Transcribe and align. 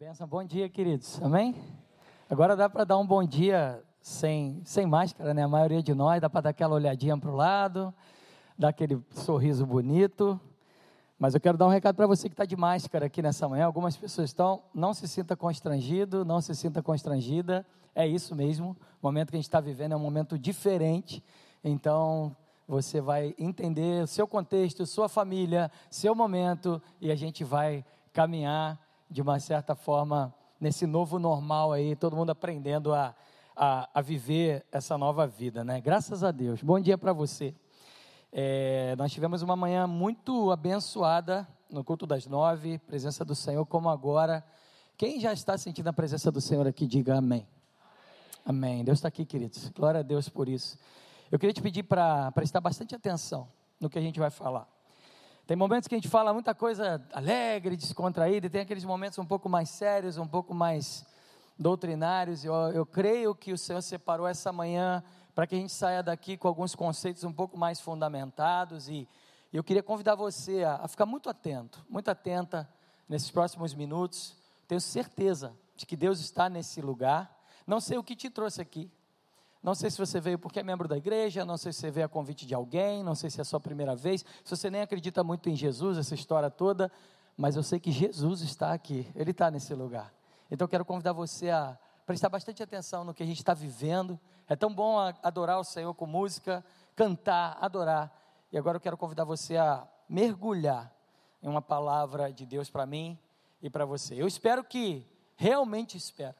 Benção, 0.00 0.26
bom 0.26 0.42
dia, 0.42 0.66
queridos. 0.66 1.20
Amém? 1.22 1.54
Agora 2.30 2.56
dá 2.56 2.70
para 2.70 2.84
dar 2.84 2.96
um 2.96 3.06
bom 3.06 3.22
dia 3.22 3.84
sem, 4.00 4.62
sem 4.64 4.86
máscara, 4.86 5.34
né? 5.34 5.42
A 5.42 5.48
maioria 5.48 5.82
de 5.82 5.92
nós 5.92 6.22
dá 6.22 6.30
para 6.30 6.40
dar 6.40 6.50
aquela 6.50 6.74
olhadinha 6.74 7.18
para 7.18 7.30
o 7.30 7.36
lado, 7.36 7.92
dar 8.58 8.68
aquele 8.68 8.98
sorriso 9.10 9.66
bonito. 9.66 10.40
Mas 11.18 11.34
eu 11.34 11.40
quero 11.40 11.58
dar 11.58 11.66
um 11.66 11.68
recado 11.68 11.96
para 11.96 12.06
você 12.06 12.30
que 12.30 12.32
está 12.32 12.46
de 12.46 12.56
máscara 12.56 13.04
aqui 13.04 13.20
nessa 13.20 13.46
manhã. 13.46 13.66
Algumas 13.66 13.94
pessoas 13.94 14.30
estão, 14.30 14.62
não 14.72 14.94
se 14.94 15.06
sinta 15.06 15.36
constrangido, 15.36 16.24
não 16.24 16.40
se 16.40 16.54
sinta 16.54 16.82
constrangida. 16.82 17.66
É 17.94 18.06
isso 18.06 18.34
mesmo. 18.34 18.70
O 19.02 19.06
momento 19.06 19.28
que 19.28 19.36
a 19.36 19.38
gente 19.38 19.48
está 19.48 19.60
vivendo 19.60 19.92
é 19.92 19.96
um 19.96 20.00
momento 20.00 20.38
diferente. 20.38 21.22
Então, 21.62 22.34
você 22.66 23.02
vai 23.02 23.34
entender 23.38 24.04
o 24.04 24.06
seu 24.06 24.26
contexto, 24.26 24.86
sua 24.86 25.10
família, 25.10 25.70
seu 25.90 26.14
momento, 26.14 26.80
e 27.02 27.10
a 27.10 27.14
gente 27.14 27.44
vai 27.44 27.84
caminhar 28.14 28.80
de 29.10 29.20
uma 29.20 29.40
certa 29.40 29.74
forma 29.74 30.32
nesse 30.60 30.86
novo 30.86 31.18
normal 31.18 31.72
aí, 31.72 31.96
todo 31.96 32.14
mundo 32.14 32.30
aprendendo 32.30 32.94
a, 32.94 33.14
a, 33.56 33.88
a 33.92 34.00
viver 34.00 34.64
essa 34.70 34.96
nova 34.96 35.26
vida, 35.26 35.64
né? 35.64 35.80
Graças 35.80 36.22
a 36.22 36.30
Deus. 36.30 36.62
Bom 36.62 36.78
dia 36.78 36.96
para 36.96 37.12
você. 37.12 37.54
É, 38.32 38.94
nós 38.96 39.10
tivemos 39.10 39.42
uma 39.42 39.56
manhã 39.56 39.86
muito 39.86 40.52
abençoada 40.52 41.48
no 41.68 41.82
culto 41.82 42.06
das 42.06 42.26
nove, 42.26 42.78
presença 42.78 43.24
do 43.24 43.34
Senhor 43.34 43.66
como 43.66 43.88
agora. 43.88 44.44
Quem 44.96 45.18
já 45.18 45.32
está 45.32 45.58
sentindo 45.58 45.88
a 45.88 45.92
presença 45.92 46.30
do 46.30 46.40
Senhor 46.40 46.66
aqui, 46.66 46.86
diga 46.86 47.16
amém. 47.16 47.48
Amém. 48.44 48.74
amém. 48.74 48.84
Deus 48.84 48.98
está 48.98 49.08
aqui, 49.08 49.24
queridos. 49.24 49.70
Glória 49.70 50.00
a 50.00 50.02
Deus 50.04 50.28
por 50.28 50.48
isso. 50.48 50.78
Eu 51.32 51.38
queria 51.38 51.52
te 51.52 51.62
pedir 51.62 51.82
para 51.82 52.30
prestar 52.32 52.60
bastante 52.60 52.94
atenção 52.94 53.48
no 53.80 53.90
que 53.90 53.98
a 53.98 54.02
gente 54.02 54.20
vai 54.20 54.30
falar. 54.30 54.68
Tem 55.50 55.56
momentos 55.56 55.88
que 55.88 55.96
a 55.96 55.98
gente 55.98 56.06
fala 56.06 56.32
muita 56.32 56.54
coisa 56.54 57.04
alegre, 57.12 57.76
descontraída, 57.76 58.46
e 58.46 58.48
tem 58.48 58.60
aqueles 58.60 58.84
momentos 58.84 59.18
um 59.18 59.26
pouco 59.26 59.48
mais 59.48 59.68
sérios, 59.68 60.16
um 60.16 60.24
pouco 60.24 60.54
mais 60.54 61.04
doutrinários. 61.58 62.44
Eu, 62.44 62.54
eu 62.72 62.86
creio 62.86 63.34
que 63.34 63.52
o 63.52 63.58
Senhor 63.58 63.82
separou 63.82 64.28
essa 64.28 64.52
manhã 64.52 65.02
para 65.34 65.48
que 65.48 65.56
a 65.56 65.58
gente 65.58 65.72
saia 65.72 66.04
daqui 66.04 66.36
com 66.36 66.46
alguns 66.46 66.76
conceitos 66.76 67.24
um 67.24 67.32
pouco 67.32 67.58
mais 67.58 67.80
fundamentados. 67.80 68.88
E 68.88 69.08
eu 69.52 69.64
queria 69.64 69.82
convidar 69.82 70.14
você 70.14 70.62
a, 70.62 70.76
a 70.84 70.86
ficar 70.86 71.04
muito 71.04 71.28
atento, 71.28 71.84
muito 71.90 72.08
atenta 72.08 72.68
nesses 73.08 73.32
próximos 73.32 73.74
minutos. 73.74 74.36
Tenho 74.68 74.80
certeza 74.80 75.52
de 75.74 75.84
que 75.84 75.96
Deus 75.96 76.20
está 76.20 76.48
nesse 76.48 76.80
lugar. 76.80 77.28
Não 77.66 77.80
sei 77.80 77.98
o 77.98 78.04
que 78.04 78.14
te 78.14 78.30
trouxe 78.30 78.62
aqui, 78.62 78.88
não 79.62 79.74
sei 79.74 79.90
se 79.90 79.98
você 79.98 80.20
veio 80.20 80.38
porque 80.38 80.60
é 80.60 80.62
membro 80.62 80.88
da 80.88 80.96
igreja, 80.96 81.44
não 81.44 81.56
sei 81.56 81.72
se 81.72 81.80
você 81.80 81.90
veio 81.90 82.06
a 82.06 82.08
convite 82.08 82.46
de 82.46 82.54
alguém, 82.54 83.02
não 83.02 83.14
sei 83.14 83.28
se 83.28 83.40
é 83.40 83.42
a 83.42 83.44
sua 83.44 83.60
primeira 83.60 83.94
vez, 83.94 84.24
se 84.42 84.56
você 84.56 84.70
nem 84.70 84.80
acredita 84.80 85.22
muito 85.22 85.50
em 85.50 85.56
Jesus, 85.56 85.98
essa 85.98 86.14
história 86.14 86.50
toda, 86.50 86.90
mas 87.36 87.56
eu 87.56 87.62
sei 87.62 87.78
que 87.78 87.92
Jesus 87.92 88.40
está 88.40 88.72
aqui, 88.72 89.06
Ele 89.14 89.32
está 89.32 89.50
nesse 89.50 89.74
lugar. 89.74 90.12
Então 90.50 90.64
eu 90.64 90.68
quero 90.68 90.84
convidar 90.84 91.12
você 91.12 91.50
a 91.50 91.78
prestar 92.06 92.28
bastante 92.28 92.62
atenção 92.62 93.04
no 93.04 93.14
que 93.14 93.22
a 93.22 93.26
gente 93.26 93.38
está 93.38 93.54
vivendo. 93.54 94.18
É 94.48 94.56
tão 94.56 94.74
bom 94.74 94.98
adorar 95.22 95.60
o 95.60 95.64
Senhor 95.64 95.94
com 95.94 96.06
música, 96.06 96.64
cantar, 96.96 97.56
adorar. 97.60 98.12
E 98.50 98.58
agora 98.58 98.76
eu 98.76 98.80
quero 98.80 98.96
convidar 98.96 99.24
você 99.24 99.56
a 99.56 99.86
mergulhar 100.08 100.92
em 101.40 101.48
uma 101.48 101.62
palavra 101.62 102.32
de 102.32 102.44
Deus 102.44 102.68
para 102.68 102.84
mim 102.84 103.18
e 103.62 103.70
para 103.70 103.84
você. 103.84 104.20
Eu 104.20 104.26
espero 104.26 104.64
que, 104.64 105.06
realmente 105.36 105.96
espero, 105.96 106.34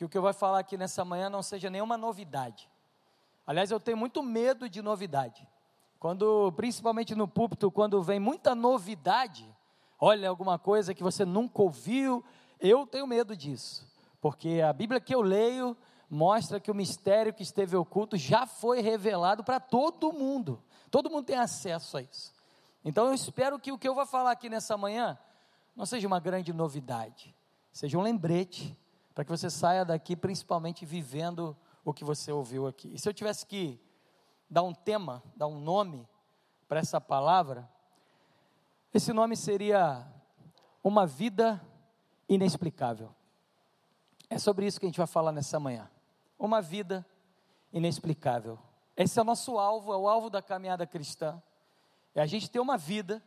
que 0.00 0.04
o 0.06 0.08
que 0.08 0.16
eu 0.16 0.22
vou 0.22 0.32
falar 0.32 0.60
aqui 0.60 0.78
nessa 0.78 1.04
manhã 1.04 1.28
não 1.28 1.42
seja 1.42 1.68
nenhuma 1.68 1.98
novidade. 1.98 2.70
Aliás, 3.46 3.70
eu 3.70 3.78
tenho 3.78 3.98
muito 3.98 4.22
medo 4.22 4.66
de 4.66 4.80
novidade. 4.80 5.46
Quando, 5.98 6.50
principalmente 6.52 7.14
no 7.14 7.28
púlpito, 7.28 7.70
quando 7.70 8.02
vem 8.02 8.18
muita 8.18 8.54
novidade, 8.54 9.46
olha 10.00 10.26
alguma 10.26 10.58
coisa 10.58 10.94
que 10.94 11.02
você 11.02 11.22
nunca 11.26 11.60
ouviu, 11.60 12.24
eu 12.58 12.86
tenho 12.86 13.06
medo 13.06 13.36
disso. 13.36 13.86
Porque 14.22 14.62
a 14.66 14.72
Bíblia 14.72 15.02
que 15.02 15.14
eu 15.14 15.20
leio 15.20 15.76
mostra 16.08 16.58
que 16.58 16.70
o 16.70 16.74
mistério 16.74 17.34
que 17.34 17.42
esteve 17.42 17.76
oculto 17.76 18.16
já 18.16 18.46
foi 18.46 18.80
revelado 18.80 19.44
para 19.44 19.60
todo 19.60 20.14
mundo. 20.14 20.62
Todo 20.90 21.10
mundo 21.10 21.26
tem 21.26 21.36
acesso 21.36 21.98
a 21.98 22.00
isso. 22.00 22.32
Então 22.82 23.08
eu 23.08 23.12
espero 23.12 23.58
que 23.58 23.70
o 23.70 23.76
que 23.76 23.86
eu 23.86 23.94
vou 23.94 24.06
falar 24.06 24.30
aqui 24.30 24.48
nessa 24.48 24.78
manhã 24.78 25.18
não 25.76 25.84
seja 25.84 26.06
uma 26.06 26.20
grande 26.20 26.54
novidade, 26.54 27.36
seja 27.70 27.98
um 27.98 28.02
lembrete 28.02 28.74
para 29.14 29.24
que 29.24 29.30
você 29.30 29.50
saia 29.50 29.84
daqui 29.84 30.16
principalmente 30.16 30.84
vivendo 30.84 31.56
o 31.84 31.92
que 31.92 32.04
você 32.04 32.32
ouviu 32.32 32.66
aqui. 32.66 32.92
E 32.94 32.98
se 32.98 33.08
eu 33.08 33.14
tivesse 33.14 33.46
que 33.46 33.80
dar 34.48 34.62
um 34.62 34.74
tema, 34.74 35.22
dar 35.36 35.46
um 35.46 35.60
nome 35.60 36.08
para 36.68 36.80
essa 36.80 37.00
palavra, 37.00 37.68
esse 38.92 39.12
nome 39.12 39.36
seria 39.36 40.06
Uma 40.82 41.06
Vida 41.06 41.60
Inexplicável. 42.28 43.14
É 44.30 44.38
sobre 44.38 44.64
isso 44.64 44.78
que 44.78 44.86
a 44.86 44.88
gente 44.88 44.98
vai 44.98 45.08
falar 45.08 45.32
nessa 45.32 45.58
manhã. 45.58 45.90
Uma 46.38 46.62
vida 46.62 47.04
inexplicável. 47.72 48.58
Esse 48.96 49.18
é 49.18 49.22
o 49.22 49.24
nosso 49.24 49.58
alvo, 49.58 49.92
é 49.92 49.96
o 49.96 50.08
alvo 50.08 50.30
da 50.30 50.40
caminhada 50.40 50.86
cristã. 50.86 51.42
É 52.14 52.20
a 52.20 52.26
gente 52.26 52.48
ter 52.48 52.60
uma 52.60 52.78
vida 52.78 53.22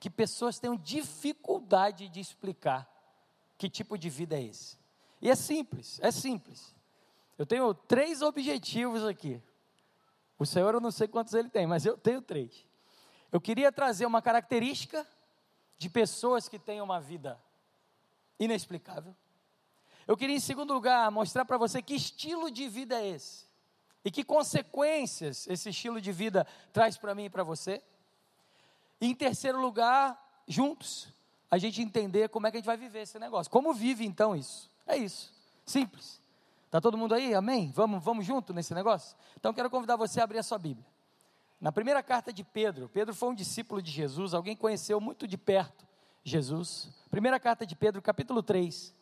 que 0.00 0.08
pessoas 0.08 0.58
tenham 0.58 0.76
dificuldade 0.76 2.08
de 2.08 2.20
explicar 2.20 2.90
que 3.58 3.68
tipo 3.68 3.98
de 3.98 4.08
vida 4.08 4.36
é 4.36 4.42
esse. 4.42 4.78
E 5.24 5.30
é 5.30 5.34
simples, 5.34 5.98
é 6.02 6.10
simples. 6.10 6.74
Eu 7.38 7.46
tenho 7.46 7.72
três 7.72 8.20
objetivos 8.20 9.02
aqui. 9.02 9.42
O 10.38 10.44
Senhor 10.44 10.74
eu 10.74 10.80
não 10.82 10.90
sei 10.90 11.08
quantos 11.08 11.32
ele 11.32 11.48
tem, 11.48 11.66
mas 11.66 11.86
eu 11.86 11.96
tenho 11.96 12.20
três. 12.20 12.66
Eu 13.32 13.40
queria 13.40 13.72
trazer 13.72 14.04
uma 14.04 14.20
característica 14.20 15.06
de 15.78 15.88
pessoas 15.88 16.46
que 16.46 16.58
têm 16.58 16.82
uma 16.82 17.00
vida 17.00 17.40
inexplicável. 18.38 19.16
Eu 20.06 20.14
queria, 20.14 20.36
em 20.36 20.40
segundo 20.40 20.74
lugar, 20.74 21.10
mostrar 21.10 21.46
para 21.46 21.56
você 21.56 21.80
que 21.80 21.94
estilo 21.94 22.50
de 22.50 22.68
vida 22.68 23.00
é 23.00 23.08
esse. 23.08 23.46
E 24.04 24.10
que 24.10 24.22
consequências 24.22 25.46
esse 25.46 25.70
estilo 25.70 26.02
de 26.02 26.12
vida 26.12 26.46
traz 26.70 26.98
para 26.98 27.14
mim 27.14 27.24
e 27.24 27.30
para 27.30 27.42
você. 27.42 27.82
E 29.00 29.06
em 29.06 29.14
terceiro 29.14 29.58
lugar, 29.58 30.42
juntos, 30.46 31.08
a 31.50 31.56
gente 31.56 31.80
entender 31.80 32.28
como 32.28 32.46
é 32.46 32.50
que 32.50 32.58
a 32.58 32.60
gente 32.60 32.66
vai 32.66 32.76
viver 32.76 33.00
esse 33.00 33.18
negócio. 33.18 33.50
Como 33.50 33.72
vive 33.72 34.04
então 34.04 34.36
isso? 34.36 34.73
É 34.86 34.96
isso. 34.96 35.32
Simples. 35.64 36.20
Está 36.66 36.80
todo 36.80 36.98
mundo 36.98 37.14
aí? 37.14 37.34
Amém? 37.34 37.70
Vamos, 37.72 38.02
vamos 38.02 38.26
junto 38.26 38.52
nesse 38.52 38.74
negócio? 38.74 39.16
Então 39.36 39.54
quero 39.54 39.70
convidar 39.70 39.96
você 39.96 40.20
a 40.20 40.24
abrir 40.24 40.38
a 40.38 40.42
sua 40.42 40.58
Bíblia. 40.58 40.86
Na 41.60 41.72
primeira 41.72 42.02
carta 42.02 42.32
de 42.32 42.44
Pedro, 42.44 42.88
Pedro 42.88 43.14
foi 43.14 43.28
um 43.28 43.34
discípulo 43.34 43.80
de 43.80 43.90
Jesus, 43.90 44.34
alguém 44.34 44.56
conheceu 44.56 45.00
muito 45.00 45.26
de 45.26 45.38
perto 45.38 45.86
Jesus. 46.22 46.90
Primeira 47.10 47.38
carta 47.38 47.64
de 47.64 47.76
Pedro, 47.76 48.02
capítulo 48.02 48.42
3. 48.42 48.94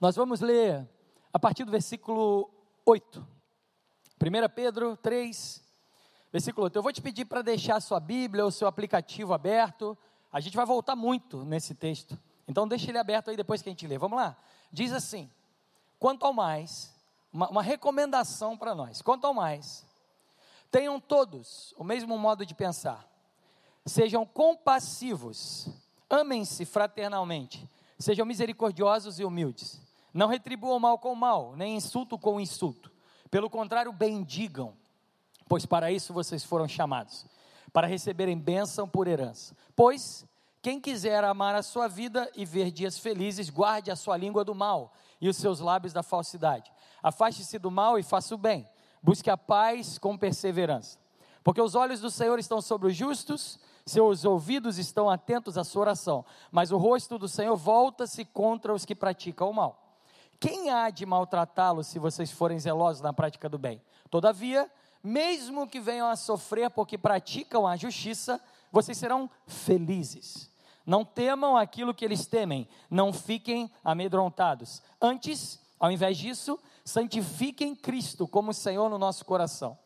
Nós 0.00 0.14
vamos 0.14 0.40
ler 0.40 0.88
a 1.32 1.38
partir 1.38 1.64
do 1.64 1.72
versículo 1.72 2.50
8. 2.84 3.26
1 4.20 4.54
Pedro 4.54 4.96
3, 4.96 5.64
versículo 6.30 6.64
8. 6.64 6.76
Eu 6.76 6.82
vou 6.82 6.92
te 6.92 7.02
pedir 7.02 7.24
para 7.24 7.42
deixar 7.42 7.76
a 7.76 7.80
sua 7.80 7.98
Bíblia 7.98 8.44
ou 8.44 8.50
seu 8.50 8.68
aplicativo 8.68 9.32
aberto 9.32 9.96
a 10.32 10.40
gente 10.40 10.56
vai 10.56 10.66
voltar 10.66 10.94
muito 10.94 11.44
nesse 11.44 11.74
texto. 11.74 12.18
Então 12.46 12.68
deixa 12.68 12.90
ele 12.90 12.98
aberto 12.98 13.30
aí 13.30 13.36
depois 13.36 13.62
que 13.62 13.68
a 13.68 13.72
gente 13.72 13.86
lê. 13.86 13.98
Vamos 13.98 14.18
lá. 14.18 14.36
Diz 14.72 14.92
assim: 14.92 15.30
quanto 15.98 16.24
ao 16.24 16.32
mais, 16.32 16.92
uma, 17.32 17.48
uma 17.48 17.62
recomendação 17.62 18.56
para 18.56 18.74
nós. 18.74 19.02
Quanto 19.02 19.26
ao 19.26 19.34
mais, 19.34 19.84
tenham 20.70 21.00
todos 21.00 21.74
o 21.76 21.84
mesmo 21.84 22.16
modo 22.18 22.44
de 22.44 22.54
pensar. 22.54 23.06
Sejam 23.86 24.26
compassivos, 24.26 25.68
amem-se 26.10 26.66
fraternalmente, 26.66 27.66
sejam 27.98 28.26
misericordiosos 28.26 29.18
e 29.18 29.24
humildes. 29.24 29.80
Não 30.12 30.26
retribuam 30.26 30.78
mal 30.78 30.98
com 30.98 31.14
mal, 31.14 31.54
nem 31.56 31.76
insulto 31.76 32.18
com 32.18 32.40
insulto. 32.40 32.90
Pelo 33.30 33.48
contrário, 33.48 33.92
bendigam, 33.92 34.74
pois 35.48 35.64
para 35.64 35.90
isso 35.90 36.12
vocês 36.12 36.44
foram 36.44 36.68
chamados 36.68 37.24
para 37.72 37.86
receberem 37.86 38.38
bênção 38.38 38.88
por 38.88 39.06
herança. 39.06 39.56
Pois 39.74 40.26
quem 40.60 40.80
quiser 40.80 41.22
amar 41.24 41.54
a 41.54 41.62
sua 41.62 41.88
vida 41.88 42.30
e 42.34 42.44
ver 42.44 42.70
dias 42.70 42.98
felizes, 42.98 43.48
guarde 43.48 43.90
a 43.90 43.96
sua 43.96 44.16
língua 44.16 44.44
do 44.44 44.54
mal 44.54 44.92
e 45.20 45.28
os 45.28 45.36
seus 45.36 45.60
lábios 45.60 45.92
da 45.92 46.02
falsidade. 46.02 46.72
Afaste-se 47.02 47.58
do 47.58 47.70
mal 47.70 47.98
e 47.98 48.02
faça 48.02 48.34
o 48.34 48.38
bem. 48.38 48.68
Busque 49.02 49.30
a 49.30 49.36
paz 49.36 49.98
com 49.98 50.18
perseverança. 50.18 50.98
Porque 51.44 51.62
os 51.62 51.74
olhos 51.74 52.00
do 52.00 52.10
Senhor 52.10 52.38
estão 52.38 52.60
sobre 52.60 52.88
os 52.88 52.96
justos, 52.96 53.58
seus 53.86 54.24
ouvidos 54.24 54.78
estão 54.78 55.08
atentos 55.08 55.56
à 55.56 55.64
sua 55.64 55.82
oração, 55.82 56.24
mas 56.50 56.70
o 56.72 56.76
rosto 56.76 57.18
do 57.18 57.28
Senhor 57.28 57.56
volta-se 57.56 58.24
contra 58.24 58.74
os 58.74 58.84
que 58.84 58.94
praticam 58.94 59.48
o 59.48 59.54
mal. 59.54 59.96
Quem 60.40 60.70
há 60.70 60.90
de 60.90 61.06
maltratá-los 61.06 61.86
se 61.86 61.98
vocês 61.98 62.30
forem 62.30 62.58
zelosos 62.58 63.00
na 63.00 63.12
prática 63.12 63.48
do 63.48 63.58
bem? 63.58 63.80
Todavia, 64.10 64.70
mesmo 65.02 65.68
que 65.68 65.80
venham 65.80 66.08
a 66.08 66.16
sofrer 66.16 66.70
porque 66.70 66.98
praticam 66.98 67.66
a 67.66 67.76
justiça, 67.76 68.40
vocês 68.70 68.96
serão 68.98 69.30
felizes. 69.46 70.50
Não 70.84 71.04
temam 71.04 71.56
aquilo 71.56 71.94
que 71.94 72.04
eles 72.04 72.26
temem, 72.26 72.66
não 72.90 73.12
fiquem 73.12 73.70
amedrontados. 73.84 74.82
Antes, 75.00 75.60
ao 75.78 75.90
invés 75.90 76.16
disso, 76.16 76.58
santifiquem 76.84 77.74
Cristo 77.74 78.26
como 78.26 78.54
Senhor 78.54 78.88
no 78.88 78.98
nosso 78.98 79.24
coração. 79.24 79.78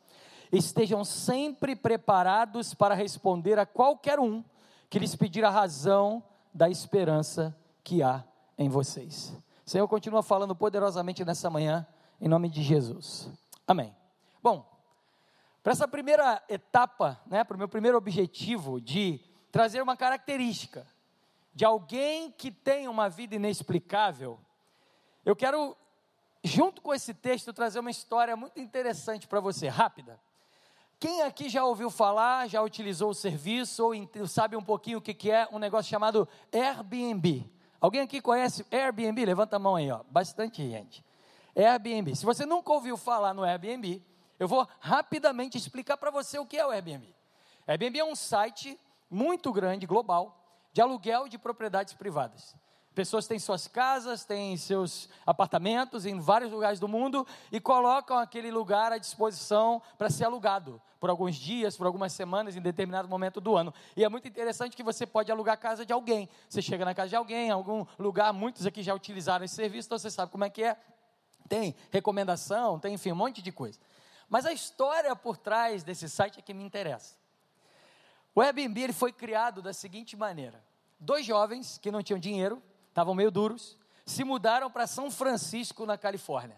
Estejam 0.53 1.05
sempre 1.05 1.75
preparados 1.75 2.75
para 2.75 2.95
responder 2.95 3.59
a 3.59 3.67
qualquer 3.67 4.21
um 4.21 4.45
que 4.89 4.99
lhes 4.99 5.17
pedir 5.17 5.45
a 5.45 5.51
razão 5.51 6.23
da 6.55 6.69
esperança 6.69 7.57
que 7.83 8.03
há 8.03 8.23
em 8.57 8.69
vocês. 8.69 9.35
Senhor, 9.65 9.89
continua 9.89 10.23
falando 10.23 10.55
poderosamente 10.55 11.25
nessa 11.25 11.49
manhã, 11.49 11.87
em 12.21 12.29
nome 12.29 12.49
de 12.49 12.63
Jesus. 12.63 13.29
Amém. 13.67 13.95
Bom, 14.43 14.65
para 15.63 15.73
essa 15.73 15.87
primeira 15.87 16.43
etapa, 16.49 17.21
né, 17.27 17.45
para 17.45 17.55
o 17.55 17.59
meu 17.59 17.69
primeiro 17.69 17.97
objetivo 17.97 18.81
de 18.81 19.21
trazer 19.51 19.81
uma 19.81 19.97
característica 19.97 20.87
de 21.55 21.65
alguém 21.65 22.31
que 22.31 22.51
tem 22.51 22.89
uma 22.89 23.09
vida 23.09 23.37
inexplicável, 23.37 24.41
eu 25.25 25.37
quero, 25.37 25.77
junto 26.43 26.81
com 26.81 26.93
esse 26.93 27.15
texto, 27.15 27.53
trazer 27.53 27.79
uma 27.79 27.91
história 27.91 28.35
muito 28.35 28.59
interessante 28.59 29.29
para 29.29 29.39
você, 29.39 29.69
rápida. 29.69 30.19
Quem 30.99 31.23
aqui 31.23 31.49
já 31.49 31.65
ouviu 31.65 31.91
falar, 31.91 32.49
já 32.49 32.63
utilizou 32.63 33.11
o 33.11 33.15
serviço, 33.15 33.85
ou 33.85 34.27
sabe 34.27 34.57
um 34.57 34.63
pouquinho 34.63 34.99
o 34.99 35.03
que, 35.03 35.13
que 35.13 35.31
é 35.31 35.47
um 35.53 35.59
negócio 35.59 35.91
chamado 35.91 36.29
Airbnb? 36.53 37.49
Alguém 37.81 38.01
aqui 38.01 38.21
conhece 38.21 38.65
Airbnb? 38.71 39.25
Levanta 39.27 39.57
a 39.57 39.59
mão 39.59 39.77
aí, 39.77 39.91
ó. 39.91 40.03
Bastante 40.09 40.63
gente. 40.69 41.05
Airbnb. 41.55 42.15
Se 42.15 42.25
você 42.25 42.47
nunca 42.47 42.73
ouviu 42.73 42.97
falar 42.97 43.35
no 43.35 43.43
Airbnb, 43.43 44.01
eu 44.43 44.49
vou 44.49 44.67
rapidamente 44.81 45.57
explicar 45.57 45.97
para 45.97 46.11
você 46.11 46.37
o 46.37 46.45
que 46.45 46.57
é 46.57 46.67
o 46.67 46.71
Airbnb. 46.71 47.15
Airbnb 47.65 48.01
é 48.01 48.05
um 48.05 48.17
site 48.17 48.77
muito 49.09 49.53
grande, 49.53 49.87
global, 49.87 50.37
de 50.73 50.81
aluguel 50.81 51.29
de 51.29 51.39
propriedades 51.39 51.95
privadas. 51.95 52.57
Pessoas 52.93 53.29
têm 53.29 53.39
suas 53.39 53.69
casas, 53.69 54.25
têm 54.25 54.57
seus 54.57 55.09
apartamentos 55.25 56.07
em 56.07 56.19
vários 56.19 56.51
lugares 56.51 56.81
do 56.81 56.89
mundo 56.89 57.25
e 57.53 57.61
colocam 57.61 58.19
aquele 58.19 58.51
lugar 58.51 58.91
à 58.91 58.99
disposição 58.99 59.81
para 59.97 60.11
ser 60.11 60.25
alugado 60.25 60.83
por 60.99 61.09
alguns 61.09 61.37
dias, 61.37 61.77
por 61.77 61.87
algumas 61.87 62.13
semanas, 62.13 62.57
em 62.57 62.61
determinado 62.61 63.09
momento 63.09 63.41
do 63.41 63.57
ano. 63.57 63.73
E 63.97 64.03
é 64.03 64.09
muito 64.09 64.27
interessante 64.27 64.77
que 64.77 64.83
você 64.83 65.07
pode 65.07 65.31
alugar 65.31 65.55
a 65.55 65.57
casa 65.57 65.87
de 65.87 65.93
alguém. 65.93 66.29
Você 66.49 66.61
chega 66.61 66.85
na 66.85 66.95
casa 66.97 67.11
de 67.11 67.17
alguém, 67.17 67.49
algum 67.49 67.87
lugar, 67.97 68.33
muitos 68.33 68.67
aqui 68.67 68.83
já 68.83 68.93
utilizaram 68.93 69.45
esse 69.45 69.55
serviço, 69.55 69.87
então 69.87 69.99
você 69.99 70.11
sabe 70.11 70.33
como 70.33 70.43
é 70.43 70.51
que 70.51 70.65
é. 70.65 70.77
Tem 71.49 71.77
recomendação, 71.93 72.81
tem, 72.81 72.95
enfim, 72.95 73.13
um 73.13 73.17
monte 73.17 73.41
de 73.41 73.53
coisa. 73.53 73.79
Mas 74.33 74.47
a 74.47 74.53
história 74.55 75.15
por 75.15 75.37
trás 75.37 75.83
desse 75.85 76.09
site 76.09 76.39
é 76.39 76.43
que 76.43 76.55
me 76.55 76.65
interessa. 76.65 77.17
O 78.35 78.41
Airbnb 78.41 78.81
ele 78.81 78.93
foi 78.95 79.13
criado 79.13 79.61
da 79.61 79.75
seguinte 79.75 80.17
maneira: 80.17 80.65
dois 80.99 81.27
jovens 81.27 81.77
que 81.77 81.91
não 81.91 82.03
tinham 82.03 82.19
dinheiro 82.19 82.63
estavam 82.89 83.15
meio 83.15 83.31
duros, 83.31 83.77
se 84.07 84.25
mudaram 84.25 84.71
para 84.71 84.87
São 84.87 85.11
Francisco, 85.11 85.85
na 85.85 85.99
Califórnia. 85.99 86.57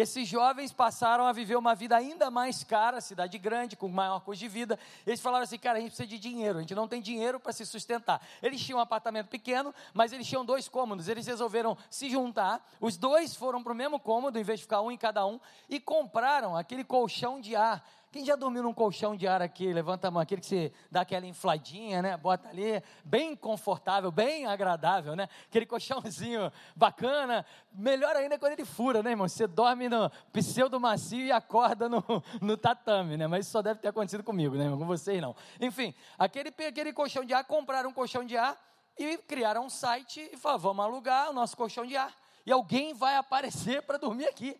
Esses 0.00 0.28
jovens 0.28 0.72
passaram 0.72 1.26
a 1.26 1.32
viver 1.32 1.56
uma 1.56 1.74
vida 1.74 1.96
ainda 1.96 2.30
mais 2.30 2.62
cara, 2.62 3.00
cidade 3.00 3.36
grande, 3.36 3.74
com 3.74 3.88
maior 3.88 4.20
custo 4.20 4.38
de 4.38 4.48
vida. 4.48 4.78
Eles 5.04 5.20
falaram 5.20 5.42
assim, 5.42 5.58
cara, 5.58 5.78
a 5.78 5.80
gente 5.80 5.90
precisa 5.90 6.08
de 6.08 6.20
dinheiro, 6.20 6.58
a 6.58 6.60
gente 6.60 6.74
não 6.74 6.86
tem 6.86 7.02
dinheiro 7.02 7.40
para 7.40 7.52
se 7.52 7.66
sustentar. 7.66 8.22
Eles 8.40 8.60
tinham 8.60 8.78
um 8.78 8.82
apartamento 8.82 9.26
pequeno, 9.26 9.74
mas 9.92 10.12
eles 10.12 10.28
tinham 10.28 10.44
dois 10.44 10.68
cômodos. 10.68 11.08
Eles 11.08 11.26
resolveram 11.26 11.76
se 11.90 12.08
juntar, 12.08 12.64
os 12.80 12.96
dois 12.96 13.34
foram 13.34 13.60
para 13.60 13.72
o 13.72 13.76
mesmo 13.76 13.98
cômodo, 13.98 14.38
em 14.38 14.44
vez 14.44 14.60
de 14.60 14.66
ficar 14.66 14.82
um 14.82 14.92
em 14.92 14.96
cada 14.96 15.26
um, 15.26 15.40
e 15.68 15.80
compraram 15.80 16.56
aquele 16.56 16.84
colchão 16.84 17.40
de 17.40 17.56
ar 17.56 17.84
quem 18.10 18.24
já 18.24 18.34
dormiu 18.36 18.62
num 18.62 18.72
colchão 18.72 19.14
de 19.14 19.26
ar 19.26 19.42
aqui? 19.42 19.72
Levanta 19.72 20.08
a 20.08 20.10
mão, 20.10 20.22
aquele 20.22 20.40
que 20.40 20.46
você 20.46 20.72
dá 20.90 21.02
aquela 21.02 21.26
infladinha, 21.26 22.00
né? 22.00 22.16
Bota 22.16 22.48
ali, 22.48 22.82
bem 23.04 23.36
confortável, 23.36 24.10
bem 24.10 24.46
agradável, 24.46 25.14
né? 25.14 25.28
Aquele 25.46 25.66
colchãozinho 25.66 26.50
bacana. 26.74 27.44
Melhor 27.72 28.16
ainda 28.16 28.38
quando 28.38 28.52
ele 28.52 28.64
fura, 28.64 29.02
né, 29.02 29.10
irmão? 29.10 29.28
Você 29.28 29.46
dorme 29.46 29.88
no 29.88 30.10
pseudo 30.32 30.80
macio 30.80 31.26
e 31.26 31.30
acorda 31.30 31.88
no, 31.88 32.02
no 32.40 32.56
tatame, 32.56 33.16
né? 33.16 33.26
Mas 33.26 33.44
isso 33.44 33.52
só 33.52 33.60
deve 33.60 33.80
ter 33.80 33.88
acontecido 33.88 34.24
comigo, 34.24 34.56
né, 34.56 34.64
irmão? 34.64 34.78
Com 34.78 34.86
vocês 34.86 35.20
não. 35.20 35.36
Enfim, 35.60 35.94
aquele, 36.18 36.48
aquele 36.48 36.92
colchão 36.92 37.24
de 37.24 37.34
ar, 37.34 37.44
compraram 37.44 37.90
um 37.90 37.92
colchão 37.92 38.24
de 38.24 38.36
ar 38.36 38.56
e 38.98 39.18
criaram 39.18 39.66
um 39.66 39.70
site 39.70 40.30
e 40.32 40.36
falaram: 40.36 40.60
vamos 40.60 40.84
alugar 40.84 41.30
o 41.30 41.32
nosso 41.34 41.56
colchão 41.56 41.84
de 41.84 41.96
ar. 41.96 42.16
E 42.46 42.52
alguém 42.52 42.94
vai 42.94 43.16
aparecer 43.16 43.82
para 43.82 43.98
dormir 43.98 44.26
aqui. 44.26 44.58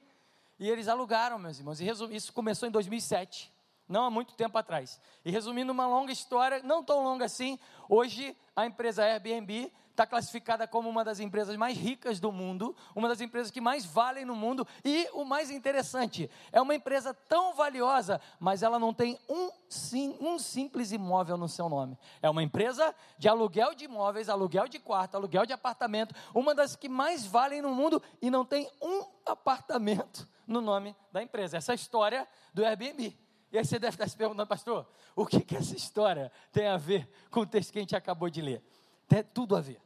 E 0.59 0.69
eles 0.69 0.89
alugaram, 0.89 1.39
meus 1.39 1.59
irmãos. 1.59 1.81
E 1.81 1.89
isso 2.11 2.33
começou 2.33 2.69
em 2.69 2.73
2007, 2.73 3.53
não 3.89 4.05
há 4.05 4.11
muito 4.11 4.35
tempo 4.35 4.59
atrás. 4.59 5.01
E 5.25 5.31
resumindo 5.31 5.73
uma 5.73 5.87
longa 5.87 6.13
história, 6.13 6.61
não 6.63 6.83
tão 6.83 7.03
longa 7.03 7.25
assim, 7.25 7.59
hoje 7.89 8.37
a 8.57 8.67
empresa 8.67 9.05
Airbnb 9.05 9.73
está 9.91 10.07
classificada 10.07 10.67
como 10.69 10.89
uma 10.89 11.05
das 11.05 11.19
empresas 11.19 11.57
mais 11.57 11.77
ricas 11.77 12.21
do 12.21 12.31
mundo, 12.31 12.75
uma 12.95 13.09
das 13.09 13.21
empresas 13.21 13.51
que 13.51 13.61
mais 13.61 13.85
valem 13.85 14.25
no 14.25 14.35
mundo. 14.37 14.67
E 14.85 15.09
o 15.13 15.25
mais 15.25 15.51
interessante, 15.51 16.31
é 16.53 16.61
uma 16.61 16.75
empresa 16.75 17.13
tão 17.13 17.55
valiosa, 17.55 18.21
mas 18.39 18.63
ela 18.63 18.79
não 18.79 18.95
tem 18.95 19.19
um, 19.29 19.51
sim, 19.69 20.17
um 20.21 20.39
simples 20.39 20.93
imóvel 20.93 21.37
no 21.37 21.49
seu 21.49 21.69
nome. 21.69 21.99
É 22.23 22.31
uma 22.31 22.43
empresa 22.43 22.95
de 23.17 23.29
aluguel 23.29 23.75
de 23.75 23.87
imóveis, 23.87 24.29
aluguel 24.29 24.69
de 24.69 24.79
quarto, 24.79 25.17
aluguel 25.17 25.47
de 25.47 25.53
apartamento, 25.53 26.15
uma 26.33 26.55
das 26.55 26.77
que 26.77 26.89
mais 26.89 27.27
valem 27.27 27.63
no 27.63 27.75
mundo 27.75 28.01
e 28.23 28.31
não 28.31 28.45
tem 28.45 28.71
um 28.81 29.05
apartamento 29.27 30.29
no 30.49 30.61
nome 30.61 30.97
da 31.13 31.23
empresa. 31.23 31.59
Essa 31.59 31.73
é 31.73 31.75
a 31.75 31.77
história 31.77 32.27
do 32.53 32.65
Airbnb. 32.65 33.17
E 33.53 33.59
aí 33.59 33.65
você 33.65 33.79
deve 33.79 33.95
estar 33.95 34.09
se 34.09 34.17
perguntando, 34.17 34.49
pastor, 34.49 34.87
o 35.15 35.25
que, 35.25 35.41
que 35.41 35.57
essa 35.57 35.77
história 35.77 36.33
tem 36.51 36.67
a 36.67 36.77
ver 36.77 37.09
com 37.31 37.41
o 37.41 37.47
texto 37.47 37.73
que 37.73 37.79
a 37.79 37.83
gente 37.83 37.95
acabou 37.95 38.29
de 38.29 38.41
ler? 38.41 38.63
Tem 39.07 39.23
tudo 39.23 39.55
a 39.55 39.61
ver. 39.61 39.81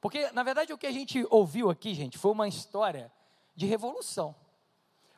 Porque, 0.00 0.30
na 0.32 0.42
verdade, 0.42 0.72
o 0.72 0.78
que 0.78 0.86
a 0.86 0.92
gente 0.92 1.26
ouviu 1.30 1.70
aqui, 1.70 1.92
gente, 1.94 2.16
foi 2.16 2.30
uma 2.30 2.48
história 2.48 3.12
de 3.54 3.66
revolução. 3.66 4.34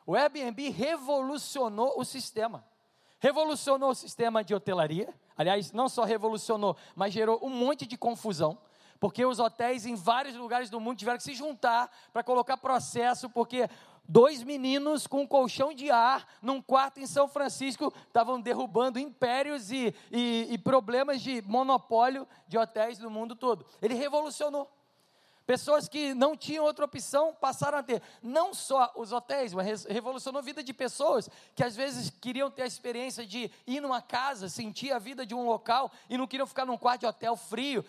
O 0.05 0.15
Airbnb 0.15 0.69
revolucionou 0.69 1.93
o 1.97 2.03
sistema. 2.03 2.65
Revolucionou 3.19 3.91
o 3.91 3.95
sistema 3.95 4.43
de 4.43 4.53
hotelaria. 4.53 5.13
Aliás, 5.37 5.71
não 5.71 5.87
só 5.87 6.03
revolucionou, 6.03 6.75
mas 6.95 7.13
gerou 7.13 7.39
um 7.43 7.49
monte 7.49 7.85
de 7.85 7.97
confusão. 7.97 8.57
Porque 8.99 9.25
os 9.25 9.39
hotéis 9.39 9.87
em 9.87 9.95
vários 9.95 10.35
lugares 10.35 10.69
do 10.69 10.79
mundo 10.79 10.97
tiveram 10.97 11.17
que 11.17 11.23
se 11.23 11.33
juntar 11.33 11.91
para 12.13 12.23
colocar 12.23 12.57
processo, 12.57 13.27
porque 13.27 13.67
dois 14.07 14.43
meninos 14.43 15.07
com 15.07 15.21
um 15.21 15.27
colchão 15.27 15.73
de 15.73 15.89
ar 15.89 16.27
num 16.41 16.61
quarto 16.61 16.99
em 16.99 17.07
São 17.07 17.27
Francisco 17.27 17.93
estavam 18.07 18.41
derrubando 18.41 18.99
impérios 18.99 19.71
e, 19.71 19.95
e, 20.11 20.47
e, 20.49 20.57
problemas 20.57 21.21
de 21.21 21.41
monopólio 21.43 22.27
de 22.47 22.57
hotéis 22.57 22.99
no 22.99 23.09
mundo 23.09 23.35
todo. 23.35 23.65
Ele 23.81 23.93
revolucionou. 23.93 24.69
Pessoas 25.45 25.87
que 25.87 26.13
não 26.13 26.37
tinham 26.37 26.63
outra 26.63 26.85
opção 26.85 27.33
passaram 27.33 27.77
a 27.79 27.83
ter 27.83 28.01
não 28.21 28.53
só 28.53 28.91
os 28.95 29.11
hotéis, 29.11 29.53
mas 29.53 29.85
revolucionou 29.85 30.39
a 30.39 30.43
vida 30.43 30.63
de 30.63 30.73
pessoas 30.73 31.29
que 31.55 31.63
às 31.63 31.75
vezes 31.75 32.09
queriam 32.09 32.49
ter 32.49 32.61
a 32.61 32.67
experiência 32.67 33.25
de 33.25 33.51
ir 33.65 33.81
numa 33.81 34.01
casa, 34.01 34.47
sentir 34.47 34.91
a 34.91 34.99
vida 34.99 35.25
de 35.25 35.33
um 35.33 35.45
local 35.45 35.91
e 36.09 36.17
não 36.17 36.27
queriam 36.27 36.47
ficar 36.47 36.65
num 36.65 36.77
quarto 36.77 37.01
de 37.01 37.07
hotel 37.07 37.35
frio. 37.35 37.83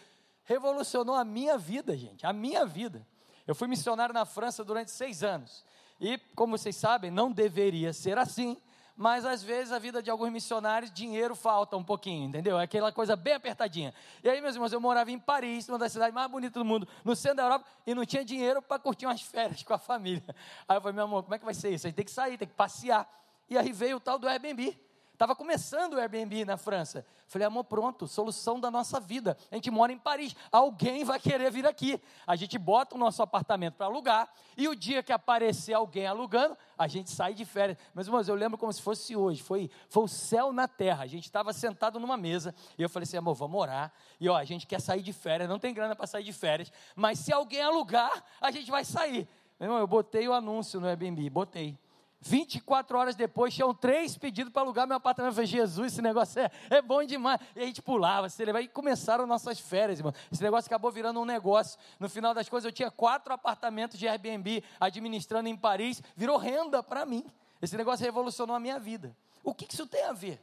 Revolucionou 0.45 1.15
a 1.15 1.25
minha 1.25 1.59
vida, 1.59 1.97
gente, 1.97 2.27
a 2.27 2.33
minha 2.33 2.65
vida. 2.65 3.07
Eu 3.47 3.55
fui 3.55 3.69
missionário 3.69 4.15
na 4.15 4.25
França 4.25 4.65
durante 4.65 4.91
seis 4.91 5.23
anos. 5.23 5.65
E, 6.03 6.19
como 6.35 6.59
vocês 6.59 6.75
sabem, 6.75 7.13
não 7.13 7.31
deveria 7.31 7.93
ser 7.93 8.19
assim, 8.19 8.57
mas 8.97 9.25
às 9.25 9.41
vezes 9.41 9.73
a 9.73 9.79
vida 9.79 10.03
de 10.03 10.11
alguns 10.11 10.33
missionários, 10.33 10.91
dinheiro 10.91 11.37
falta 11.37 11.77
um 11.77 11.85
pouquinho, 11.85 12.29
entendeu? 12.29 12.59
É 12.59 12.65
aquela 12.65 12.91
coisa 12.91 13.15
bem 13.15 13.35
apertadinha. 13.35 13.95
E 14.21 14.29
aí, 14.29 14.41
meus 14.41 14.57
irmãos, 14.57 14.73
eu 14.73 14.81
morava 14.81 15.13
em 15.13 15.19
Paris, 15.19 15.69
uma 15.69 15.79
das 15.79 15.93
cidades 15.93 16.13
mais 16.13 16.29
bonitas 16.29 16.61
do 16.61 16.65
mundo, 16.65 16.89
no 17.05 17.15
centro 17.15 17.37
da 17.37 17.45
Europa, 17.45 17.67
e 17.87 17.95
não 17.95 18.05
tinha 18.05 18.25
dinheiro 18.25 18.61
para 18.61 18.81
curtir 18.81 19.07
umas 19.07 19.23
férias 19.23 19.63
com 19.65 19.73
a 19.73 19.79
família. 19.79 20.35
Aí 20.69 20.77
eu 20.77 20.81
falei, 20.81 20.97
meu 20.97 21.05
amor, 21.05 21.23
como 21.23 21.37
é 21.37 21.39
que 21.39 21.45
vai 21.45 21.55
ser 21.55 21.71
isso? 21.71 21.87
A 21.87 21.89
gente 21.89 21.97
tem 21.97 22.05
que 22.05 22.11
sair, 22.11 22.37
tem 22.37 22.49
que 22.49 22.55
passear. 22.55 23.09
E 23.49 23.57
aí 23.57 23.71
veio 23.71 23.99
o 23.99 24.01
tal 24.01 24.19
do 24.19 24.27
Airbnb. 24.27 24.77
Estava 25.23 25.37
começando 25.37 25.95
o 25.95 26.01
Airbnb 26.01 26.45
na 26.45 26.57
França. 26.57 27.07
Falei, 27.29 27.47
amor, 27.47 27.63
pronto, 27.63 28.09
solução 28.09 28.59
da 28.59 28.73
nossa 28.73 28.99
vida. 28.99 29.39
A 29.53 29.55
gente 29.55 29.71
mora 29.71 29.93
em 29.93 29.97
Paris. 29.97 30.35
Alguém 30.51 31.05
vai 31.05 31.21
querer 31.21 31.49
vir 31.49 31.65
aqui. 31.65 32.03
A 32.27 32.35
gente 32.35 32.59
bota 32.59 32.97
o 32.97 32.99
nosso 32.99 33.23
apartamento 33.23 33.75
para 33.75 33.87
alugar. 33.87 34.29
E 34.57 34.67
o 34.67 34.75
dia 34.75 35.01
que 35.01 35.13
aparecer 35.13 35.75
alguém 35.75 36.09
alugando, 36.09 36.59
a 36.77 36.89
gente 36.89 37.09
sai 37.09 37.35
de 37.35 37.45
férias. 37.45 37.79
Mas, 37.95 38.09
irmãos, 38.09 38.27
eu 38.27 38.35
lembro 38.35 38.59
como 38.59 38.73
se 38.73 38.83
fosse 38.83 39.15
hoje. 39.15 39.41
Foi, 39.41 39.71
foi 39.89 40.03
o 40.03 40.09
céu 40.09 40.53
na 40.53 40.67
terra. 40.67 41.05
A 41.05 41.07
gente 41.07 41.27
estava 41.27 41.53
sentado 41.53 42.01
numa 42.01 42.17
mesa. 42.17 42.53
E 42.77 42.83
eu 42.83 42.89
falei 42.89 43.05
assim, 43.05 43.17
amor, 43.17 43.35
vamos 43.37 43.61
orar. 43.61 43.93
E 44.19 44.29
ó, 44.29 44.37
a 44.37 44.45
gente 44.45 44.67
quer 44.67 44.81
sair 44.81 45.03
de 45.03 45.13
férias. 45.13 45.49
Não 45.49 45.61
tem 45.61 45.73
grana 45.73 45.95
para 45.95 46.09
sair 46.09 46.25
de 46.25 46.33
férias. 46.33 46.73
Mas 46.97 47.21
se 47.21 47.33
alguém 47.33 47.63
alugar, 47.63 48.25
a 48.41 48.51
gente 48.51 48.73
vai 48.73 48.85
sair. 48.85 49.29
Meu 49.61 49.69
irmão, 49.69 49.79
eu 49.79 49.87
botei 49.87 50.27
o 50.27 50.33
anúncio 50.33 50.81
no 50.81 50.89
Airbnb. 50.89 51.31
Botei. 51.31 51.79
24 52.25 52.97
horas 52.97 53.17
depois, 53.17 53.53
tinham 53.53 53.75
três 53.75 54.17
pedidos 54.17 54.53
para 54.53 54.63
alugar 54.63 54.87
meu 54.87 54.97
apartamento. 54.97 55.33
Eu 55.33 55.35
falei, 55.35 55.47
Jesus, 55.47 55.93
esse 55.93 56.01
negócio 56.01 56.41
é, 56.41 56.51
é 56.71 56.81
bom 56.81 57.03
demais. 57.03 57.41
E 57.57 57.61
a 57.61 57.67
gente 57.67 57.83
pulava, 57.83 58.29
celebrava, 58.29 58.65
e 58.65 58.69
começaram 58.69 59.27
nossas 59.27 59.59
férias, 59.59 59.99
irmão. 59.99 60.15
Esse 60.31 60.41
negócio 60.41 60.69
acabou 60.69 60.93
virando 60.93 61.21
um 61.21 61.25
negócio. 61.25 61.79
No 61.99 62.09
final 62.09 62.33
das 62.33 62.49
coisas, 62.49 62.65
eu 62.65 62.73
tinha 62.73 62.93
quatro 62.93 63.35
apartamentos 63.35 63.99
de 63.99 64.07
Airbnb 64.07 64.63
administrando 64.79 65.49
em 65.49 65.57
Paris, 65.57 66.01
virou 66.15 66.39
renda 66.39 66.81
para 66.81 67.05
mim. 67.05 67.25
Esse 67.61 67.77
negócio 67.77 68.05
revolucionou 68.05 68.55
a 68.55 68.61
minha 68.61 68.79
vida. 68.79 69.17
O 69.43 69.53
que, 69.53 69.67
que 69.67 69.75
isso 69.75 69.89
tem 69.89 70.05
a 70.05 70.13
ver? 70.13 70.41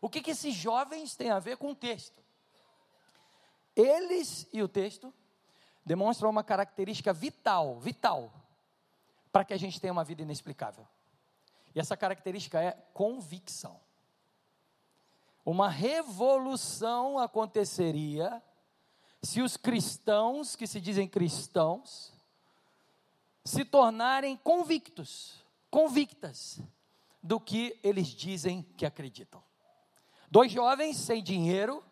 O 0.00 0.08
que, 0.08 0.20
que 0.20 0.32
esses 0.32 0.52
jovens 0.52 1.14
têm 1.14 1.30
a 1.30 1.38
ver 1.38 1.56
com 1.56 1.70
o 1.70 1.74
texto? 1.74 2.20
Eles 3.76 4.48
e 4.52 4.60
o 4.60 4.66
texto 4.66 5.14
demonstram 5.86 6.28
uma 6.28 6.42
característica 6.42 7.12
vital, 7.12 7.78
vital, 7.78 8.32
para 9.30 9.44
que 9.44 9.54
a 9.54 9.56
gente 9.56 9.80
tenha 9.80 9.92
uma 9.92 10.02
vida 10.02 10.22
inexplicável. 10.22 10.84
E 11.74 11.80
essa 11.80 11.96
característica 11.96 12.60
é 12.60 12.72
convicção. 12.92 13.80
Uma 15.44 15.68
revolução 15.68 17.18
aconteceria 17.18 18.42
se 19.22 19.40
os 19.40 19.56
cristãos, 19.56 20.56
que 20.56 20.66
se 20.66 20.80
dizem 20.80 21.08
cristãos, 21.08 22.12
se 23.44 23.64
tornarem 23.64 24.36
convictos, 24.36 25.44
convictas 25.70 26.60
do 27.22 27.40
que 27.40 27.78
eles 27.82 28.08
dizem 28.08 28.62
que 28.76 28.84
acreditam. 28.84 29.42
Dois 30.30 30.50
jovens 30.50 30.96
sem 30.96 31.22
dinheiro, 31.22 31.84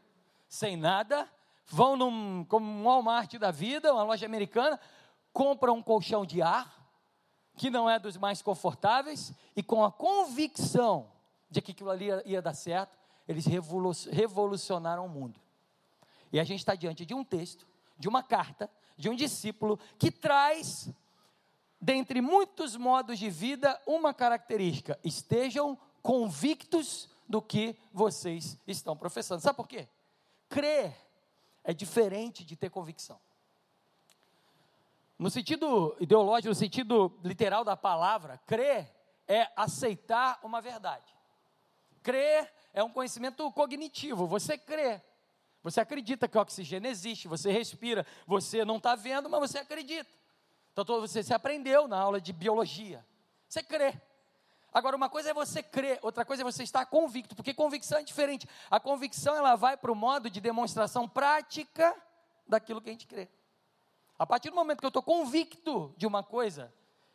sem 0.49 0.77
nada, 0.77 1.31
vão 1.67 1.97
num 1.97 2.45
como 2.45 2.67
um 2.67 2.85
Walmart 2.85 3.35
da 3.35 3.51
vida, 3.51 3.93
uma 3.93 4.03
loja 4.03 4.27
americana, 4.27 4.79
compram 5.33 5.77
um 5.77 5.83
colchão 5.83 6.27
de 6.27 6.43
ar, 6.43 6.80
que 7.57 7.71
não 7.71 7.89
é 7.89 7.99
dos 7.99 8.17
mais 8.17 8.41
confortáveis, 8.43 9.33
e 9.55 9.63
com 9.63 9.85
a 9.85 9.93
convicção 9.93 11.11
de 11.51 11.61
que 11.61 11.73
aquilo 11.73 11.91
ali 11.91 12.07
ia, 12.25 12.41
dar 12.41 12.55
certo, 12.55 12.97
eles 13.27 13.45
revolucionaram 14.11 15.07
o 15.07 15.09
mundo. 15.09 15.39
E 16.33 16.39
a 16.39 16.45
gente 16.45 16.61
está 16.61 16.75
diante 16.75 17.05
de 17.05 17.15
um 17.15 17.25
texto, 17.25 17.67
de 17.99 18.09
uma 18.09 18.23
carta, 18.23 18.71
de 18.97 19.09
um 19.09 19.15
discípulo 19.15 19.79
que 19.99 20.11
traz, 20.11 20.89
dentre 21.81 22.21
muitos 22.21 22.77
modos 22.77 23.19
de 23.19 23.29
vida, 23.29 23.81
uma 23.87 24.15
característica: 24.15 24.99
estejam 25.03 25.77
convictos 26.03 27.09
do 27.29 27.43
que 27.43 27.77
vocês 27.93 28.59
estão 28.67 28.97
professando. 28.97 29.43
Sabe 29.43 29.57
por 29.57 29.69
quê? 29.69 29.89
Crer 30.49 30.97
é 31.63 31.73
diferente 31.73 32.45
de 32.45 32.57
ter 32.57 32.71
convicção. 32.71 33.21
No 35.21 35.29
sentido 35.29 35.95
ideológico, 36.01 36.49
no 36.49 36.55
sentido 36.55 37.13
literal 37.23 37.63
da 37.63 37.77
palavra, 37.77 38.41
crer 38.47 38.91
é 39.29 39.53
aceitar 39.55 40.41
uma 40.43 40.63
verdade. 40.63 41.15
Crer 42.03 42.51
é 42.73 42.83
um 42.83 42.89
conhecimento 42.89 43.53
cognitivo. 43.53 44.27
Você 44.27 44.57
crê. 44.57 44.99
Você 45.63 45.79
acredita 45.79 46.27
que 46.27 46.39
o 46.39 46.41
oxigênio 46.41 46.91
existe, 46.91 47.29
você 47.29 47.53
respira, 47.53 48.07
você 48.27 48.65
não 48.65 48.79
está 48.79 48.95
vendo, 48.95 49.29
mas 49.29 49.41
você 49.41 49.59
acredita. 49.59 50.09
Então 50.73 50.87
você, 50.87 51.23
você 51.23 51.35
aprendeu 51.35 51.87
na 51.87 51.99
aula 51.99 52.19
de 52.19 52.33
biologia. 52.33 53.05
Você 53.47 53.63
crê. 53.63 54.01
Agora, 54.73 54.97
uma 54.97 55.11
coisa 55.11 55.33
é 55.33 55.35
você 55.35 55.63
crer, 55.63 55.99
outra 56.01 56.25
coisa 56.25 56.43
é 56.43 56.45
você 56.45 56.63
estar 56.63 56.87
convicto, 56.87 57.37
porque 57.37 57.53
convicção 57.53 57.99
é 57.99 58.03
diferente. 58.03 58.49
A 58.71 58.81
convicção 58.81 59.37
ela 59.37 59.55
vai 59.55 59.77
para 59.77 59.93
o 59.93 59.95
modo 59.95 60.31
de 60.31 60.41
demonstração 60.41 61.07
prática 61.07 61.95
daquilo 62.49 62.81
que 62.81 62.89
a 62.89 62.93
gente 62.93 63.07
crê. 63.07 63.29
A 64.21 64.27
partir 64.27 64.51
do 64.51 64.57
momento 64.57 64.81
que 64.81 64.85
eu 64.85 64.89
estou 64.89 65.03
convicto 65.03 65.95
de 65.97 66.07
uma 66.07 66.23
coisa, 66.23 66.71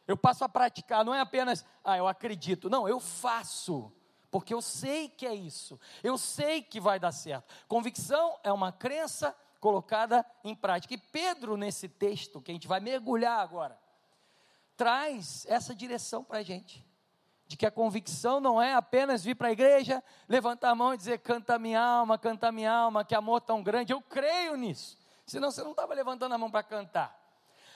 eu 0.08 0.18
passo 0.18 0.44
a 0.44 0.50
praticar, 0.50 1.06
não 1.06 1.14
é 1.14 1.20
apenas, 1.20 1.64
ah, 1.84 1.96
eu 1.96 2.08
acredito, 2.08 2.68
não, 2.68 2.90
eu 2.90 3.00
faço 3.00 3.94
porque 4.32 4.56
eu 4.56 4.62
sei 4.62 5.08
que 5.08 5.26
é 5.26 5.34
isso, 5.36 5.80
eu 6.04 6.18
sei 6.18 6.64
que 6.64 6.78
vai 6.82 7.00
dar 7.00 7.12
certo. 7.12 7.46
Convicção 7.68 8.38
é 8.44 8.52
uma 8.52 8.72
crença 8.72 9.34
colocada 9.62 10.26
em 10.44 10.54
prática. 10.54 10.96
E 10.96 10.98
Pedro, 10.98 11.56
nesse 11.56 11.88
texto, 11.88 12.42
que 12.42 12.52
a 12.52 12.54
gente 12.54 12.68
vai 12.68 12.80
mergulhar 12.80 13.40
agora, 13.40 13.80
traz 14.76 15.46
essa 15.48 15.74
direção 15.76 16.22
para 16.22 16.40
a 16.40 16.44
gente. 16.44 16.86
De 17.48 17.56
que 17.56 17.66
a 17.66 17.72
convicção 17.72 18.42
não 18.42 18.60
é 18.60 18.74
apenas 18.74 19.24
vir 19.24 19.36
para 19.36 19.50
a 19.50 19.52
igreja, 19.52 20.04
levantar 20.28 20.72
a 20.72 20.76
mão 20.76 20.94
e 20.94 20.98
dizer: 20.98 21.20
canta 21.20 21.60
minha 21.60 21.80
alma, 21.80 22.18
canta 22.18 22.52
minha 22.52 22.74
alma, 22.74 23.06
que 23.06 23.14
amor 23.14 23.40
tão 23.40 23.64
grande. 23.64 23.94
Eu 23.94 24.02
creio 24.02 24.58
nisso. 24.58 25.05
Senão 25.26 25.52
você 25.52 25.64
não 25.64 25.72
estava 25.72 25.94
levantando 25.94 26.34
a 26.34 26.38
mão 26.38 26.52
para 26.52 26.64
cantar 26.64 27.26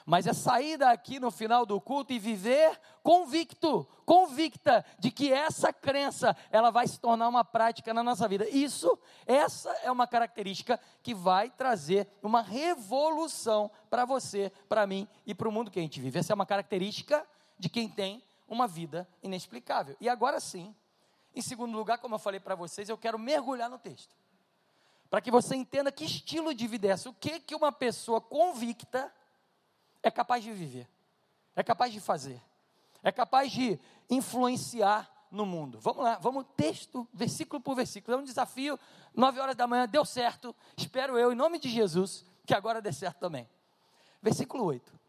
mas 0.09 0.25
é 0.25 0.33
sair 0.33 0.75
daqui 0.75 1.19
no 1.19 1.29
final 1.29 1.67
do 1.67 1.79
culto 1.79 2.11
e 2.11 2.17
viver 2.17 2.81
convicto, 3.03 3.87
convicta 4.05 4.83
de 4.97 5.11
que 5.11 5.31
essa 5.31 5.71
crença, 5.71 6.35
ela 6.49 6.71
vai 6.71 6.87
se 6.87 6.99
tornar 6.99 7.27
uma 7.27 7.45
prática 7.45 7.93
na 7.93 8.01
nossa 8.01 8.27
vida. 8.27 8.49
Isso, 8.49 8.97
essa 9.27 9.69
é 9.83 9.91
uma 9.91 10.07
característica 10.07 10.79
que 11.03 11.13
vai 11.13 11.51
trazer 11.51 12.07
uma 12.23 12.41
revolução 12.41 13.69
para 13.87 14.03
você, 14.03 14.51
para 14.67 14.87
mim 14.87 15.07
e 15.27 15.35
para 15.35 15.47
o 15.47 15.51
mundo 15.51 15.69
que 15.69 15.77
a 15.77 15.83
gente 15.83 16.01
vive. 16.01 16.17
Essa 16.17 16.33
é 16.33 16.35
uma 16.35 16.45
característica 16.45 17.23
de 17.59 17.69
quem 17.69 17.87
tem 17.87 18.23
uma 18.47 18.67
vida 18.67 19.07
inexplicável. 19.21 19.95
E 19.99 20.09
agora 20.09 20.39
sim, 20.39 20.75
em 21.35 21.41
segundo 21.41 21.77
lugar, 21.77 21.99
como 21.99 22.15
eu 22.15 22.19
falei 22.19 22.39
para 22.39 22.55
vocês, 22.55 22.89
eu 22.89 22.97
quero 22.97 23.19
mergulhar 23.19 23.69
no 23.69 23.77
texto. 23.77 24.15
Para 25.09 25.21
que 25.21 25.31
você 25.31 25.55
entenda 25.55 25.91
que 25.91 26.05
estilo 26.05 26.53
de 26.53 26.67
vida 26.67 26.87
é 26.87 26.91
essa, 26.91 27.09
o 27.09 27.13
que 27.13 27.39
que 27.39 27.55
uma 27.55 27.71
pessoa 27.71 28.21
convicta 28.21 29.11
é 30.03 30.11
capaz 30.11 30.43
de 30.43 30.51
viver, 30.51 30.87
é 31.55 31.63
capaz 31.63 31.91
de 31.91 31.99
fazer, 31.99 32.41
é 33.01 33.11
capaz 33.11 33.51
de 33.51 33.79
influenciar 34.09 35.09
no 35.31 35.45
mundo. 35.45 35.79
Vamos 35.79 36.03
lá, 36.03 36.17
vamos 36.17 36.45
texto, 36.55 37.07
versículo 37.13 37.61
por 37.61 37.75
versículo. 37.75 38.17
É 38.17 38.19
um 38.19 38.23
desafio, 38.23 38.79
nove 39.13 39.39
horas 39.39 39.55
da 39.55 39.67
manhã, 39.67 39.87
deu 39.87 40.03
certo. 40.05 40.55
Espero 40.75 41.17
eu, 41.17 41.31
em 41.31 41.35
nome 41.35 41.59
de 41.59 41.69
Jesus, 41.69 42.25
que 42.45 42.53
agora 42.53 42.81
dê 42.81 42.91
certo 42.91 43.19
também. 43.19 43.47
Versículo 44.21 44.65
8. 44.65 44.99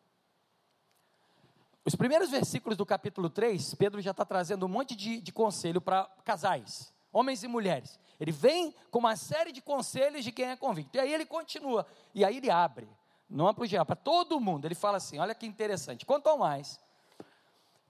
Os 1.85 1.95
primeiros 1.95 2.30
versículos 2.30 2.76
do 2.76 2.85
capítulo 2.85 3.30
3, 3.30 3.75
Pedro 3.75 4.00
já 4.00 4.11
está 4.11 4.25
trazendo 4.25 4.66
um 4.66 4.69
monte 4.69 4.95
de, 4.95 5.21
de 5.21 5.33
conselho 5.33 5.80
para 5.80 6.04
casais, 6.25 6.92
homens 7.12 7.43
e 7.43 7.49
mulheres. 7.49 7.99
Ele 8.19 8.33
vem 8.33 8.75
com 8.90 8.99
uma 8.99 9.17
série 9.17 9.52
de 9.52 9.62
conselhos 9.62 10.25
de 10.25 10.33
quem 10.33 10.47
é 10.47 10.57
convicto. 10.57 10.97
E 10.97 11.00
aí 11.00 11.12
ele 11.12 11.25
continua, 11.25 11.87
e 12.14 12.25
aí 12.25 12.37
ele 12.37 12.50
abre 12.50 12.88
não 13.31 13.49
é 13.49 13.52
para 13.52 13.62
o 13.62 13.67
geral, 13.67 13.87
para 13.87 13.95
todo 13.95 14.40
mundo. 14.40 14.64
Ele 14.64 14.75
fala 14.75 14.97
assim: 14.97 15.19
olha 15.19 15.35
que 15.35 15.47
interessante. 15.47 16.05
Quanto 16.05 16.26
ao 16.29 16.37
mais, 16.37 16.81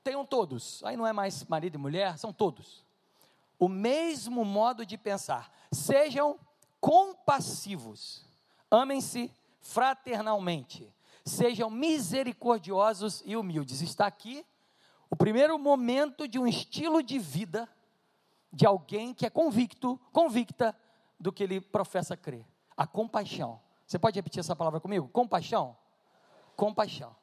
tenham 0.04 0.24
todos, 0.24 0.82
aí 0.84 0.96
não 0.96 1.06
é 1.06 1.12
mais 1.12 1.44
marido 1.46 1.76
e 1.76 1.78
mulher, 1.78 2.18
são 2.18 2.32
todos, 2.32 2.84
o 3.58 3.68
mesmo 3.68 4.44
modo 4.44 4.84
de 4.84 4.98
pensar. 4.98 5.50
Sejam 5.72 6.38
compassivos, 6.80 8.24
amem-se 8.70 9.32
fraternalmente, 9.60 10.92
sejam 11.24 11.70
misericordiosos 11.70 13.22
e 13.24 13.36
humildes. 13.36 13.80
Está 13.80 14.06
aqui 14.06 14.44
o 15.08 15.16
primeiro 15.16 15.58
momento 15.58 16.28
de 16.28 16.38
um 16.38 16.46
estilo 16.46 17.02
de 17.02 17.18
vida 17.18 17.68
de 18.52 18.66
alguém 18.66 19.14
que 19.14 19.26
é 19.26 19.30
convicto, 19.30 20.00
convicta 20.12 20.76
do 21.18 21.32
que 21.32 21.42
ele 21.42 21.60
professa 21.60 22.16
crer. 22.16 22.46
A 22.76 22.86
compaixão. 22.86 23.60
Você 23.86 23.98
pode 23.98 24.16
repetir 24.16 24.40
essa 24.40 24.56
palavra 24.56 24.80
comigo? 24.80 25.08
Compaixão? 25.08 25.76
Compaixão. 26.56 27.14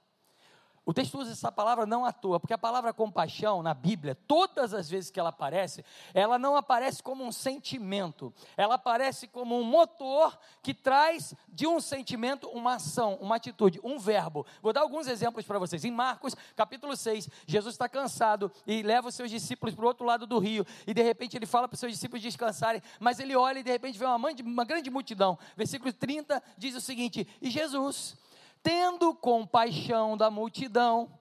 O 0.88 0.94
texto 0.94 1.20
usa 1.20 1.34
essa 1.34 1.52
palavra 1.52 1.86
não 1.86 2.06
à 2.06 2.14
toa, 2.14 2.40
porque 2.40 2.54
a 2.54 2.58
palavra 2.58 2.94
compaixão 2.94 3.62
na 3.62 3.74
Bíblia, 3.74 4.16
todas 4.26 4.74
as 4.74 4.90
vezes 4.90 5.12
que 5.12 5.20
ela 5.20 5.28
aparece, 5.28 5.84
ela 6.14 6.40
não 6.40 6.56
aparece 6.56 7.04
como 7.04 7.26
um 7.26 7.32
sentimento, 7.32 8.34
ela 8.56 8.76
aparece 8.76 9.28
como 9.28 9.60
um 9.60 9.66
motor 9.66 10.40
que 10.64 10.74
traz 10.74 11.34
de 11.50 11.68
um 11.68 11.82
sentimento 11.82 12.48
uma 12.48 12.76
ação, 12.76 13.16
uma 13.20 13.36
atitude, 13.36 13.82
um 13.84 14.00
verbo. 14.00 14.46
Vou 14.62 14.72
dar 14.72 14.80
alguns 14.80 15.08
exemplos 15.08 15.46
para 15.46 15.60
vocês. 15.60 15.84
Em 15.84 15.92
Marcos, 15.92 16.34
capítulo 16.56 16.96
6, 16.96 17.28
Jesus 17.46 17.76
está 17.76 17.90
cansado 17.90 18.50
e 18.66 18.82
leva 18.82 19.10
os 19.10 19.16
seus 19.16 19.30
discípulos 19.30 19.76
para 19.76 19.84
o 19.84 19.90
outro 19.90 20.06
lado 20.06 20.26
do 20.26 20.40
rio, 20.40 20.66
e 20.88 20.94
de 20.94 21.02
repente 21.02 21.36
ele 21.36 21.46
fala 21.46 21.68
para 21.68 21.76
os 21.76 21.82
seus 21.82 21.92
discípulos 21.92 22.24
descansarem, 22.24 22.82
mas 22.98 23.20
ele 23.20 23.36
olha 23.36 23.60
e 23.60 23.64
de 23.64 23.72
repente 23.72 24.00
vê 24.00 24.06
uma, 24.06 24.16
uma 24.16 24.64
grande 24.64 24.90
multidão. 24.90 25.38
Versículo 25.58 25.92
30 25.92 26.42
diz 26.58 26.76
o 26.76 26.80
seguinte: 26.80 27.28
E 27.42 27.50
Jesus 27.50 28.16
tendo 28.64 29.14
compaixão 29.16 30.18
da 30.18 30.30
multidão, 30.30 31.12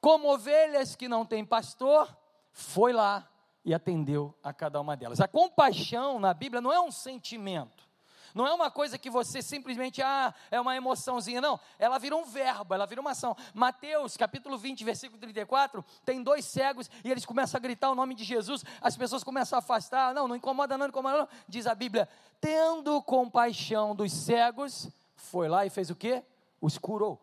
como 0.00 0.32
ovelhas 0.32 0.96
que 0.96 1.08
não 1.08 1.24
têm 1.24 1.44
pastor, 1.44 2.16
foi 2.52 2.92
lá 2.92 3.28
e 3.64 3.74
atendeu 3.74 4.34
a 4.42 4.52
cada 4.52 4.80
uma 4.80 4.96
delas. 4.96 5.20
A 5.20 5.28
compaixão 5.28 6.18
na 6.18 6.32
Bíblia 6.32 6.60
não 6.60 6.72
é 6.72 6.80
um 6.80 6.90
sentimento. 6.90 7.90
Não 8.34 8.46
é 8.46 8.54
uma 8.54 8.70
coisa 8.70 8.96
que 8.96 9.10
você 9.10 9.42
simplesmente, 9.42 10.00
ah, 10.02 10.32
é 10.50 10.60
uma 10.60 10.76
emoçãozinha, 10.76 11.40
não. 11.40 11.58
Ela 11.78 11.98
vira 11.98 12.16
um 12.16 12.24
verbo, 12.24 12.74
ela 12.74 12.86
vira 12.86 13.00
uma 13.00 13.10
ação. 13.10 13.36
Mateus, 13.52 14.16
capítulo 14.16 14.56
20, 14.56 14.84
versículo 14.84 15.20
34, 15.20 15.84
tem 16.04 16.22
dois 16.22 16.44
cegos 16.44 16.88
e 17.04 17.10
eles 17.10 17.26
começam 17.26 17.58
a 17.58 17.60
gritar 17.60 17.90
o 17.90 17.94
nome 17.94 18.14
de 18.14 18.24
Jesus, 18.24 18.64
as 18.80 18.96
pessoas 18.96 19.24
começam 19.24 19.56
a 19.56 19.60
afastar, 19.60 20.14
não, 20.14 20.28
não 20.28 20.36
incomoda 20.36 20.74
não, 20.74 20.84
não 20.84 20.88
incomoda 20.90 21.18
não. 21.18 21.28
Diz 21.48 21.66
a 21.66 21.74
Bíblia, 21.74 22.08
tendo 22.40 23.02
compaixão 23.02 23.94
dos 23.94 24.12
cegos, 24.12 24.88
foi 25.16 25.48
lá 25.48 25.66
e 25.66 25.70
fez 25.70 25.90
o 25.90 25.96
quê? 25.96 26.24
Os 26.60 26.78
curou. 26.78 27.20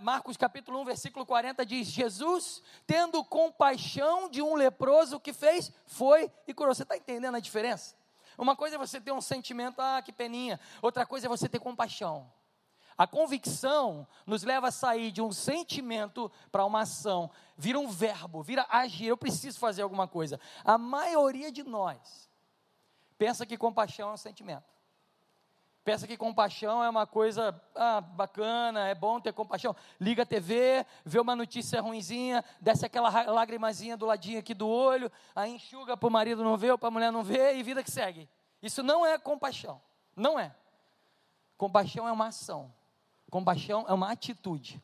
Marcos 0.00 0.36
capítulo 0.36 0.80
1, 0.82 0.84
versículo 0.84 1.26
40 1.26 1.66
diz: 1.66 1.88
Jesus, 1.88 2.62
tendo 2.86 3.24
compaixão 3.24 4.30
de 4.30 4.40
um 4.40 4.54
leproso, 4.54 5.16
o 5.16 5.20
que 5.20 5.32
fez? 5.32 5.72
Foi 5.84 6.30
e 6.46 6.54
curou. 6.54 6.72
Você 6.72 6.84
está 6.84 6.96
entendendo 6.96 7.34
a 7.34 7.40
diferença? 7.40 7.96
Uma 8.38 8.54
coisa 8.54 8.76
é 8.76 8.78
você 8.78 9.00
ter 9.00 9.12
um 9.12 9.20
sentimento, 9.20 9.80
ah, 9.80 10.00
que 10.00 10.12
peninha. 10.12 10.60
Outra 10.80 11.04
coisa 11.04 11.26
é 11.26 11.28
você 11.28 11.48
ter 11.48 11.58
compaixão. 11.58 12.30
A 12.96 13.06
convicção 13.06 14.06
nos 14.24 14.44
leva 14.44 14.68
a 14.68 14.72
sair 14.72 15.10
de 15.10 15.20
um 15.20 15.32
sentimento 15.32 16.30
para 16.52 16.64
uma 16.64 16.82
ação, 16.82 17.28
vira 17.56 17.78
um 17.78 17.88
verbo, 17.88 18.42
vira 18.42 18.64
agir. 18.68 19.06
Eu 19.06 19.16
preciso 19.16 19.58
fazer 19.58 19.82
alguma 19.82 20.06
coisa. 20.06 20.38
A 20.64 20.78
maioria 20.78 21.50
de 21.50 21.64
nós 21.64 22.30
pensa 23.18 23.44
que 23.44 23.56
compaixão 23.56 24.10
é 24.10 24.12
um 24.12 24.16
sentimento. 24.16 24.73
Pensa 25.84 26.06
que 26.06 26.16
compaixão 26.16 26.82
é 26.82 26.88
uma 26.88 27.06
coisa 27.06 27.60
ah, 27.74 28.00
bacana, 28.00 28.88
é 28.88 28.94
bom 28.94 29.20
ter 29.20 29.34
compaixão. 29.34 29.76
Liga 30.00 30.22
a 30.22 30.26
TV, 30.26 30.86
vê 31.04 31.20
uma 31.20 31.36
notícia 31.36 31.78
ruinzinha, 31.82 32.42
desce 32.58 32.86
aquela 32.86 33.10
lagrimazinha 33.30 33.94
do 33.94 34.06
ladinho 34.06 34.38
aqui 34.38 34.54
do 34.54 34.66
olho, 34.66 35.12
aí 35.36 35.52
enxuga 35.52 35.94
para 35.94 36.06
o 36.06 36.10
marido 36.10 36.42
não 36.42 36.56
ver 36.56 36.78
para 36.78 36.88
a 36.88 36.90
mulher 36.90 37.12
não 37.12 37.22
ver 37.22 37.56
e 37.56 37.62
vida 37.62 37.84
que 37.84 37.90
segue. 37.90 38.26
Isso 38.62 38.82
não 38.82 39.04
é 39.04 39.18
compaixão. 39.18 39.78
Não 40.16 40.38
é. 40.38 40.54
compaixão 41.58 42.08
é 42.08 42.12
uma 42.12 42.28
ação, 42.28 42.72
compaixão 43.30 43.84
é 43.86 43.92
uma 43.92 44.10
atitude. 44.10 44.82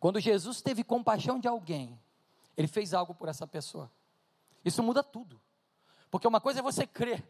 Quando 0.00 0.18
Jesus 0.18 0.62
teve 0.62 0.82
compaixão 0.82 1.38
de 1.38 1.48
alguém, 1.48 2.00
ele 2.56 2.68
fez 2.68 2.94
algo 2.94 3.14
por 3.14 3.28
essa 3.28 3.46
pessoa. 3.46 3.90
Isso 4.64 4.82
muda 4.82 5.02
tudo. 5.02 5.40
Porque 6.10 6.26
uma 6.26 6.40
coisa 6.40 6.60
é 6.60 6.62
você 6.62 6.86
crer, 6.86 7.22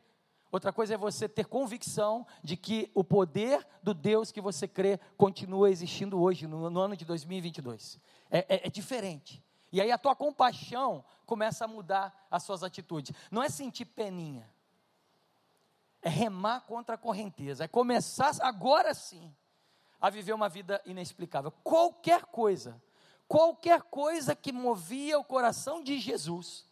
outra 0.54 0.72
coisa 0.72 0.94
é 0.94 0.96
você 0.96 1.28
ter 1.28 1.46
convicção 1.46 2.24
de 2.42 2.56
que 2.56 2.90
o 2.94 3.02
poder 3.02 3.66
do 3.82 3.92
Deus 3.92 4.30
que 4.30 4.40
você 4.40 4.68
crê 4.68 4.98
continua 5.16 5.68
existindo 5.68 6.20
hoje, 6.20 6.46
no, 6.46 6.70
no 6.70 6.80
ano 6.80 6.96
de 6.96 7.04
2022. 7.04 7.98
É, 8.30 8.38
é, 8.38 8.66
é 8.66 8.70
diferente. 8.70 9.42
E 9.72 9.80
aí 9.80 9.90
a 9.90 9.98
tua 9.98 10.14
compaixão 10.14 11.04
começa 11.26 11.64
a 11.64 11.68
mudar 11.68 12.26
as 12.30 12.44
suas 12.44 12.62
atitudes. 12.62 13.14
Não 13.30 13.42
é 13.42 13.48
sentir 13.48 13.84
peninha. 13.84 14.48
É 16.00 16.08
remar 16.08 16.60
contra 16.60 16.94
a 16.94 16.98
correnteza. 16.98 17.64
É 17.64 17.68
começar 17.68 18.32
agora 18.40 18.94
sim 18.94 19.34
a 20.00 20.08
viver 20.08 20.34
uma 20.34 20.48
vida 20.48 20.80
inexplicável. 20.86 21.50
Qualquer 21.64 22.26
coisa, 22.26 22.80
qualquer 23.26 23.82
coisa 23.82 24.36
que 24.36 24.52
movia 24.52 25.18
o 25.18 25.24
coração 25.24 25.82
de 25.82 25.98
Jesus 25.98 26.64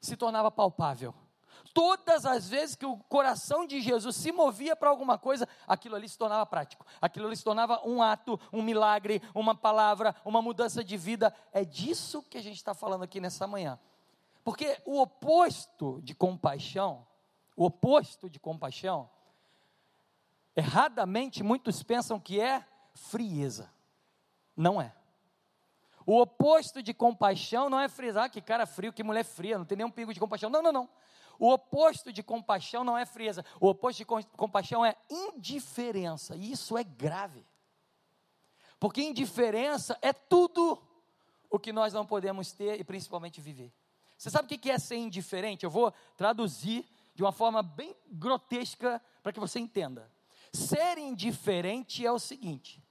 se 0.00 0.16
tornava 0.16 0.50
palpável. 0.50 1.14
Todas 1.72 2.24
as 2.24 2.48
vezes 2.48 2.74
que 2.74 2.86
o 2.86 2.96
coração 2.96 3.66
de 3.66 3.80
Jesus 3.80 4.16
se 4.16 4.32
movia 4.32 4.74
para 4.74 4.90
alguma 4.90 5.18
coisa, 5.18 5.48
aquilo 5.66 5.96
ali 5.96 6.08
se 6.08 6.18
tornava 6.18 6.44
prático, 6.46 6.86
aquilo 7.00 7.26
ali 7.26 7.36
se 7.36 7.44
tornava 7.44 7.80
um 7.86 8.02
ato, 8.02 8.38
um 8.52 8.62
milagre, 8.62 9.22
uma 9.34 9.54
palavra, 9.54 10.14
uma 10.24 10.40
mudança 10.40 10.82
de 10.82 10.96
vida. 10.96 11.34
É 11.52 11.64
disso 11.64 12.22
que 12.22 12.38
a 12.38 12.42
gente 12.42 12.56
está 12.56 12.74
falando 12.74 13.02
aqui 13.04 13.20
nessa 13.20 13.46
manhã. 13.46 13.78
Porque 14.44 14.80
o 14.84 15.00
oposto 15.00 16.00
de 16.02 16.14
compaixão, 16.14 17.06
o 17.56 17.64
oposto 17.64 18.30
de 18.30 18.38
compaixão, 18.38 19.10
Erradamente, 20.56 21.42
muitos 21.42 21.82
pensam 21.82 22.18
que 22.18 22.40
é 22.40 22.64
frieza. 22.94 23.70
Não 24.56 24.80
é. 24.80 24.94
O 26.06 26.18
oposto 26.18 26.82
de 26.82 26.94
compaixão 26.94 27.68
não 27.68 27.78
é 27.78 27.88
frisar 27.88 28.24
ah, 28.24 28.28
que 28.28 28.40
cara 28.40 28.64
frio, 28.64 28.92
que 28.92 29.02
mulher 29.02 29.24
fria, 29.24 29.58
não 29.58 29.66
tem 29.66 29.76
nenhum 29.76 29.90
pingo 29.90 30.14
de 30.14 30.20
compaixão. 30.20 30.48
Não, 30.48 30.62
não, 30.62 30.72
não. 30.72 30.88
O 31.38 31.52
oposto 31.52 32.12
de 32.12 32.22
compaixão 32.22 32.84
não 32.84 32.96
é 32.96 33.04
frieza. 33.04 33.44
O 33.60 33.68
oposto 33.68 33.98
de 33.98 34.04
compaixão 34.04 34.84
é 34.84 34.96
indiferença. 35.10 36.36
E 36.36 36.52
isso 36.52 36.76
é 36.76 36.84
grave. 36.84 37.46
Porque 38.78 39.02
indiferença 39.02 39.98
é 40.02 40.12
tudo 40.12 40.80
o 41.50 41.58
que 41.58 41.72
nós 41.72 41.92
não 41.92 42.06
podemos 42.06 42.52
ter 42.52 42.80
e 42.80 42.84
principalmente 42.84 43.40
viver. 43.40 43.72
Você 44.16 44.30
sabe 44.30 44.54
o 44.54 44.58
que 44.58 44.70
é 44.70 44.78
ser 44.78 44.96
indiferente? 44.96 45.64
Eu 45.64 45.70
vou 45.70 45.92
traduzir 46.16 46.86
de 47.14 47.22
uma 47.22 47.32
forma 47.32 47.62
bem 47.62 47.94
grotesca 48.06 49.02
para 49.22 49.32
que 49.32 49.40
você 49.40 49.58
entenda. 49.58 50.10
Ser 50.52 50.98
indiferente 50.98 52.06
é 52.06 52.12
o 52.12 52.18
seguinte: 52.18 52.82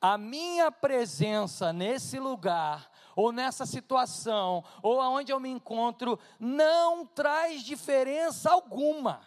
a 0.00 0.16
minha 0.16 0.70
presença 0.70 1.72
nesse 1.72 2.18
lugar, 2.18 2.90
ou 3.18 3.32
nessa 3.32 3.66
situação, 3.66 4.62
ou 4.80 5.00
aonde 5.00 5.32
eu 5.32 5.40
me 5.40 5.48
encontro, 5.48 6.16
não 6.38 7.04
traz 7.04 7.64
diferença 7.64 8.48
alguma. 8.48 9.20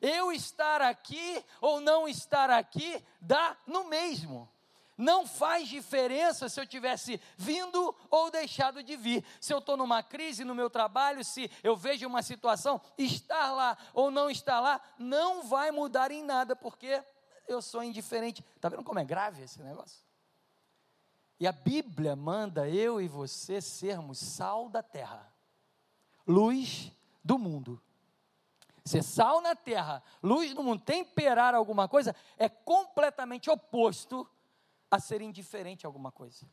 Eu 0.00 0.32
estar 0.32 0.82
aqui 0.82 1.44
ou 1.60 1.80
não 1.80 2.08
estar 2.08 2.50
aqui 2.50 3.00
dá 3.20 3.56
no 3.64 3.84
mesmo. 3.84 4.50
Não 4.98 5.28
faz 5.28 5.68
diferença 5.68 6.48
se 6.48 6.60
eu 6.60 6.66
tivesse 6.66 7.20
vindo 7.36 7.94
ou 8.10 8.32
deixado 8.32 8.82
de 8.82 8.96
vir. 8.96 9.24
Se 9.40 9.54
eu 9.54 9.58
estou 9.58 9.76
numa 9.76 10.02
crise 10.02 10.44
no 10.44 10.52
meu 10.52 10.68
trabalho, 10.68 11.24
se 11.24 11.48
eu 11.62 11.76
vejo 11.76 12.04
uma 12.04 12.22
situação, 12.22 12.80
estar 12.98 13.52
lá 13.52 13.78
ou 13.94 14.10
não 14.10 14.28
estar 14.28 14.58
lá, 14.58 14.80
não 14.98 15.44
vai 15.44 15.70
mudar 15.70 16.10
em 16.10 16.24
nada, 16.24 16.56
porque 16.56 17.00
eu 17.46 17.62
sou 17.62 17.80
indiferente. 17.84 18.44
Está 18.56 18.68
vendo 18.68 18.82
como 18.82 18.98
é 18.98 19.04
grave 19.04 19.44
esse 19.44 19.62
negócio? 19.62 20.05
E 21.38 21.46
a 21.46 21.52
Bíblia 21.52 22.16
manda 22.16 22.68
eu 22.68 23.00
e 23.00 23.08
você 23.08 23.60
sermos 23.60 24.18
sal 24.18 24.68
da 24.68 24.82
terra, 24.82 25.30
luz 26.26 26.90
do 27.22 27.38
mundo. 27.38 27.80
Ser 28.84 29.02
sal 29.02 29.40
na 29.40 29.56
terra, 29.56 30.02
luz 30.22 30.54
do 30.54 30.62
mundo, 30.62 30.80
temperar 30.82 31.54
alguma 31.54 31.88
coisa, 31.88 32.14
é 32.38 32.48
completamente 32.48 33.50
oposto 33.50 34.26
a 34.90 35.00
ser 35.00 35.20
indiferente 35.20 35.84
a 35.84 35.88
alguma 35.88 36.12
coisa. 36.12 36.46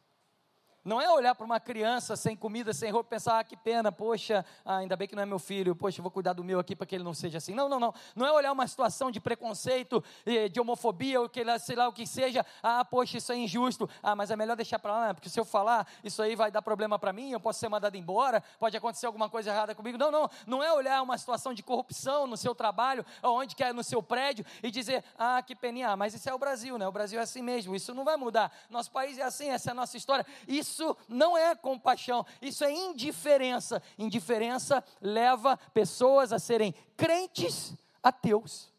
Não 0.84 1.00
é 1.00 1.10
olhar 1.10 1.34
para 1.34 1.46
uma 1.46 1.60
criança 1.60 2.16
sem 2.16 2.36
comida, 2.36 2.74
sem 2.74 2.92
roupa, 2.92 3.12
pensar, 3.12 3.40
ah, 3.40 3.44
que 3.44 3.56
pena, 3.56 3.92
poxa, 3.92 4.46
ah, 4.66 4.78
ainda 4.78 4.98
bem 4.98 5.08
que 5.08 5.16
não 5.16 5.24
é 5.24 5.26
meu 5.26 5.40
filho, 5.40 5.74
poxa, 5.76 6.02
vou 6.02 6.12
cuidar 6.12 6.34
do 6.34 6.44
meu 6.44 6.60
aqui 6.60 6.76
para 6.76 6.86
que 6.86 6.94
ele 6.96 7.04
não 7.04 7.14
seja 7.14 7.38
assim. 7.38 7.54
Não, 7.54 7.70
não, 7.70 7.80
não. 7.80 7.94
Não 8.16 8.26
é 8.26 8.32
olhar 8.32 8.52
uma 8.52 8.68
situação 8.68 9.10
de 9.10 9.20
preconceito, 9.20 10.04
de 10.52 10.60
homofobia, 10.60 11.22
ou 11.22 11.30
que, 11.30 11.42
sei 11.60 11.76
lá 11.76 11.88
o 11.88 11.94
que 11.94 12.06
seja, 12.06 12.46
ah, 12.62 12.84
poxa, 12.84 13.18
isso 13.18 13.32
é 13.32 13.38
injusto. 13.38 13.90
Ah, 14.02 14.16
mas 14.16 14.30
é 14.30 14.36
melhor 14.36 14.56
deixar 14.56 14.80
para 14.80 14.92
lá, 14.92 15.14
porque 15.14 15.30
se 15.30 15.40
eu 15.40 15.46
falar, 15.46 15.88
isso 16.04 16.22
aí 16.22 16.36
vai 16.36 16.52
dar 16.52 16.62
problema 16.62 17.00
para 17.00 17.14
mim, 17.14 17.32
eu 17.32 17.40
posso 17.40 17.60
ser 17.60 17.70
mandado 17.70 17.96
embora, 17.96 18.44
pode 18.60 18.76
acontecer 18.76 19.06
alguma 19.06 19.30
coisa 19.30 19.52
errada 19.52 19.74
comigo. 19.74 19.98
Não, 19.98 20.12
não. 20.12 20.30
Não 20.46 20.64
é 20.64 20.74
olhar 20.74 21.02
uma 21.02 21.18
situação 21.18 21.54
de 21.54 21.64
corrupção 21.64 22.28
no 22.28 22.36
seu 22.36 22.54
trabalho, 22.54 23.06
onde 23.22 23.56
quer 23.56 23.74
no 23.74 23.84
seu 23.84 24.04
prédio, 24.04 24.46
e 24.62 24.70
dizer, 24.70 25.04
ah, 25.18 25.42
que 25.42 25.56
peninha, 25.56 25.92
ah, 25.92 25.96
mas 25.96 26.14
isso 26.14 26.30
é 26.30 26.34
o 26.34 26.38
Brasil, 26.38 26.78
né? 26.78 26.86
O 26.88 26.92
Brasil 26.92 27.20
é 27.20 27.24
assim 27.24 27.42
mesmo, 27.42 27.76
isso 27.76 27.94
não 27.94 28.04
vai 28.04 28.18
mudar. 28.18 28.52
Nosso 28.70 28.92
país 28.92 29.18
é 29.18 29.24
assim, 29.24 29.50
essa 29.50 29.70
é 29.70 29.72
a 29.72 29.76
nossa 29.76 29.96
história. 29.96 30.26
Isso 30.48 30.73
isso 30.74 30.98
não 31.08 31.38
é 31.38 31.56
compaixão, 31.56 32.26
isso 32.42 32.64
é 32.64 32.72
indiferença. 32.72 33.82
Indiferença 33.98 34.84
leva 35.00 35.56
pessoas 35.74 36.34
a 36.34 36.40
serem 36.40 36.74
crentes 36.98 37.76
ateus, 38.02 38.74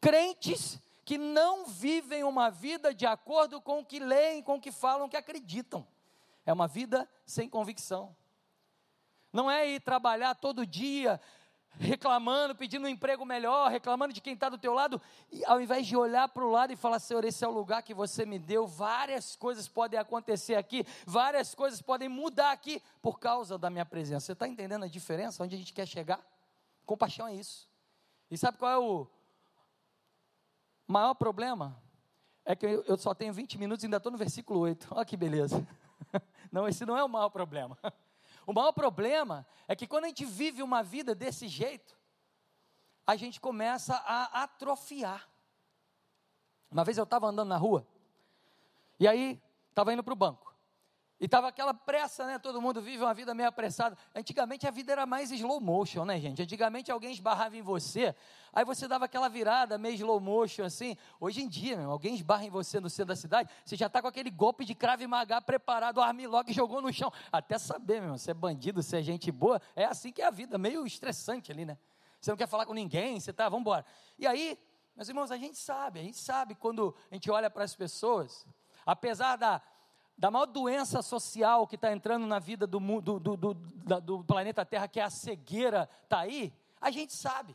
crentes 0.00 0.80
que 1.04 1.18
não 1.18 1.66
vivem 1.66 2.24
uma 2.24 2.50
vida 2.50 2.92
de 2.92 3.06
acordo 3.06 3.60
com 3.60 3.80
o 3.80 3.84
que 3.84 4.00
leem, 4.00 4.42
com 4.42 4.56
o 4.56 4.60
que 4.60 4.72
falam, 4.72 5.08
que 5.08 5.16
acreditam. 5.16 5.86
É 6.44 6.52
uma 6.52 6.66
vida 6.66 7.08
sem 7.24 7.48
convicção. 7.48 8.16
Não 9.32 9.50
é 9.50 9.68
ir 9.68 9.80
trabalhar 9.80 10.34
todo 10.34 10.66
dia 10.66 11.20
reclamando, 11.78 12.54
pedindo 12.54 12.86
um 12.86 12.88
emprego 12.88 13.24
melhor, 13.24 13.70
reclamando 13.70 14.12
de 14.12 14.20
quem 14.20 14.34
está 14.34 14.48
do 14.48 14.58
teu 14.58 14.72
lado, 14.72 15.00
e 15.30 15.44
ao 15.44 15.60
invés 15.60 15.86
de 15.86 15.96
olhar 15.96 16.28
para 16.28 16.44
o 16.44 16.50
lado 16.50 16.72
e 16.72 16.76
falar, 16.76 16.98
Senhor, 16.98 17.24
esse 17.24 17.44
é 17.44 17.48
o 17.48 17.52
lugar 17.52 17.82
que 17.82 17.94
você 17.94 18.24
me 18.24 18.38
deu, 18.38 18.66
várias 18.66 19.36
coisas 19.36 19.68
podem 19.68 19.98
acontecer 19.98 20.54
aqui, 20.54 20.84
várias 21.04 21.54
coisas 21.54 21.82
podem 21.82 22.08
mudar 22.08 22.52
aqui 22.52 22.82
por 23.02 23.18
causa 23.18 23.58
da 23.58 23.70
minha 23.70 23.84
presença. 23.84 24.26
Você 24.26 24.32
está 24.32 24.48
entendendo 24.48 24.84
a 24.84 24.88
diferença? 24.88 25.42
Onde 25.42 25.54
a 25.54 25.58
gente 25.58 25.72
quer 25.72 25.86
chegar? 25.86 26.20
Compaixão 26.84 27.28
é 27.28 27.34
isso. 27.34 27.68
E 28.30 28.36
sabe 28.36 28.58
qual 28.58 28.70
é 28.70 28.78
o 28.78 29.06
maior 30.86 31.14
problema? 31.14 31.76
É 32.44 32.54
que 32.54 32.64
eu 32.64 32.96
só 32.96 33.12
tenho 33.12 33.32
20 33.32 33.58
minutos 33.58 33.82
e 33.82 33.86
ainda 33.86 33.96
estou 33.96 34.12
no 34.12 34.18
versículo 34.18 34.60
8. 34.60 34.88
Olha 34.94 35.04
que 35.04 35.16
beleza. 35.16 35.66
Não, 36.52 36.68
esse 36.68 36.86
não 36.86 36.96
é 36.96 37.02
o 37.02 37.08
maior 37.08 37.28
problema. 37.28 37.76
O 38.46 38.52
maior 38.52 38.72
problema 38.72 39.44
é 39.66 39.74
que 39.74 39.88
quando 39.88 40.04
a 40.04 40.08
gente 40.08 40.24
vive 40.24 40.62
uma 40.62 40.82
vida 40.82 41.14
desse 41.14 41.48
jeito, 41.48 41.98
a 43.04 43.16
gente 43.16 43.40
começa 43.40 43.96
a 43.96 44.44
atrofiar. 44.44 45.28
Uma 46.70 46.84
vez 46.84 46.96
eu 46.96 47.04
estava 47.04 47.26
andando 47.26 47.48
na 47.48 47.56
rua, 47.56 47.86
e 49.00 49.08
aí 49.08 49.42
estava 49.70 49.92
indo 49.92 50.02
para 50.02 50.12
o 50.12 50.16
banco. 50.16 50.45
E 51.18 51.24
estava 51.24 51.48
aquela 51.48 51.72
pressa, 51.72 52.26
né? 52.26 52.38
Todo 52.38 52.60
mundo 52.60 52.82
vive 52.82 53.02
uma 53.02 53.14
vida 53.14 53.34
meio 53.34 53.48
apressada. 53.48 53.96
Antigamente 54.14 54.66
a 54.66 54.70
vida 54.70 54.92
era 54.92 55.06
mais 55.06 55.30
slow 55.30 55.60
motion, 55.60 56.04
né, 56.04 56.20
gente? 56.20 56.42
Antigamente 56.42 56.92
alguém 56.92 57.10
esbarrava 57.10 57.56
em 57.56 57.62
você, 57.62 58.14
aí 58.52 58.66
você 58.66 58.86
dava 58.86 59.06
aquela 59.06 59.26
virada 59.28 59.78
meio 59.78 59.94
slow 59.94 60.20
motion, 60.20 60.64
assim. 60.64 60.94
Hoje 61.18 61.40
em 61.40 61.48
dia, 61.48 61.78
meu, 61.78 61.90
alguém 61.90 62.14
esbarra 62.14 62.44
em 62.44 62.50
você 62.50 62.78
no 62.80 62.90
centro 62.90 63.08
da 63.08 63.16
cidade, 63.16 63.50
você 63.64 63.76
já 63.76 63.86
está 63.86 64.02
com 64.02 64.08
aquele 64.08 64.30
golpe 64.30 64.62
de 64.66 64.74
crave 64.74 65.06
magá 65.06 65.40
preparado, 65.40 65.98
o 65.98 66.02
armlock 66.02 66.52
jogou 66.52 66.82
no 66.82 66.92
chão. 66.92 67.10
Até 67.32 67.56
saber, 67.56 68.02
meu, 68.02 68.18
se 68.18 68.30
é 68.30 68.34
bandido, 68.34 68.82
se 68.82 68.94
é 68.94 69.02
gente 69.02 69.32
boa, 69.32 69.60
é 69.74 69.86
assim 69.86 70.12
que 70.12 70.20
é 70.20 70.26
a 70.26 70.30
vida, 70.30 70.58
meio 70.58 70.86
estressante 70.86 71.50
ali, 71.50 71.64
né? 71.64 71.78
Você 72.20 72.30
não 72.30 72.36
quer 72.36 72.46
falar 72.48 72.66
com 72.66 72.74
ninguém, 72.74 73.18
você 73.18 73.32
tá, 73.32 73.44
vamos 73.48 73.62
embora. 73.62 73.86
E 74.18 74.26
aí, 74.26 74.58
meus 74.94 75.08
irmãos, 75.08 75.30
a 75.30 75.38
gente 75.38 75.56
sabe, 75.56 75.98
a 75.98 76.02
gente 76.02 76.18
sabe 76.18 76.54
quando 76.54 76.94
a 77.10 77.14
gente 77.14 77.30
olha 77.30 77.48
para 77.48 77.64
as 77.64 77.74
pessoas, 77.74 78.46
apesar 78.84 79.36
da 79.36 79.62
da 80.16 80.30
maior 80.30 80.46
doença 80.46 81.02
social 81.02 81.66
que 81.66 81.74
está 81.74 81.92
entrando 81.92 82.26
na 82.26 82.38
vida 82.38 82.66
do, 82.66 82.80
do, 83.00 83.18
do, 83.18 83.54
do, 84.00 84.24
planeta 84.24 84.64
Terra, 84.64 84.88
que 84.88 84.98
é 84.98 85.02
a 85.02 85.10
cegueira, 85.10 85.88
está 86.04 86.20
aí, 86.20 86.52
a 86.80 86.90
gente 86.90 87.12
sabe. 87.12 87.54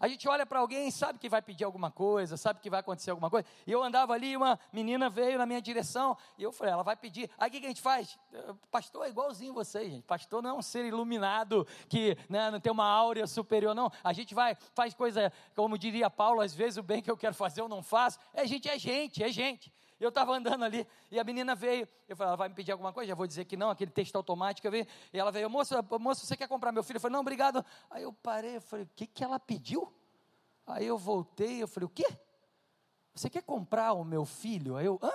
A 0.00 0.08
gente 0.08 0.28
olha 0.28 0.44
para 0.44 0.58
alguém, 0.58 0.90
sabe 0.90 1.18
que 1.18 1.28
vai 1.28 1.40
pedir 1.40 1.64
alguma 1.64 1.90
coisa, 1.90 2.36
sabe 2.36 2.60
que 2.60 2.68
vai 2.68 2.80
acontecer 2.80 3.10
alguma 3.10 3.30
coisa. 3.30 3.46
E 3.66 3.70
eu 3.70 3.82
andava 3.82 4.12
ali, 4.12 4.36
uma 4.36 4.58
menina 4.72 5.08
veio 5.08 5.38
na 5.38 5.46
minha 5.46 5.62
direção, 5.62 6.16
e 6.36 6.42
eu 6.42 6.52
falei, 6.52 6.72
ela 6.72 6.82
vai 6.82 6.96
pedir. 6.96 7.30
Aí 7.38 7.48
o 7.48 7.52
que, 7.52 7.64
a 7.64 7.68
gente 7.68 7.80
faz? 7.80 8.18
Pastor 8.70 9.06
é 9.06 9.08
igualzinho 9.08 9.54
você, 9.54 9.88
gente. 9.88 10.02
Pastor 10.02 10.42
não 10.42 10.50
é 10.50 10.52
um 10.52 10.62
ser 10.62 10.84
iluminado 10.84 11.66
que 11.88 12.18
né, 12.28 12.50
não 12.50 12.60
tem 12.60 12.72
uma 12.72 12.86
áurea 12.86 13.26
superior, 13.26 13.74
não. 13.74 13.90
A 14.02 14.12
gente 14.12 14.34
vai, 14.34 14.56
faz 14.74 14.92
coisa, 14.94 15.32
como 15.54 15.78
diria 15.78 16.10
Paulo, 16.10 16.40
às 16.40 16.54
vezes 16.54 16.76
o 16.76 16.82
bem 16.82 17.00
que 17.00 17.10
eu 17.10 17.16
quero 17.16 17.34
fazer 17.34 17.60
eu 17.60 17.68
não 17.68 17.82
faço. 17.82 18.18
É 18.32 18.46
gente, 18.46 18.68
é 18.68 18.78
gente, 18.78 19.22
é 19.22 19.30
gente. 19.30 19.72
Eu 20.00 20.08
estava 20.08 20.36
andando 20.36 20.64
ali 20.64 20.86
e 21.10 21.18
a 21.18 21.24
menina 21.24 21.54
veio. 21.54 21.88
Eu 22.08 22.16
falei, 22.16 22.28
ela 22.28 22.36
vai 22.36 22.48
me 22.48 22.54
pedir 22.54 22.72
alguma 22.72 22.92
coisa? 22.92 23.08
Já 23.08 23.14
vou 23.14 23.26
dizer 23.26 23.44
que 23.44 23.56
não, 23.56 23.70
aquele 23.70 23.90
texto 23.90 24.16
automático. 24.16 24.68
Veio, 24.70 24.86
e 25.12 25.18
ela 25.18 25.30
veio, 25.30 25.48
moça, 25.48 25.84
moça, 26.00 26.26
você 26.26 26.36
quer 26.36 26.48
comprar 26.48 26.72
meu 26.72 26.82
filho? 26.82 26.96
Eu 26.96 27.00
falei, 27.00 27.12
não, 27.12 27.20
obrigado. 27.20 27.64
Aí 27.90 28.02
eu 28.02 28.12
parei, 28.12 28.56
eu 28.56 28.60
falei, 28.60 28.84
o 28.84 28.90
que, 28.94 29.06
que 29.06 29.22
ela 29.22 29.38
pediu? 29.38 29.92
Aí 30.66 30.86
eu 30.86 30.98
voltei, 30.98 31.62
eu 31.62 31.68
falei, 31.68 31.86
o 31.86 31.90
quê? 31.90 32.06
Você 33.14 33.30
quer 33.30 33.42
comprar 33.42 33.92
o 33.92 34.04
meu 34.04 34.24
filho? 34.24 34.76
Aí 34.76 34.86
eu, 34.86 34.98
hã? 35.02 35.12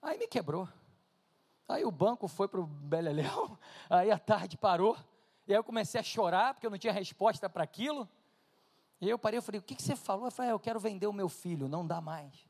Aí 0.00 0.16
me 0.18 0.26
quebrou. 0.26 0.68
Aí 1.68 1.84
o 1.84 1.90
banco 1.90 2.28
foi 2.28 2.46
para 2.48 2.60
o 2.60 2.66
Beleléu, 2.66 3.58
aí 3.90 4.10
a 4.10 4.18
tarde 4.18 4.56
parou, 4.56 4.96
e 5.48 5.52
aí 5.52 5.58
eu 5.58 5.64
comecei 5.64 6.00
a 6.00 6.02
chorar, 6.02 6.54
porque 6.54 6.66
eu 6.66 6.70
não 6.70 6.78
tinha 6.78 6.92
resposta 6.92 7.50
para 7.50 7.64
aquilo. 7.64 8.08
E 9.00 9.06
aí 9.06 9.10
eu 9.10 9.18
parei, 9.18 9.38
eu 9.38 9.42
falei, 9.42 9.58
o 9.58 9.62
que, 9.62 9.74
que 9.74 9.82
você 9.82 9.96
falou? 9.96 10.26
Eu 10.26 10.30
falei, 10.30 10.52
ah, 10.52 10.54
eu 10.54 10.60
quero 10.60 10.78
vender 10.78 11.06
o 11.06 11.12
meu 11.12 11.28
filho, 11.28 11.68
não 11.68 11.86
dá 11.86 12.00
mais. 12.00 12.45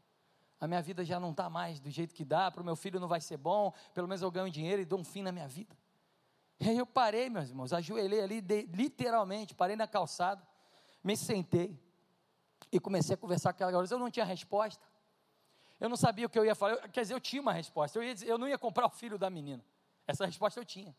A 0.61 0.66
minha 0.66 0.81
vida 0.81 1.05
já 1.05 1.21
não 1.21 1.31
está 1.31 1.51
mais 1.51 1.79
do 1.79 1.90
jeito 1.90 2.14
que 2.14 2.25
dá, 2.25 2.51
para 2.51 2.62
o 2.62 2.64
meu 2.64 2.77
filho 2.77 2.99
não 2.99 3.09
vai 3.09 3.21
ser 3.21 3.37
bom, 3.37 3.73
pelo 3.92 4.09
menos 4.09 4.23
eu 4.23 4.31
ganho 4.31 4.51
dinheiro 4.51 4.81
e 4.81 4.85
dou 4.85 4.99
um 4.99 5.05
fim 5.05 5.23
na 5.23 5.31
minha 5.31 5.47
vida. 5.47 5.77
E 6.59 6.71
aí 6.71 6.79
eu 6.79 6.87
parei, 6.87 7.29
meus 7.29 7.51
irmãos, 7.51 7.73
ajoelhei 7.73 8.21
ali, 8.21 8.40
de, 8.40 8.62
literalmente, 8.66 9.55
parei 9.55 9.77
na 9.77 9.87
calçada, 9.87 10.42
me 11.05 11.16
sentei 11.16 11.79
e 12.73 12.81
comecei 12.81 13.14
a 13.14 13.16
conversar 13.19 13.53
com 13.53 13.57
aquela 13.57 13.73
garota. 13.73 13.92
Eu 13.92 13.99
não 13.99 14.11
tinha 14.11 14.25
resposta, 14.25 14.83
eu 15.79 15.88
não 15.88 15.97
sabia 15.97 16.27
o 16.27 16.31
que 16.31 16.38
eu 16.38 16.45
ia 16.45 16.55
falar, 16.55 16.73
eu, 16.73 16.88
quer 16.88 17.03
dizer, 17.03 17.12
eu 17.12 17.21
tinha 17.21 17.42
uma 17.42 17.53
resposta, 17.53 17.99
eu, 17.99 18.03
ia 18.03 18.14
dizer, 18.14 18.29
eu 18.29 18.38
não 18.38 18.49
ia 18.49 18.57
comprar 18.57 18.87
o 18.87 18.90
filho 18.90 19.19
da 19.19 19.29
menina, 19.29 19.62
essa 20.07 20.25
resposta 20.25 20.59
eu 20.59 20.64
tinha. 20.64 20.97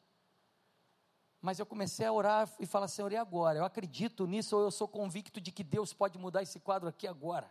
Mas 1.41 1.57
eu 1.59 1.65
comecei 1.65 2.05
a 2.05 2.11
orar 2.11 2.49
e 2.59 2.65
falar, 2.65 2.87
Senhor, 2.87 3.11
e 3.11 3.15
agora? 3.15 3.59
Eu 3.59 3.65
acredito 3.65 4.25
nisso 4.25 4.55
ou 4.55 4.63
eu 4.63 4.71
sou 4.71 4.87
convicto 4.87 5.39
de 5.39 5.51
que 5.51 5.63
Deus 5.63 5.93
pode 5.93 6.17
mudar 6.17 6.43
esse 6.43 6.59
quadro 6.59 6.89
aqui 6.89 7.07
agora? 7.07 7.49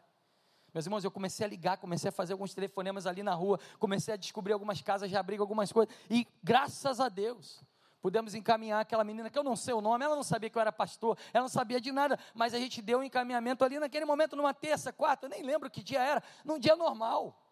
Meus 0.76 0.84
irmãos, 0.84 1.02
eu 1.02 1.10
comecei 1.10 1.46
a 1.46 1.48
ligar, 1.48 1.78
comecei 1.78 2.10
a 2.10 2.12
fazer 2.12 2.34
alguns 2.34 2.52
telefonemas 2.52 3.06
ali 3.06 3.22
na 3.22 3.32
rua, 3.32 3.58
comecei 3.78 4.12
a 4.12 4.16
descobrir 4.18 4.52
algumas 4.52 4.82
casas 4.82 5.08
de 5.08 5.16
abrigo, 5.16 5.42
algumas 5.42 5.72
coisas, 5.72 5.94
e 6.10 6.28
graças 6.42 7.00
a 7.00 7.08
Deus, 7.08 7.64
pudemos 8.02 8.34
encaminhar 8.34 8.82
aquela 8.82 9.02
menina, 9.02 9.30
que 9.30 9.38
eu 9.38 9.42
não 9.42 9.56
sei 9.56 9.72
o 9.72 9.80
nome, 9.80 10.04
ela 10.04 10.14
não 10.14 10.22
sabia 10.22 10.50
que 10.50 10.58
eu 10.58 10.60
era 10.60 10.70
pastor, 10.70 11.16
ela 11.32 11.44
não 11.44 11.48
sabia 11.48 11.80
de 11.80 11.90
nada, 11.90 12.18
mas 12.34 12.52
a 12.52 12.58
gente 12.58 12.82
deu 12.82 12.98
um 12.98 13.02
encaminhamento 13.02 13.64
ali 13.64 13.78
naquele 13.78 14.04
momento, 14.04 14.36
numa 14.36 14.52
terça, 14.52 14.92
quarta, 14.92 15.24
eu 15.24 15.30
nem 15.30 15.42
lembro 15.42 15.70
que 15.70 15.82
dia 15.82 16.02
era, 16.02 16.22
num 16.44 16.58
dia 16.58 16.76
normal. 16.76 17.42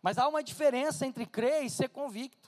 Mas 0.00 0.16
há 0.16 0.26
uma 0.26 0.42
diferença 0.42 1.04
entre 1.04 1.26
crer 1.26 1.64
e 1.64 1.68
ser 1.68 1.90
convicto. 1.90 2.47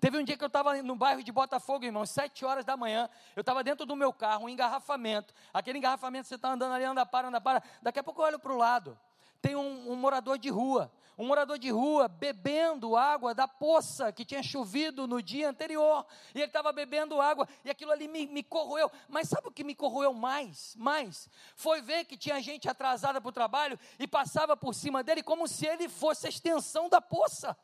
Teve 0.00 0.16
um 0.16 0.22
dia 0.22 0.36
que 0.36 0.44
eu 0.44 0.48
estava 0.48 0.80
no 0.80 0.94
bairro 0.94 1.22
de 1.24 1.32
Botafogo, 1.32 1.84
irmão, 1.84 2.06
sete 2.06 2.44
horas 2.44 2.64
da 2.64 2.76
manhã. 2.76 3.10
Eu 3.34 3.40
estava 3.40 3.64
dentro 3.64 3.84
do 3.84 3.96
meu 3.96 4.12
carro, 4.12 4.44
um 4.44 4.48
engarrafamento. 4.48 5.34
Aquele 5.52 5.78
engarrafamento, 5.78 6.28
você 6.28 6.36
está 6.36 6.52
andando 6.52 6.72
ali, 6.72 6.84
anda 6.84 7.04
para, 7.04 7.28
anda 7.28 7.40
para. 7.40 7.62
Daqui 7.82 7.98
a 7.98 8.04
pouco 8.04 8.20
eu 8.22 8.26
olho 8.26 8.38
para 8.38 8.52
o 8.52 8.56
lado. 8.56 8.96
Tem 9.42 9.56
um, 9.56 9.92
um, 9.92 9.96
morador 9.96 10.38
de 10.38 10.48
rua. 10.48 10.92
Um 11.16 11.26
morador 11.26 11.58
de 11.58 11.68
rua 11.68 12.06
bebendo 12.06 12.96
água 12.96 13.34
da 13.34 13.48
poça 13.48 14.12
que 14.12 14.24
tinha 14.24 14.40
chovido 14.40 15.08
no 15.08 15.20
dia 15.20 15.50
anterior. 15.50 16.06
E 16.32 16.38
ele 16.38 16.46
estava 16.46 16.72
bebendo 16.72 17.20
água. 17.20 17.48
E 17.64 17.70
aquilo 17.70 17.90
ali 17.90 18.06
me, 18.06 18.24
me 18.26 18.44
corroeu. 18.44 18.90
Mas 19.08 19.28
sabe 19.28 19.48
o 19.48 19.52
que 19.52 19.64
me 19.64 19.74
corroeu 19.74 20.14
mais? 20.14 20.76
Mais? 20.76 21.28
Foi 21.56 21.82
ver 21.82 22.04
que 22.04 22.16
tinha 22.16 22.40
gente 22.40 22.68
atrasada 22.68 23.20
para 23.20 23.28
o 23.28 23.32
trabalho 23.32 23.76
e 23.98 24.06
passava 24.06 24.56
por 24.56 24.74
cima 24.74 25.02
dele 25.02 25.24
como 25.24 25.48
se 25.48 25.66
ele 25.66 25.88
fosse 25.88 26.26
a 26.26 26.30
extensão 26.30 26.88
da 26.88 27.00
poça. 27.00 27.56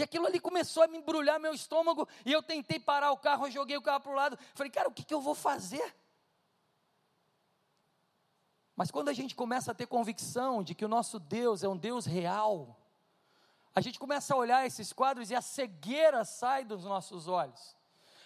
E 0.00 0.02
aquilo 0.02 0.26
ali 0.26 0.40
começou 0.40 0.82
a 0.82 0.88
me 0.88 0.96
embrulhar 0.96 1.38
meu 1.38 1.52
estômago. 1.52 2.08
E 2.24 2.32
eu 2.32 2.42
tentei 2.42 2.80
parar 2.80 3.12
o 3.12 3.18
carro, 3.18 3.46
eu 3.46 3.50
joguei 3.50 3.76
o 3.76 3.82
carro 3.82 4.00
para 4.00 4.12
o 4.12 4.14
lado. 4.14 4.38
Falei, 4.54 4.70
cara, 4.72 4.88
o 4.88 4.92
que, 4.92 5.04
que 5.04 5.12
eu 5.12 5.20
vou 5.20 5.34
fazer? 5.34 5.94
Mas 8.74 8.90
quando 8.90 9.10
a 9.10 9.12
gente 9.12 9.34
começa 9.34 9.72
a 9.72 9.74
ter 9.74 9.86
convicção 9.86 10.62
de 10.62 10.74
que 10.74 10.86
o 10.86 10.88
nosso 10.88 11.18
Deus 11.18 11.62
é 11.62 11.68
um 11.68 11.76
Deus 11.76 12.06
real, 12.06 12.80
a 13.74 13.82
gente 13.82 13.98
começa 13.98 14.32
a 14.32 14.38
olhar 14.38 14.66
esses 14.66 14.90
quadros 14.90 15.30
e 15.30 15.34
a 15.34 15.42
cegueira 15.42 16.24
sai 16.24 16.64
dos 16.64 16.82
nossos 16.82 17.28
olhos. 17.28 17.76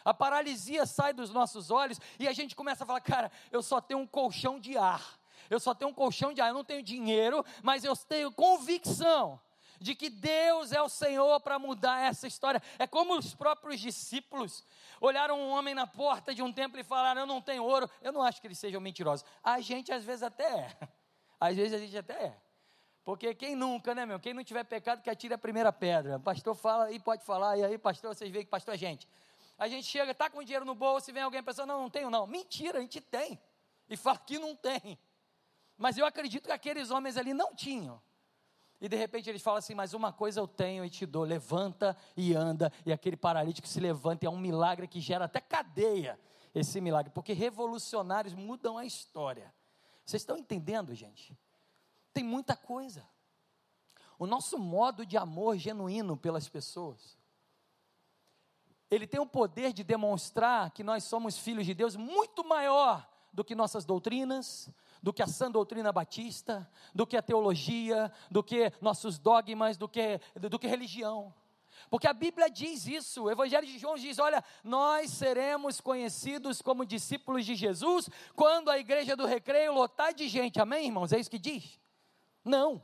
A 0.04 0.14
paralisia 0.14 0.86
sai 0.86 1.12
dos 1.12 1.30
nossos 1.30 1.72
olhos 1.72 1.98
e 2.20 2.28
a 2.28 2.32
gente 2.32 2.54
começa 2.54 2.84
a 2.84 2.86
falar: 2.86 3.00
cara, 3.00 3.32
eu 3.50 3.64
só 3.64 3.80
tenho 3.80 3.98
um 3.98 4.06
colchão 4.06 4.60
de 4.60 4.78
ar. 4.78 5.18
Eu 5.50 5.58
só 5.58 5.74
tenho 5.74 5.90
um 5.90 5.94
colchão 5.94 6.32
de 6.32 6.40
ar. 6.40 6.50
Eu 6.50 6.54
não 6.54 6.64
tenho 6.64 6.84
dinheiro, 6.84 7.44
mas 7.64 7.82
eu 7.82 7.96
tenho 7.96 8.30
convicção 8.30 9.40
de 9.84 9.94
que 9.94 10.08
Deus 10.08 10.72
é 10.72 10.80
o 10.80 10.88
Senhor 10.88 11.38
para 11.40 11.58
mudar 11.58 12.00
essa 12.00 12.26
história. 12.26 12.60
É 12.78 12.86
como 12.86 13.18
os 13.18 13.34
próprios 13.34 13.78
discípulos 13.78 14.64
olharam 14.98 15.38
um 15.38 15.50
homem 15.50 15.74
na 15.74 15.86
porta 15.86 16.34
de 16.34 16.42
um 16.42 16.50
templo 16.50 16.80
e 16.80 16.82
falaram: 16.82 17.20
Eu 17.20 17.26
não 17.26 17.42
tenho 17.42 17.62
ouro. 17.62 17.88
Eu 18.00 18.10
não 18.10 18.22
acho 18.22 18.40
que 18.40 18.46
eles 18.46 18.58
sejam 18.58 18.80
mentirosos. 18.80 19.26
A 19.42 19.60
gente 19.60 19.92
às 19.92 20.02
vezes 20.02 20.22
até 20.22 20.44
é. 20.44 20.78
Às 21.38 21.56
vezes 21.56 21.74
a 21.74 21.78
gente 21.78 21.98
até 21.98 22.14
é. 22.14 22.36
Porque 23.04 23.34
quem 23.34 23.54
nunca, 23.54 23.94
né, 23.94 24.06
meu? 24.06 24.18
Quem 24.18 24.32
não 24.32 24.42
tiver 24.42 24.64
pecado, 24.64 25.02
que 25.02 25.10
atire 25.10 25.34
a 25.34 25.36
primeira 25.36 25.70
pedra. 25.70 26.16
O 26.16 26.20
pastor 26.20 26.54
fala 26.54 26.90
e 26.90 26.98
pode 26.98 27.22
falar, 27.22 27.58
e 27.58 27.64
aí, 27.64 27.76
pastor, 27.76 28.14
vocês 28.14 28.30
veem 28.30 28.46
que 28.46 28.50
pastor 28.50 28.72
é 28.72 28.78
gente. 28.78 29.06
A 29.58 29.68
gente 29.68 29.86
chega, 29.86 30.12
está 30.12 30.30
com 30.30 30.42
dinheiro 30.42 30.64
no 30.64 30.74
bolso 30.74 31.10
e 31.10 31.12
vem 31.12 31.22
alguém 31.22 31.42
pensando, 31.42 31.68
não, 31.68 31.82
não 31.82 31.90
tenho 31.90 32.08
não. 32.08 32.26
Mentira, 32.26 32.78
a 32.78 32.80
gente 32.80 33.02
tem. 33.02 33.38
E 33.90 33.96
fala 33.96 34.16
que 34.16 34.38
não 34.38 34.56
tem. 34.56 34.98
Mas 35.76 35.98
eu 35.98 36.06
acredito 36.06 36.46
que 36.46 36.52
aqueles 36.52 36.90
homens 36.90 37.18
ali 37.18 37.34
não 37.34 37.54
tinham. 37.54 38.00
E 38.80 38.88
de 38.88 38.96
repente 38.96 39.30
eles 39.30 39.42
falam 39.42 39.58
assim: 39.58 39.74
Mas 39.74 39.94
uma 39.94 40.12
coisa 40.12 40.40
eu 40.40 40.48
tenho 40.48 40.84
e 40.84 40.90
te 40.90 41.06
dou, 41.06 41.24
levanta 41.24 41.96
e 42.16 42.34
anda. 42.34 42.72
E 42.84 42.92
aquele 42.92 43.16
paralítico 43.16 43.68
se 43.68 43.80
levanta, 43.80 44.24
e 44.24 44.28
é 44.28 44.30
um 44.30 44.38
milagre 44.38 44.86
que 44.86 45.00
gera 45.00 45.24
até 45.24 45.40
cadeia 45.40 46.18
esse 46.54 46.80
milagre, 46.80 47.12
porque 47.12 47.32
revolucionários 47.32 48.34
mudam 48.34 48.78
a 48.78 48.84
história. 48.84 49.52
Vocês 50.04 50.22
estão 50.22 50.36
entendendo, 50.36 50.94
gente? 50.94 51.36
Tem 52.12 52.22
muita 52.22 52.54
coisa. 52.54 53.08
O 54.18 54.26
nosso 54.26 54.58
modo 54.58 55.04
de 55.04 55.16
amor 55.16 55.56
genuíno 55.56 56.16
pelas 56.16 56.48
pessoas, 56.48 57.18
ele 58.90 59.06
tem 59.06 59.20
o 59.20 59.26
poder 59.26 59.72
de 59.72 59.82
demonstrar 59.82 60.70
que 60.70 60.84
nós 60.84 61.04
somos 61.04 61.36
filhos 61.36 61.66
de 61.66 61.74
Deus 61.74 61.96
muito 61.96 62.44
maior 62.44 63.08
do 63.32 63.42
que 63.42 63.54
nossas 63.54 63.84
doutrinas, 63.84 64.70
do 65.04 65.12
que 65.12 65.22
a 65.22 65.26
sã 65.26 65.50
doutrina 65.50 65.92
batista, 65.92 66.66
do 66.94 67.06
que 67.06 67.14
a 67.14 67.20
teologia, 67.20 68.10
do 68.30 68.42
que 68.42 68.72
nossos 68.80 69.18
dogmas, 69.18 69.76
do 69.76 69.86
que, 69.86 70.18
do 70.34 70.58
que 70.58 70.66
religião. 70.66 71.32
Porque 71.90 72.06
a 72.06 72.14
Bíblia 72.14 72.48
diz 72.48 72.86
isso, 72.86 73.24
o 73.24 73.30
Evangelho 73.30 73.66
de 73.66 73.78
João 73.78 73.96
diz: 73.96 74.18
olha, 74.18 74.42
nós 74.64 75.10
seremos 75.10 75.78
conhecidos 75.78 76.62
como 76.62 76.86
discípulos 76.86 77.44
de 77.44 77.54
Jesus 77.54 78.08
quando 78.34 78.70
a 78.70 78.78
igreja 78.78 79.14
do 79.14 79.26
recreio 79.26 79.74
lotar 79.74 80.14
de 80.14 80.26
gente, 80.26 80.58
amém, 80.58 80.86
irmãos? 80.86 81.12
É 81.12 81.20
isso 81.20 81.30
que 81.30 81.38
diz? 81.38 81.78
Não. 82.42 82.80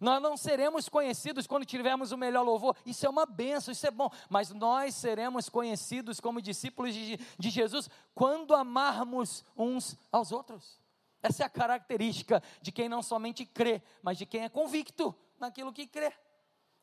Nós 0.00 0.20
não 0.20 0.36
seremos 0.36 0.88
conhecidos 0.88 1.46
quando 1.46 1.64
tivermos 1.64 2.10
o 2.10 2.18
melhor 2.18 2.42
louvor, 2.42 2.76
isso 2.84 3.06
é 3.06 3.08
uma 3.08 3.24
benção, 3.24 3.70
isso 3.70 3.86
é 3.86 3.92
bom, 3.92 4.10
mas 4.28 4.50
nós 4.50 4.96
seremos 4.96 5.48
conhecidos 5.48 6.18
como 6.18 6.42
discípulos 6.42 6.92
de, 6.92 7.16
de 7.38 7.48
Jesus 7.48 7.88
quando 8.12 8.56
amarmos 8.56 9.44
uns 9.56 9.96
aos 10.10 10.32
outros. 10.32 10.82
Essa 11.24 11.42
é 11.42 11.46
a 11.46 11.48
característica 11.48 12.42
de 12.60 12.70
quem 12.70 12.86
não 12.86 13.02
somente 13.02 13.46
crê, 13.46 13.82
mas 14.02 14.18
de 14.18 14.26
quem 14.26 14.44
é 14.44 14.48
convicto 14.50 15.16
naquilo 15.40 15.72
que 15.72 15.86
crê. 15.86 16.12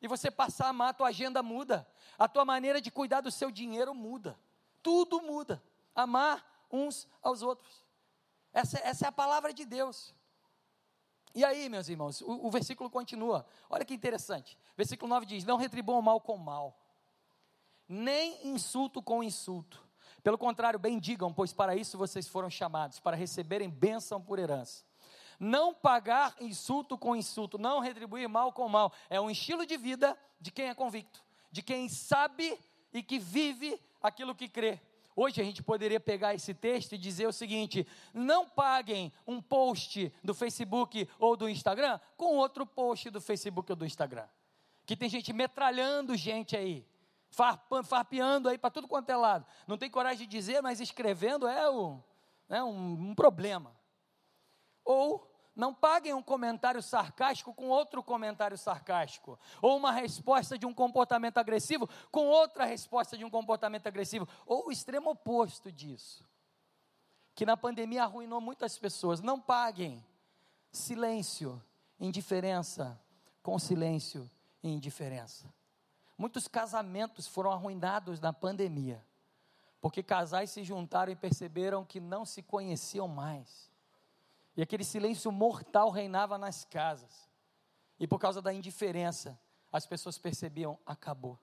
E 0.01 0.07
você 0.07 0.31
passar 0.31 0.65
a 0.65 0.69
amar, 0.69 0.89
a 0.89 0.93
tua 0.93 1.09
agenda 1.09 1.43
muda, 1.43 1.87
a 2.17 2.27
tua 2.27 2.43
maneira 2.43 2.81
de 2.81 2.89
cuidar 2.89 3.21
do 3.21 3.29
seu 3.29 3.51
dinheiro 3.51 3.93
muda, 3.93 4.39
tudo 4.81 5.21
muda. 5.21 5.63
Amar 5.93 6.43
uns 6.71 7.07
aos 7.21 7.43
outros. 7.43 7.85
Essa, 8.51 8.79
essa 8.79 9.05
é 9.05 9.09
a 9.09 9.11
palavra 9.11 9.53
de 9.53 9.63
Deus. 9.63 10.11
E 11.35 11.45
aí, 11.45 11.69
meus 11.69 11.87
irmãos, 11.87 12.19
o, 12.21 12.47
o, 12.47 12.49
versículo 12.49 12.89
continua. 12.89 13.45
Olha 13.69 13.85
que 13.85 13.93
interessante. 13.93 14.57
Versículo 14.75 15.07
9 15.07 15.27
diz: 15.27 15.45
Não 15.45 15.55
retribuam 15.55 16.01
mal 16.01 16.19
com 16.19 16.35
mal, 16.35 16.75
nem 17.87 18.47
insulto 18.47 19.03
com 19.03 19.21
insulto, 19.21 19.87
pelo 20.23 20.37
contrário, 20.37 20.79
bendigam, 20.79 21.33
pois 21.33 21.51
para 21.51 21.75
isso 21.75 21.97
vocês 21.97 22.27
foram 22.27 22.49
chamados, 22.49 22.99
para 22.99 23.17
receberem 23.17 23.69
bênção 23.69 24.21
por 24.21 24.39
herança. 24.39 24.83
Não 25.39 25.73
pagar 25.73 26.35
insulto 26.39 26.97
com 26.97 27.15
insulto, 27.15 27.57
não 27.57 27.79
retribuir 27.79 28.29
mal 28.29 28.53
com 28.53 28.69
mal, 28.69 28.93
é 29.09 29.19
um 29.19 29.29
estilo 29.29 29.65
de 29.65 29.75
vida 29.77 30.17
de 30.39 30.51
quem 30.51 30.69
é 30.69 30.75
convicto, 30.75 31.23
de 31.51 31.63
quem 31.63 31.89
sabe 31.89 32.59
e 32.93 33.01
que 33.01 33.17
vive 33.17 33.79
aquilo 34.01 34.35
que 34.35 34.47
crê. 34.47 34.79
Hoje 35.15 35.41
a 35.41 35.43
gente 35.43 35.61
poderia 35.61 35.99
pegar 35.99 36.33
esse 36.33 36.53
texto 36.53 36.93
e 36.93 36.97
dizer 36.97 37.27
o 37.27 37.33
seguinte: 37.33 37.85
não 38.13 38.47
paguem 38.47 39.11
um 39.27 39.41
post 39.41 40.13
do 40.23 40.33
Facebook 40.33 41.07
ou 41.19 41.35
do 41.35 41.49
Instagram 41.49 41.99
com 42.15 42.37
outro 42.37 42.65
post 42.65 43.09
do 43.09 43.19
Facebook 43.19 43.71
ou 43.71 43.75
do 43.75 43.85
Instagram. 43.85 44.27
Que 44.85 44.95
tem 44.95 45.09
gente 45.09 45.33
metralhando 45.33 46.15
gente 46.15 46.55
aí 46.55 46.85
farpeando 47.31 48.49
aí 48.49 48.57
para 48.57 48.69
tudo 48.69 48.87
quanto 48.87 49.09
é 49.09 49.15
lado. 49.15 49.45
Não 49.65 49.77
tem 49.77 49.89
coragem 49.89 50.27
de 50.27 50.31
dizer, 50.37 50.61
mas 50.61 50.79
escrevendo 50.79 51.47
é, 51.47 51.69
o, 51.69 51.99
é 52.49 52.63
um, 52.63 53.09
um 53.09 53.15
problema. 53.15 53.75
Ou 54.83 55.31
não 55.55 55.73
paguem 55.73 56.13
um 56.13 56.21
comentário 56.21 56.81
sarcástico 56.81 57.53
com 57.53 57.67
outro 57.67 58.03
comentário 58.03 58.57
sarcástico, 58.57 59.39
ou 59.61 59.77
uma 59.77 59.91
resposta 59.91 60.57
de 60.57 60.65
um 60.65 60.73
comportamento 60.73 61.37
agressivo 61.37 61.89
com 62.09 62.27
outra 62.27 62.65
resposta 62.65 63.17
de 63.17 63.25
um 63.25 63.29
comportamento 63.29 63.87
agressivo, 63.87 64.27
ou 64.45 64.67
o 64.67 64.71
extremo 64.71 65.09
oposto 65.11 65.71
disso, 65.71 66.27
que 67.35 67.45
na 67.45 67.57
pandemia 67.57 68.03
arruinou 68.03 68.39
muitas 68.41 68.77
pessoas. 68.77 69.21
Não 69.21 69.39
paguem 69.39 70.03
silêncio, 70.71 71.61
indiferença 71.99 72.99
com 73.43 73.57
silêncio 73.59 74.29
e 74.63 74.69
indiferença. 74.69 75.60
Muitos 76.21 76.47
casamentos 76.47 77.25
foram 77.25 77.51
arruinados 77.51 78.19
na 78.19 78.31
pandemia, 78.31 79.03
porque 79.81 80.03
casais 80.03 80.51
se 80.51 80.63
juntaram 80.63 81.11
e 81.11 81.15
perceberam 81.15 81.83
que 81.83 81.99
não 81.99 82.25
se 82.27 82.43
conheciam 82.43 83.07
mais. 83.07 83.71
E 84.55 84.61
aquele 84.61 84.83
silêncio 84.83 85.31
mortal 85.31 85.89
reinava 85.89 86.37
nas 86.37 86.63
casas. 86.63 87.27
E 87.99 88.05
por 88.05 88.19
causa 88.19 88.39
da 88.39 88.53
indiferença, 88.53 89.35
as 89.71 89.87
pessoas 89.87 90.19
percebiam: 90.19 90.77
acabou. 90.85 91.39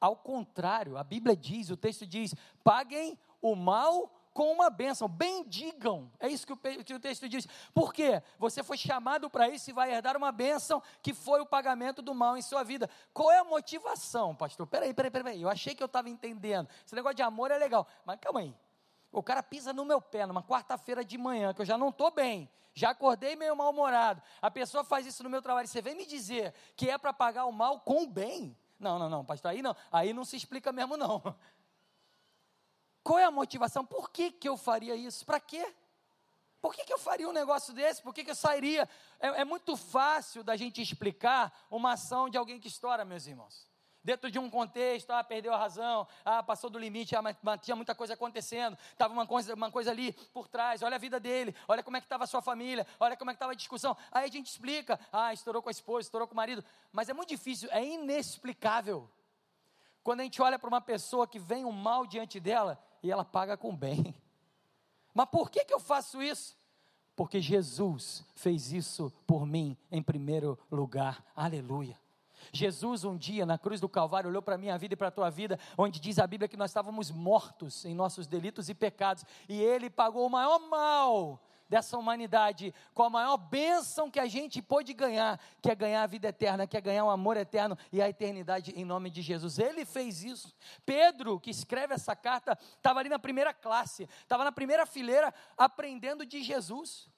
Ao 0.00 0.14
contrário, 0.14 0.96
a 0.96 1.02
Bíblia 1.02 1.36
diz, 1.36 1.68
o 1.70 1.76
texto 1.76 2.06
diz: 2.06 2.36
paguem 2.62 3.18
o 3.42 3.56
mal 3.56 4.14
com 4.34 4.52
uma 4.52 4.68
bênção, 4.68 5.08
bendigam. 5.08 6.10
É 6.18 6.28
isso 6.28 6.44
que 6.44 6.52
o, 6.52 6.98
texto 7.00 7.28
diz. 7.28 7.46
Por 7.72 7.94
quê? 7.94 8.20
Você 8.36 8.64
foi 8.64 8.76
chamado 8.76 9.30
para 9.30 9.48
isso 9.48 9.70
e 9.70 9.72
vai 9.72 9.94
herdar 9.94 10.16
uma 10.16 10.32
bênção 10.32 10.82
que 11.00 11.14
foi 11.14 11.40
o 11.40 11.46
pagamento 11.46 12.02
do 12.02 12.12
mal 12.12 12.36
em 12.36 12.42
sua 12.42 12.64
vida. 12.64 12.90
Qual 13.12 13.30
é 13.30 13.38
a 13.38 13.44
motivação, 13.44 14.34
pastor? 14.34 14.66
Peraí, 14.66 14.92
peraí, 14.92 15.10
peraí. 15.10 15.40
Eu 15.40 15.48
achei 15.48 15.74
que 15.74 15.82
eu 15.82 15.86
estava 15.86 16.10
entendendo. 16.10 16.68
Esse 16.84 16.96
negócio 16.96 17.14
de 17.14 17.22
amor 17.22 17.52
é 17.52 17.56
legal, 17.56 17.86
mas 18.04 18.18
calma 18.20 18.40
aí. 18.40 18.54
O 19.12 19.22
cara 19.22 19.40
pisa 19.40 19.72
no 19.72 19.84
meu 19.84 20.02
pé 20.02 20.26
numa 20.26 20.42
quarta-feira 20.42 21.04
de 21.04 21.16
manhã, 21.16 21.54
que 21.54 21.62
eu 21.62 21.64
já 21.64 21.78
não 21.78 21.90
estou 21.90 22.10
bem, 22.10 22.50
já 22.74 22.90
acordei 22.90 23.36
meio 23.36 23.54
mal-humorado. 23.54 24.20
A 24.42 24.50
pessoa 24.50 24.82
faz 24.82 25.06
isso 25.06 25.22
no 25.22 25.30
meu 25.30 25.40
trabalho. 25.40 25.68
Você 25.68 25.80
vem 25.80 25.94
me 25.94 26.04
dizer 26.04 26.52
que 26.74 26.90
é 26.90 26.98
para 26.98 27.12
pagar 27.12 27.44
o 27.44 27.52
mal 27.52 27.78
com 27.78 28.02
o 28.02 28.06
bem? 28.08 28.58
Não, 28.80 28.98
não, 28.98 29.08
não, 29.08 29.24
pastor, 29.24 29.52
aí 29.52 29.62
não, 29.62 29.76
aí 29.92 30.12
não 30.12 30.24
se 30.24 30.36
explica 30.36 30.72
mesmo, 30.72 30.96
não. 30.96 31.22
Qual 33.04 33.18
é 33.18 33.24
a 33.24 33.30
motivação? 33.30 33.84
Por 33.86 34.10
que, 34.10 34.32
que 34.32 34.48
eu 34.48 34.56
faria 34.56 34.96
isso? 34.96 35.24
Para 35.24 35.38
quê? 35.38 35.72
Por 36.60 36.74
que, 36.74 36.84
que 36.84 36.92
eu 36.92 36.98
faria 36.98 37.28
um 37.28 37.32
negócio 37.32 37.72
desse? 37.72 38.02
Por 38.02 38.14
que, 38.14 38.24
que 38.24 38.30
eu 38.30 38.34
sairia? 38.34 38.88
É, 39.20 39.42
é 39.42 39.44
muito 39.44 39.76
fácil 39.76 40.42
da 40.42 40.56
gente 40.56 40.80
explicar 40.80 41.52
uma 41.70 41.92
ação 41.92 42.30
de 42.30 42.38
alguém 42.38 42.58
que 42.58 42.66
estoura, 42.66 43.04
meus 43.04 43.26
irmãos 43.26 43.72
dentro 44.04 44.30
de 44.30 44.38
um 44.38 44.50
contexto, 44.50 45.10
ah, 45.10 45.24
perdeu 45.24 45.54
a 45.54 45.56
razão, 45.56 46.06
ah, 46.24 46.42
passou 46.42 46.68
do 46.68 46.78
limite, 46.78 47.16
ah, 47.16 47.22
mas, 47.22 47.36
tinha 47.62 47.74
muita 47.74 47.94
coisa 47.94 48.12
acontecendo, 48.12 48.76
estava 48.92 49.14
uma 49.14 49.26
coisa, 49.26 49.54
uma 49.54 49.70
coisa 49.70 49.90
ali 49.90 50.12
por 50.32 50.46
trás, 50.46 50.82
olha 50.82 50.96
a 50.96 50.98
vida 50.98 51.18
dele, 51.18 51.56
olha 51.66 51.82
como 51.82 51.96
é 51.96 52.00
que 52.00 52.06
estava 52.06 52.24
a 52.24 52.26
sua 52.26 52.42
família, 52.42 52.86
olha 53.00 53.16
como 53.16 53.30
é 53.30 53.32
que 53.32 53.36
estava 53.36 53.52
a 53.52 53.56
discussão, 53.56 53.96
aí 54.12 54.28
a 54.28 54.30
gente 54.30 54.48
explica, 54.48 55.00
ah, 55.10 55.32
estourou 55.32 55.62
com 55.62 55.70
a 55.70 55.72
esposa, 55.72 56.06
estourou 56.06 56.28
com 56.28 56.34
o 56.34 56.36
marido, 56.36 56.62
mas 56.92 57.08
é 57.08 57.14
muito 57.14 57.30
difícil, 57.30 57.70
é 57.72 57.82
inexplicável, 57.82 59.08
quando 60.04 60.20
a 60.20 60.22
gente 60.22 60.40
olha 60.40 60.58
para 60.58 60.68
uma 60.68 60.82
pessoa 60.82 61.26
que 61.26 61.38
vem 61.38 61.64
um 61.64 61.72
mal 61.72 62.06
diante 62.06 62.38
dela, 62.38 62.78
e 63.02 63.10
ela 63.10 63.24
paga 63.24 63.56
com 63.56 63.74
bem, 63.74 64.14
mas 65.14 65.28
por 65.30 65.50
que 65.50 65.64
que 65.64 65.74
eu 65.74 65.80
faço 65.80 66.22
isso? 66.22 66.56
Porque 67.16 67.40
Jesus 67.40 68.24
fez 68.34 68.70
isso 68.70 69.10
por 69.26 69.46
mim 69.46 69.76
em 69.90 70.02
primeiro 70.02 70.58
lugar, 70.70 71.24
aleluia. 71.34 71.98
Jesus, 72.52 73.04
um 73.04 73.16
dia 73.16 73.46
na 73.46 73.56
cruz 73.56 73.80
do 73.80 73.88
Calvário, 73.88 74.28
olhou 74.28 74.42
para 74.42 74.56
a 74.56 74.58
minha 74.58 74.76
vida 74.76 74.92
e 74.92 74.96
para 74.96 75.08
a 75.08 75.12
tua 75.12 75.30
vida, 75.30 75.58
onde 75.78 75.98
diz 75.98 76.18
a 76.18 76.26
Bíblia 76.26 76.48
que 76.48 76.56
nós 76.56 76.70
estávamos 76.70 77.10
mortos 77.10 77.84
em 77.86 77.94
nossos 77.94 78.26
delitos 78.26 78.68
e 78.68 78.74
pecados, 78.74 79.24
e 79.48 79.60
Ele 79.60 79.88
pagou 79.88 80.26
o 80.26 80.30
maior 80.30 80.58
mal 80.58 81.40
dessa 81.68 81.96
humanidade, 81.96 82.74
com 82.92 83.02
a 83.02 83.10
maior 83.10 83.36
bênção 83.36 84.10
que 84.10 84.20
a 84.20 84.26
gente 84.26 84.60
pôde 84.60 84.92
ganhar, 84.92 85.40
que 85.62 85.70
é 85.70 85.74
ganhar 85.74 86.02
a 86.02 86.06
vida 86.06 86.28
eterna, 86.28 86.66
que 86.66 86.76
é 86.76 86.80
ganhar 86.80 87.04
o 87.04 87.10
amor 87.10 87.36
eterno 87.36 87.76
e 87.92 88.00
a 88.00 88.08
eternidade 88.08 88.72
em 88.76 88.84
nome 88.84 89.10
de 89.10 89.22
Jesus. 89.22 89.58
Ele 89.58 89.84
fez 89.84 90.22
isso. 90.22 90.54
Pedro, 90.84 91.40
que 91.40 91.50
escreve 91.50 91.94
essa 91.94 92.14
carta, 92.14 92.58
estava 92.76 93.00
ali 93.00 93.08
na 93.08 93.18
primeira 93.18 93.52
classe, 93.52 94.08
estava 94.20 94.44
na 94.44 94.52
primeira 94.52 94.86
fileira 94.86 95.32
aprendendo 95.56 96.26
de 96.26 96.42
Jesus. 96.42 97.08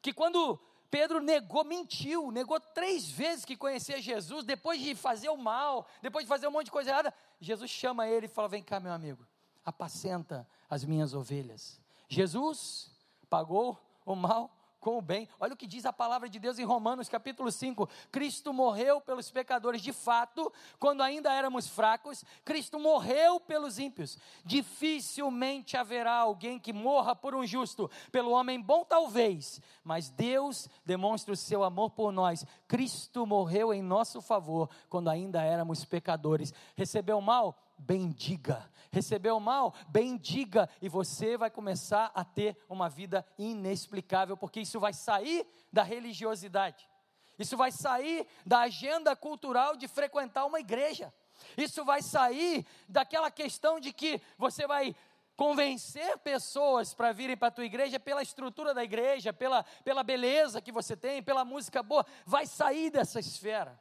Que 0.00 0.12
quando 0.12 0.60
Pedro 0.90 1.20
negou, 1.20 1.64
mentiu, 1.64 2.30
negou 2.30 2.60
três 2.60 3.10
vezes 3.10 3.44
que 3.44 3.56
conhecia 3.56 4.00
Jesus, 4.00 4.44
depois 4.44 4.80
de 4.80 4.94
fazer 4.94 5.28
o 5.28 5.36
mal, 5.36 5.88
depois 6.00 6.24
de 6.24 6.28
fazer 6.28 6.46
um 6.46 6.52
monte 6.52 6.66
de 6.66 6.70
coisa 6.70 6.90
errada. 6.90 7.14
Jesus 7.40 7.68
chama 7.70 8.06
ele 8.06 8.26
e 8.26 8.28
fala: 8.28 8.48
Vem 8.48 8.62
cá, 8.62 8.78
meu 8.78 8.92
amigo, 8.92 9.26
apacenta 9.64 10.48
as 10.70 10.84
minhas 10.84 11.12
ovelhas. 11.12 11.80
Jesus 12.08 12.93
pagou 13.34 13.76
o 14.06 14.14
mal 14.14 14.48
com 14.78 14.96
o 14.96 15.02
bem. 15.02 15.28
Olha 15.40 15.54
o 15.54 15.56
que 15.56 15.66
diz 15.66 15.84
a 15.84 15.92
palavra 15.92 16.28
de 16.28 16.38
Deus 16.38 16.56
em 16.56 16.64
Romanos 16.64 17.08
capítulo 17.08 17.50
5. 17.50 17.88
Cristo 18.12 18.52
morreu 18.52 19.00
pelos 19.00 19.28
pecadores 19.28 19.82
de 19.82 19.92
fato, 19.92 20.52
quando 20.78 21.02
ainda 21.02 21.32
éramos 21.32 21.66
fracos, 21.66 22.24
Cristo 22.44 22.78
morreu 22.78 23.40
pelos 23.40 23.76
ímpios. 23.80 24.16
Dificilmente 24.44 25.76
haverá 25.76 26.14
alguém 26.14 26.60
que 26.60 26.72
morra 26.72 27.16
por 27.16 27.34
um 27.34 27.44
justo, 27.44 27.90
pelo 28.12 28.30
homem 28.30 28.60
bom 28.60 28.84
talvez, 28.84 29.60
mas 29.82 30.10
Deus 30.10 30.68
demonstra 30.86 31.34
o 31.34 31.36
seu 31.36 31.64
amor 31.64 31.90
por 31.90 32.12
nós. 32.12 32.46
Cristo 32.68 33.26
morreu 33.26 33.74
em 33.74 33.82
nosso 33.82 34.22
favor 34.22 34.70
quando 34.88 35.10
ainda 35.10 35.42
éramos 35.42 35.84
pecadores. 35.84 36.54
Recebeu 36.76 37.20
mal? 37.20 37.63
Bendiga. 37.78 38.70
Recebeu 38.90 39.40
mal, 39.40 39.74
bendiga, 39.88 40.68
e 40.80 40.88
você 40.88 41.36
vai 41.36 41.50
começar 41.50 42.12
a 42.14 42.24
ter 42.24 42.56
uma 42.68 42.88
vida 42.88 43.26
inexplicável, 43.36 44.36
porque 44.36 44.60
isso 44.60 44.78
vai 44.78 44.92
sair 44.92 45.44
da 45.72 45.82
religiosidade, 45.82 46.88
isso 47.36 47.56
vai 47.56 47.72
sair 47.72 48.24
da 48.46 48.60
agenda 48.60 49.16
cultural 49.16 49.76
de 49.76 49.88
frequentar 49.88 50.44
uma 50.46 50.60
igreja, 50.60 51.12
isso 51.56 51.84
vai 51.84 52.02
sair 52.02 52.64
daquela 52.88 53.32
questão 53.32 53.80
de 53.80 53.92
que 53.92 54.20
você 54.38 54.64
vai 54.64 54.94
convencer 55.36 56.16
pessoas 56.18 56.94
para 56.94 57.10
virem 57.10 57.36
para 57.36 57.48
a 57.48 57.50
tua 57.50 57.64
igreja 57.64 57.98
pela 57.98 58.22
estrutura 58.22 58.72
da 58.72 58.84
igreja, 58.84 59.32
pela, 59.32 59.64
pela 59.82 60.04
beleza 60.04 60.62
que 60.62 60.70
você 60.70 60.96
tem, 60.96 61.20
pela 61.20 61.44
música 61.44 61.82
boa, 61.82 62.06
vai 62.24 62.46
sair 62.46 62.90
dessa 62.90 63.18
esfera. 63.18 63.76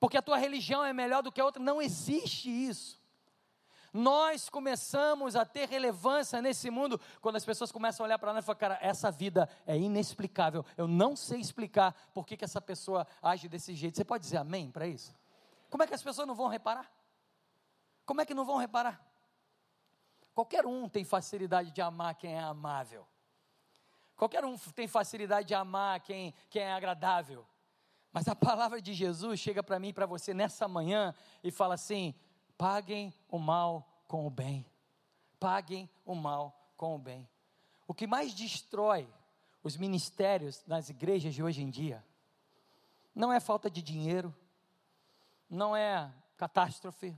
Porque 0.00 0.16
a 0.16 0.22
tua 0.22 0.38
religião 0.38 0.82
é 0.82 0.94
melhor 0.94 1.22
do 1.22 1.30
que 1.30 1.42
a 1.42 1.44
outra, 1.44 1.62
não 1.62 1.82
existe 1.82 2.48
isso 2.48 2.98
nós 3.98 4.48
começamos 4.48 5.34
a 5.34 5.44
ter 5.44 5.68
relevância 5.68 6.40
nesse 6.40 6.70
mundo 6.70 7.00
quando 7.20 7.36
as 7.36 7.44
pessoas 7.44 7.72
começam 7.72 8.04
a 8.04 8.06
olhar 8.06 8.18
para 8.18 8.32
nós 8.32 8.44
e 8.44 8.46
falar, 8.46 8.56
cara, 8.56 8.78
essa 8.80 9.10
vida 9.10 9.48
é 9.66 9.76
inexplicável, 9.76 10.64
eu 10.76 10.86
não 10.86 11.16
sei 11.16 11.40
explicar 11.40 11.92
por 12.14 12.24
que, 12.24 12.36
que 12.36 12.44
essa 12.44 12.60
pessoa 12.60 13.06
age 13.20 13.48
desse 13.48 13.74
jeito. 13.74 13.96
Você 13.96 14.04
pode 14.04 14.22
dizer 14.22 14.36
amém 14.36 14.70
para 14.70 14.86
isso? 14.86 15.14
Como 15.68 15.82
é 15.82 15.86
que 15.86 15.94
as 15.94 16.02
pessoas 16.02 16.26
não 16.26 16.34
vão 16.34 16.48
reparar? 16.48 16.90
Como 18.06 18.20
é 18.20 18.24
que 18.24 18.34
não 18.34 18.44
vão 18.44 18.56
reparar? 18.56 19.04
Qualquer 20.32 20.64
um 20.64 20.88
tem 20.88 21.04
facilidade 21.04 21.72
de 21.72 21.82
amar 21.82 22.14
quem 22.14 22.34
é 22.34 22.40
amável. 22.40 23.06
Qualquer 24.16 24.44
um 24.44 24.56
tem 24.56 24.86
facilidade 24.86 25.48
de 25.48 25.54
amar 25.54 26.00
quem, 26.00 26.32
quem 26.48 26.62
é 26.62 26.72
agradável. 26.72 27.44
Mas 28.12 28.26
a 28.28 28.34
palavra 28.34 28.80
de 28.80 28.94
Jesus 28.94 29.38
chega 29.38 29.62
para 29.62 29.78
mim 29.78 29.88
e 29.88 29.92
para 29.92 30.06
você 30.06 30.32
nessa 30.32 30.66
manhã 30.66 31.14
e 31.42 31.50
fala 31.50 31.74
assim: 31.74 32.14
Paguem 32.58 33.14
o 33.28 33.38
mal 33.38 33.88
com 34.08 34.26
o 34.26 34.30
bem. 34.30 34.66
Paguem 35.38 35.88
o 36.04 36.16
mal 36.16 36.72
com 36.76 36.96
o 36.96 36.98
bem. 36.98 37.28
O 37.86 37.94
que 37.94 38.06
mais 38.06 38.34
destrói 38.34 39.08
os 39.62 39.76
ministérios 39.76 40.64
nas 40.66 40.90
igrejas 40.90 41.34
de 41.34 41.42
hoje 41.42 41.62
em 41.62 41.70
dia 41.70 42.04
não 43.14 43.32
é 43.32 43.40
falta 43.40 43.70
de 43.70 43.80
dinheiro, 43.82 44.34
não 45.48 45.74
é 45.74 46.12
catástrofe, 46.36 47.16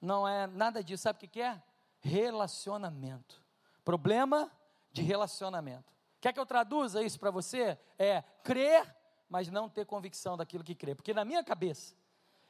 não 0.00 0.26
é 0.26 0.46
nada 0.46 0.82
disso. 0.84 1.02
Sabe 1.02 1.24
o 1.24 1.28
que 1.28 1.40
é? 1.40 1.62
Relacionamento. 2.00 3.42
Problema 3.84 4.50
de 4.92 5.02
relacionamento. 5.02 5.92
Quer 6.20 6.32
que 6.32 6.40
eu 6.40 6.46
traduza 6.46 7.02
isso 7.02 7.18
para 7.18 7.30
você? 7.30 7.78
É 7.98 8.22
crer, 8.42 8.94
mas 9.28 9.48
não 9.48 9.68
ter 9.68 9.86
convicção 9.86 10.36
daquilo 10.36 10.64
que 10.64 10.74
crê. 10.74 10.94
Porque 10.94 11.14
na 11.14 11.24
minha 11.24 11.42
cabeça 11.42 11.94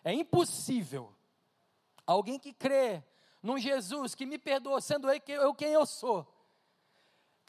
é 0.02 0.12
impossível 0.12 1.14
alguém 2.06 2.38
que 2.38 2.52
crê 2.52 3.02
num 3.42 3.58
Jesus 3.58 4.14
que 4.14 4.26
me 4.26 4.38
perdoa, 4.38 4.80
sendo 4.80 5.08
eu 5.10 5.54
quem 5.54 5.72
eu 5.72 5.86
sou, 5.86 6.26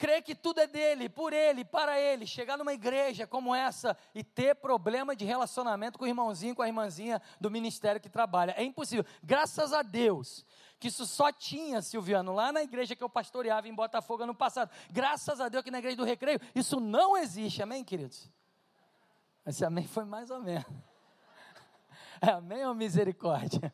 crê 0.02 0.20
que 0.20 0.34
tudo 0.34 0.58
é 0.58 0.66
dele, 0.66 1.08
por 1.08 1.32
ele, 1.32 1.64
para 1.64 2.00
ele, 2.00 2.26
chegar 2.26 2.58
numa 2.58 2.72
igreja 2.72 3.24
como 3.24 3.54
essa 3.54 3.96
e 4.12 4.24
ter 4.24 4.56
problema 4.56 5.14
de 5.14 5.24
relacionamento 5.24 5.96
com 5.96 6.04
o 6.04 6.08
irmãozinho, 6.08 6.56
com 6.56 6.62
a 6.62 6.66
irmãzinha 6.66 7.22
do 7.40 7.48
ministério 7.48 8.00
que 8.00 8.08
trabalha. 8.08 8.52
É 8.56 8.64
impossível. 8.64 9.04
Graças 9.22 9.72
a 9.72 9.80
Deus 9.82 10.44
que 10.80 10.88
isso 10.88 11.06
só 11.06 11.30
tinha, 11.30 11.80
Silviano, 11.80 12.32
lá 12.32 12.50
na 12.50 12.64
igreja 12.64 12.96
que 12.96 13.04
eu 13.04 13.08
pastoreava 13.08 13.68
em 13.68 13.74
Botafogo 13.74 14.26
no 14.26 14.34
passado. 14.34 14.72
Graças 14.90 15.40
a 15.40 15.48
Deus 15.48 15.62
que 15.62 15.70
na 15.70 15.78
igreja 15.78 15.96
do 15.96 16.04
Recreio 16.04 16.40
isso 16.52 16.80
não 16.80 17.16
existe. 17.16 17.62
Amém, 17.62 17.84
queridos? 17.84 18.28
Esse 19.46 19.64
amém 19.64 19.86
foi 19.86 20.04
mais 20.04 20.30
ou 20.30 20.40
menos. 20.40 20.66
É 22.20 22.30
amém 22.34 22.66
ou 22.66 22.74
misericórdia? 22.74 23.72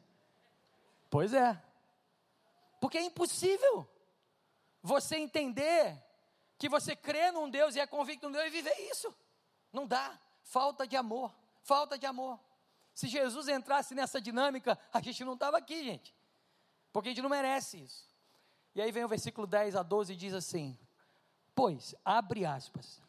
Pois 1.11 1.33
é. 1.33 1.63
Porque 2.81 2.99
é 2.99 3.03
impossível 3.03 3.89
você 4.83 5.17
entender 5.17 6.03
que 6.57 6.69
você 6.69 6.95
crê 6.95 7.31
num 7.31 7.49
Deus 7.49 7.75
e 7.77 7.81
é 7.81 7.87
convicto 7.87 8.27
num 8.27 8.33
Deus 8.33 8.47
e 8.47 8.51
viver 8.51 8.75
isso. 8.91 9.15
Não 9.73 9.87
dá. 9.87 10.19
Falta 10.43 10.87
de 10.87 10.97
amor. 10.97 11.35
Falta 11.63 11.99
de 11.99 12.07
amor. 12.07 12.39
Se 12.95 13.07
Jesus 13.07 13.49
entrasse 13.49 13.95
nessa 13.95 14.21
dinâmica, 14.21 14.79
a 14.93 15.01
gente 15.01 15.25
não 15.25 15.35
estava 15.35 15.59
aqui, 15.59 15.85
gente. 15.85 16.15
Porque 16.93 17.09
a 17.09 17.13
gente 17.13 17.23
não 17.23 17.31
merece 17.31 17.81
isso. 17.81 18.09
E 18.75 18.81
aí 18.81 18.91
vem 18.91 19.05
o 19.05 19.09
versículo 19.09 19.47
10 19.47 19.77
a 19.77 19.83
12 19.83 20.13
e 20.13 20.17
diz 20.17 20.35
assim: 20.35 20.79
Pois, 21.55 21.95
abre 22.05 22.45
aspas. 22.45 23.01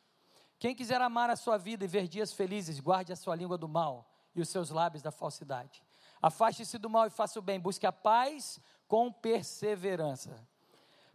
Quem 0.59 0.75
quiser 0.75 1.01
amar 1.01 1.29
a 1.29 1.35
sua 1.35 1.57
vida 1.57 1.85
e 1.85 1.87
ver 1.87 2.07
dias 2.07 2.33
felizes, 2.33 2.79
guarde 2.79 3.13
a 3.13 3.15
sua 3.15 3.35
língua 3.35 3.57
do 3.57 3.67
mal 3.67 4.11
e 4.35 4.41
os 4.41 4.49
seus 4.49 4.69
lábios 4.69 5.01
da 5.01 5.11
falsidade. 5.11 5.81
Afaste-se 6.21 6.77
do 6.77 6.89
mal 6.89 7.07
e 7.07 7.09
faça 7.09 7.39
o 7.39 7.41
bem, 7.41 7.59
busque 7.59 7.85
a 7.85 7.91
paz 7.91 8.59
com 8.87 9.11
perseverança. 9.11 10.45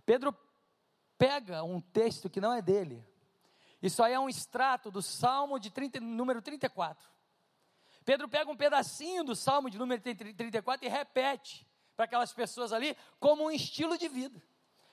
Pedro 0.07 0.35
pega 1.19 1.63
um 1.63 1.81
texto 1.81 2.29
que 2.29 2.41
não 2.41 2.53
é 2.53 2.61
dele 2.61 3.03
Isso 3.83 4.03
aí 4.03 4.13
é 4.13 4.21
um 4.21 4.29
extrato 4.29 4.91
do 4.91 5.03
Salmo 5.03 5.59
de 5.59 5.71
30, 5.71 6.01
número 6.01 6.41
34. 6.43 7.09
Pedro 8.05 8.29
pega 8.29 8.51
um 8.51 8.57
pedacinho 8.57 9.25
do 9.25 9.35
Salmo 9.35 9.71
de 9.71 9.79
número 9.79 10.01
34 10.03 10.87
e 10.87 10.91
repete 10.91 11.67
para 11.97 12.05
aquelas 12.05 12.33
pessoas 12.33 12.73
ali 12.73 12.97
como 13.19 13.45
um 13.45 13.51
estilo 13.51 13.97
de 13.97 14.09
vida. 14.09 14.43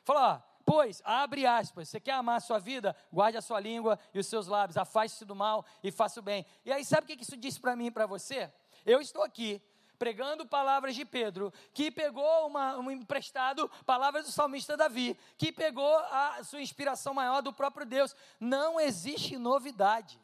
Fala, 0.03 0.35
ó, 0.35 0.61
pois, 0.65 1.01
abre 1.03 1.45
aspas, 1.45 1.89
você 1.89 1.99
quer 1.99 2.13
amar 2.13 2.37
a 2.37 2.39
sua 2.39 2.59
vida? 2.59 2.95
Guarde 3.11 3.37
a 3.37 3.41
sua 3.41 3.59
língua 3.59 3.99
e 4.13 4.19
os 4.19 4.27
seus 4.27 4.47
lábios, 4.47 4.77
afaste-se 4.77 5.25
do 5.25 5.35
mal 5.35 5.65
e 5.83 5.91
faça 5.91 6.19
o 6.19 6.23
bem. 6.23 6.45
E 6.63 6.71
aí, 6.71 6.85
sabe 6.85 7.03
o 7.03 7.17
que 7.17 7.21
isso 7.21 7.37
diz 7.37 7.57
para 7.57 7.75
mim 7.75 7.87
e 7.87 7.91
para 7.91 8.05
você? 8.05 8.51
Eu 8.85 9.01
estou 9.01 9.23
aqui 9.23 9.61
pregando 10.01 10.47
palavras 10.47 10.95
de 10.95 11.05
Pedro, 11.05 11.53
que 11.75 11.91
pegou 11.91 12.47
uma, 12.47 12.75
um 12.75 12.89
emprestado 12.89 13.69
palavras 13.85 14.25
do 14.25 14.31
salmista 14.31 14.75
Davi, 14.75 15.15
que 15.37 15.51
pegou 15.51 15.95
a 15.95 16.43
sua 16.43 16.59
inspiração 16.59 17.13
maior 17.13 17.43
do 17.43 17.53
próprio 17.53 17.85
Deus. 17.85 18.15
Não 18.39 18.79
existe 18.79 19.37
novidade. 19.37 20.19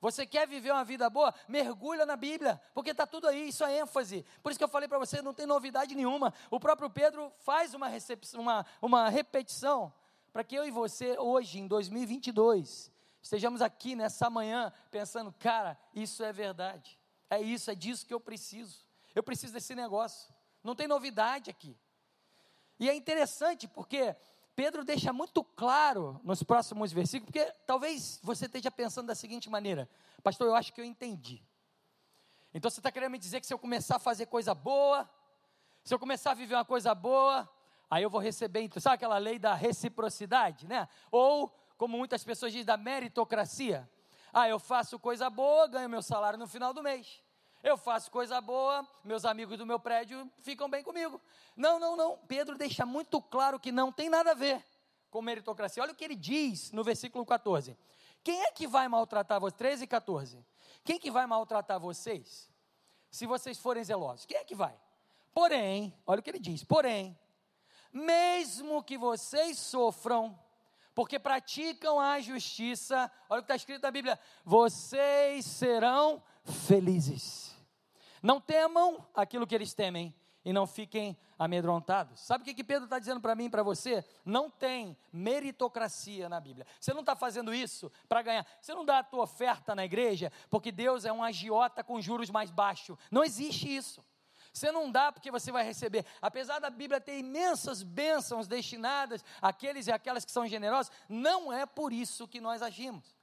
Você 0.00 0.26
quer 0.26 0.48
viver 0.48 0.72
uma 0.72 0.82
vida 0.82 1.08
boa? 1.08 1.32
Mergulha 1.46 2.04
na 2.04 2.16
Bíblia, 2.16 2.60
porque 2.74 2.90
está 2.90 3.06
tudo 3.06 3.28
aí, 3.28 3.50
isso 3.50 3.62
é 3.62 3.78
ênfase. 3.78 4.26
Por 4.42 4.50
isso 4.50 4.58
que 4.58 4.64
eu 4.64 4.68
falei 4.68 4.88
para 4.88 4.98
você, 4.98 5.22
não 5.22 5.32
tem 5.32 5.46
novidade 5.46 5.94
nenhuma. 5.94 6.34
O 6.50 6.58
próprio 6.58 6.90
Pedro 6.90 7.32
faz 7.38 7.72
uma, 7.72 7.86
uma, 8.34 8.66
uma 8.82 9.08
repetição 9.10 9.92
para 10.32 10.42
que 10.42 10.56
eu 10.56 10.66
e 10.66 10.72
você, 10.72 11.16
hoje, 11.20 11.60
em 11.60 11.68
2022, 11.68 12.90
estejamos 13.22 13.62
aqui 13.62 13.94
nessa 13.94 14.28
manhã 14.28 14.72
pensando, 14.90 15.32
cara, 15.38 15.78
isso 15.94 16.24
é 16.24 16.32
verdade. 16.32 16.98
É 17.30 17.40
isso, 17.40 17.70
é 17.70 17.76
disso 17.76 18.04
que 18.04 18.12
eu 18.12 18.18
preciso. 18.18 18.89
Eu 19.20 19.22
preciso 19.22 19.52
desse 19.52 19.74
negócio. 19.74 20.32
Não 20.64 20.74
tem 20.74 20.88
novidade 20.88 21.50
aqui. 21.50 21.78
E 22.78 22.88
é 22.88 22.94
interessante 22.94 23.68
porque 23.68 24.16
Pedro 24.56 24.82
deixa 24.82 25.12
muito 25.12 25.44
claro 25.44 26.18
nos 26.24 26.42
próximos 26.42 26.90
versículos, 26.90 27.26
porque 27.26 27.44
talvez 27.66 28.18
você 28.22 28.46
esteja 28.46 28.70
pensando 28.70 29.08
da 29.08 29.14
seguinte 29.14 29.50
maneira: 29.50 29.86
Pastor, 30.22 30.46
eu 30.46 30.54
acho 30.54 30.72
que 30.72 30.80
eu 30.80 30.86
entendi. 30.86 31.44
Então 32.54 32.70
você 32.70 32.80
está 32.80 32.90
querendo 32.90 33.12
me 33.12 33.18
dizer 33.18 33.42
que 33.42 33.46
se 33.46 33.52
eu 33.52 33.58
começar 33.58 33.96
a 33.96 33.98
fazer 33.98 34.24
coisa 34.24 34.54
boa, 34.54 35.06
se 35.84 35.92
eu 35.92 35.98
começar 35.98 36.30
a 36.30 36.34
viver 36.34 36.54
uma 36.54 36.64
coisa 36.64 36.94
boa, 36.94 37.46
aí 37.90 38.02
eu 38.02 38.08
vou 38.08 38.22
receber, 38.22 38.62
então, 38.62 38.80
sabe 38.80 38.94
aquela 38.94 39.18
lei 39.18 39.38
da 39.38 39.52
reciprocidade, 39.52 40.66
né? 40.66 40.88
Ou, 41.10 41.54
como 41.76 41.98
muitas 41.98 42.24
pessoas 42.24 42.52
dizem, 42.52 42.64
da 42.64 42.78
meritocracia. 42.78 43.86
Ah, 44.32 44.48
eu 44.48 44.58
faço 44.58 44.98
coisa 44.98 45.28
boa, 45.28 45.66
ganho 45.66 45.90
meu 45.90 46.00
salário 46.00 46.38
no 46.38 46.48
final 46.48 46.72
do 46.72 46.82
mês. 46.82 47.22
Eu 47.62 47.76
faço 47.76 48.10
coisa 48.10 48.40
boa, 48.40 48.88
meus 49.04 49.24
amigos 49.24 49.58
do 49.58 49.66
meu 49.66 49.78
prédio 49.78 50.30
ficam 50.38 50.68
bem 50.68 50.82
comigo. 50.82 51.20
Não, 51.54 51.78
não, 51.78 51.94
não. 51.94 52.16
Pedro 52.26 52.56
deixa 52.56 52.86
muito 52.86 53.20
claro 53.20 53.60
que 53.60 53.70
não 53.70 53.92
tem 53.92 54.08
nada 54.08 54.30
a 54.30 54.34
ver 54.34 54.64
com 55.10 55.20
meritocracia. 55.20 55.82
Olha 55.82 55.92
o 55.92 55.94
que 55.94 56.04
ele 56.04 56.16
diz 56.16 56.72
no 56.72 56.82
versículo 56.82 57.26
14. 57.26 57.76
Quem 58.24 58.42
é 58.44 58.52
que 58.52 58.66
vai 58.66 58.88
maltratar 58.88 59.38
vocês? 59.38 59.58
13 59.58 59.84
e 59.84 59.86
14. 59.86 60.46
Quem 60.84 60.98
que 60.98 61.10
vai 61.10 61.26
maltratar 61.26 61.78
vocês? 61.78 62.50
Se 63.10 63.26
vocês 63.26 63.58
forem 63.58 63.84
zelosos. 63.84 64.24
Quem 64.24 64.38
é 64.38 64.44
que 64.44 64.54
vai? 64.54 64.74
Porém, 65.32 65.94
olha 66.06 66.20
o 66.20 66.22
que 66.22 66.30
ele 66.30 66.38
diz. 66.38 66.64
Porém, 66.64 67.18
mesmo 67.92 68.82
que 68.82 68.96
vocês 68.96 69.58
sofram, 69.58 70.38
porque 70.94 71.18
praticam 71.18 72.00
a 72.00 72.20
justiça, 72.20 73.10
olha 73.28 73.40
o 73.40 73.42
que 73.42 73.44
está 73.44 73.56
escrito 73.56 73.82
na 73.82 73.90
Bíblia: 73.90 74.18
vocês 74.44 75.44
serão 75.44 76.22
felizes. 76.44 77.49
Não 78.22 78.40
temam 78.40 79.06
aquilo 79.14 79.46
que 79.46 79.54
eles 79.54 79.74
temem 79.74 80.14
e 80.44 80.52
não 80.52 80.66
fiquem 80.66 81.16
amedrontados. 81.38 82.20
Sabe 82.20 82.42
o 82.42 82.44
que, 82.44 82.54
que 82.54 82.64
Pedro 82.64 82.84
está 82.84 82.98
dizendo 82.98 83.20
para 83.20 83.34
mim 83.34 83.44
e 83.44 83.50
para 83.50 83.62
você? 83.62 84.04
Não 84.24 84.50
tem 84.50 84.96
meritocracia 85.12 86.28
na 86.28 86.40
Bíblia. 86.40 86.66
Você 86.78 86.92
não 86.92 87.00
está 87.00 87.14
fazendo 87.14 87.54
isso 87.54 87.90
para 88.08 88.22
ganhar. 88.22 88.46
Você 88.60 88.74
não 88.74 88.84
dá 88.84 88.98
a 88.98 89.04
tua 89.04 89.24
oferta 89.24 89.74
na 89.74 89.84
igreja 89.84 90.32
porque 90.48 90.72
Deus 90.72 91.04
é 91.04 91.12
um 91.12 91.22
agiota 91.22 91.84
com 91.84 92.00
juros 92.00 92.30
mais 92.30 92.50
baixos. 92.50 92.96
Não 93.10 93.24
existe 93.24 93.74
isso. 93.74 94.04
Você 94.52 94.72
não 94.72 94.90
dá 94.90 95.12
porque 95.12 95.30
você 95.30 95.52
vai 95.52 95.64
receber. 95.64 96.04
Apesar 96.20 96.58
da 96.58 96.70
Bíblia 96.70 97.00
ter 97.00 97.18
imensas 97.18 97.82
bênçãos 97.82 98.48
destinadas 98.48 99.24
àqueles 99.40 99.86
e 99.86 99.92
aquelas 99.92 100.24
que 100.24 100.32
são 100.32 100.46
generosos, 100.46 100.90
não 101.08 101.52
é 101.52 101.64
por 101.64 101.92
isso 101.92 102.26
que 102.26 102.40
nós 102.40 102.60
agimos. 102.62 103.19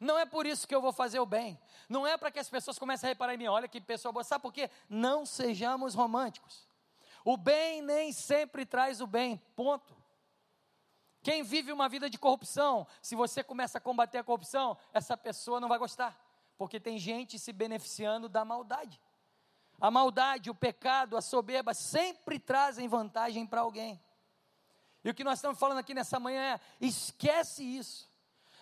Não 0.00 0.18
é 0.18 0.24
por 0.24 0.46
isso 0.46 0.66
que 0.66 0.74
eu 0.74 0.80
vou 0.80 0.92
fazer 0.92 1.20
o 1.20 1.26
bem. 1.26 1.60
Não 1.86 2.06
é 2.06 2.16
para 2.16 2.30
que 2.30 2.38
as 2.38 2.48
pessoas 2.48 2.78
comecem 2.78 3.06
a 3.06 3.10
reparar 3.10 3.34
em 3.34 3.36
mim. 3.36 3.48
Olha 3.48 3.68
que 3.68 3.78
pessoa 3.82 4.10
boa. 4.10 4.24
Sabe 4.24 4.40
por 4.40 4.52
quê? 4.52 4.70
Não 4.88 5.26
sejamos 5.26 5.94
românticos. 5.94 6.66
O 7.22 7.36
bem 7.36 7.82
nem 7.82 8.10
sempre 8.10 8.64
traz 8.64 9.02
o 9.02 9.06
bem. 9.06 9.36
Ponto. 9.54 9.94
Quem 11.22 11.42
vive 11.42 11.70
uma 11.70 11.86
vida 11.86 12.08
de 12.08 12.16
corrupção, 12.16 12.86
se 13.02 13.14
você 13.14 13.44
começa 13.44 13.76
a 13.76 13.80
combater 13.80 14.16
a 14.16 14.24
corrupção, 14.24 14.74
essa 14.90 15.18
pessoa 15.18 15.60
não 15.60 15.68
vai 15.68 15.78
gostar. 15.78 16.18
Porque 16.56 16.80
tem 16.80 16.98
gente 16.98 17.38
se 17.38 17.52
beneficiando 17.52 18.26
da 18.26 18.42
maldade. 18.42 18.98
A 19.78 19.90
maldade, 19.90 20.48
o 20.48 20.54
pecado, 20.54 21.14
a 21.14 21.20
soberba 21.20 21.74
sempre 21.74 22.38
trazem 22.38 22.88
vantagem 22.88 23.46
para 23.46 23.60
alguém. 23.60 24.02
E 25.04 25.10
o 25.10 25.14
que 25.14 25.24
nós 25.24 25.38
estamos 25.38 25.58
falando 25.58 25.78
aqui 25.78 25.92
nessa 25.92 26.18
manhã 26.18 26.54
é: 26.54 26.60
esquece 26.80 27.62
isso 27.62 28.09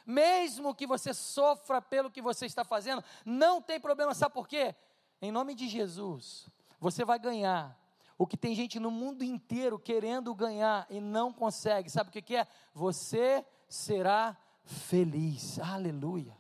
mesmo 0.09 0.75
que 0.75 0.87
você 0.87 1.13
sofra 1.13 1.83
pelo 1.83 2.11
que 2.11 2.23
você 2.23 2.47
está 2.47 2.65
fazendo, 2.65 3.05
não 3.27 3.61
tem 3.61 3.79
problema, 3.79 4.15
sabe 4.15 4.33
por 4.33 4.49
quê? 4.49 4.75
Em 5.21 5.31
nome 5.31 5.55
de 5.55 5.69
Jesus, 5.69 6.49
você 6.81 7.05
vai 7.05 7.19
ganhar 7.19 7.79
o 8.17 8.27
que 8.27 8.37
tem 8.37 8.55
gente 8.55 8.81
no 8.81 8.91
mundo 8.91 9.23
inteiro 9.23 9.79
querendo 9.79 10.35
ganhar 10.35 10.87
e 10.89 10.99
não 10.99 11.31
consegue, 11.31 11.91
sabe 11.91 12.09
o 12.09 12.13
que, 12.13 12.23
que 12.23 12.37
é? 12.37 12.47
Você 12.73 13.45
será 13.69 14.35
feliz, 14.65 15.59
aleluia. 15.59 16.37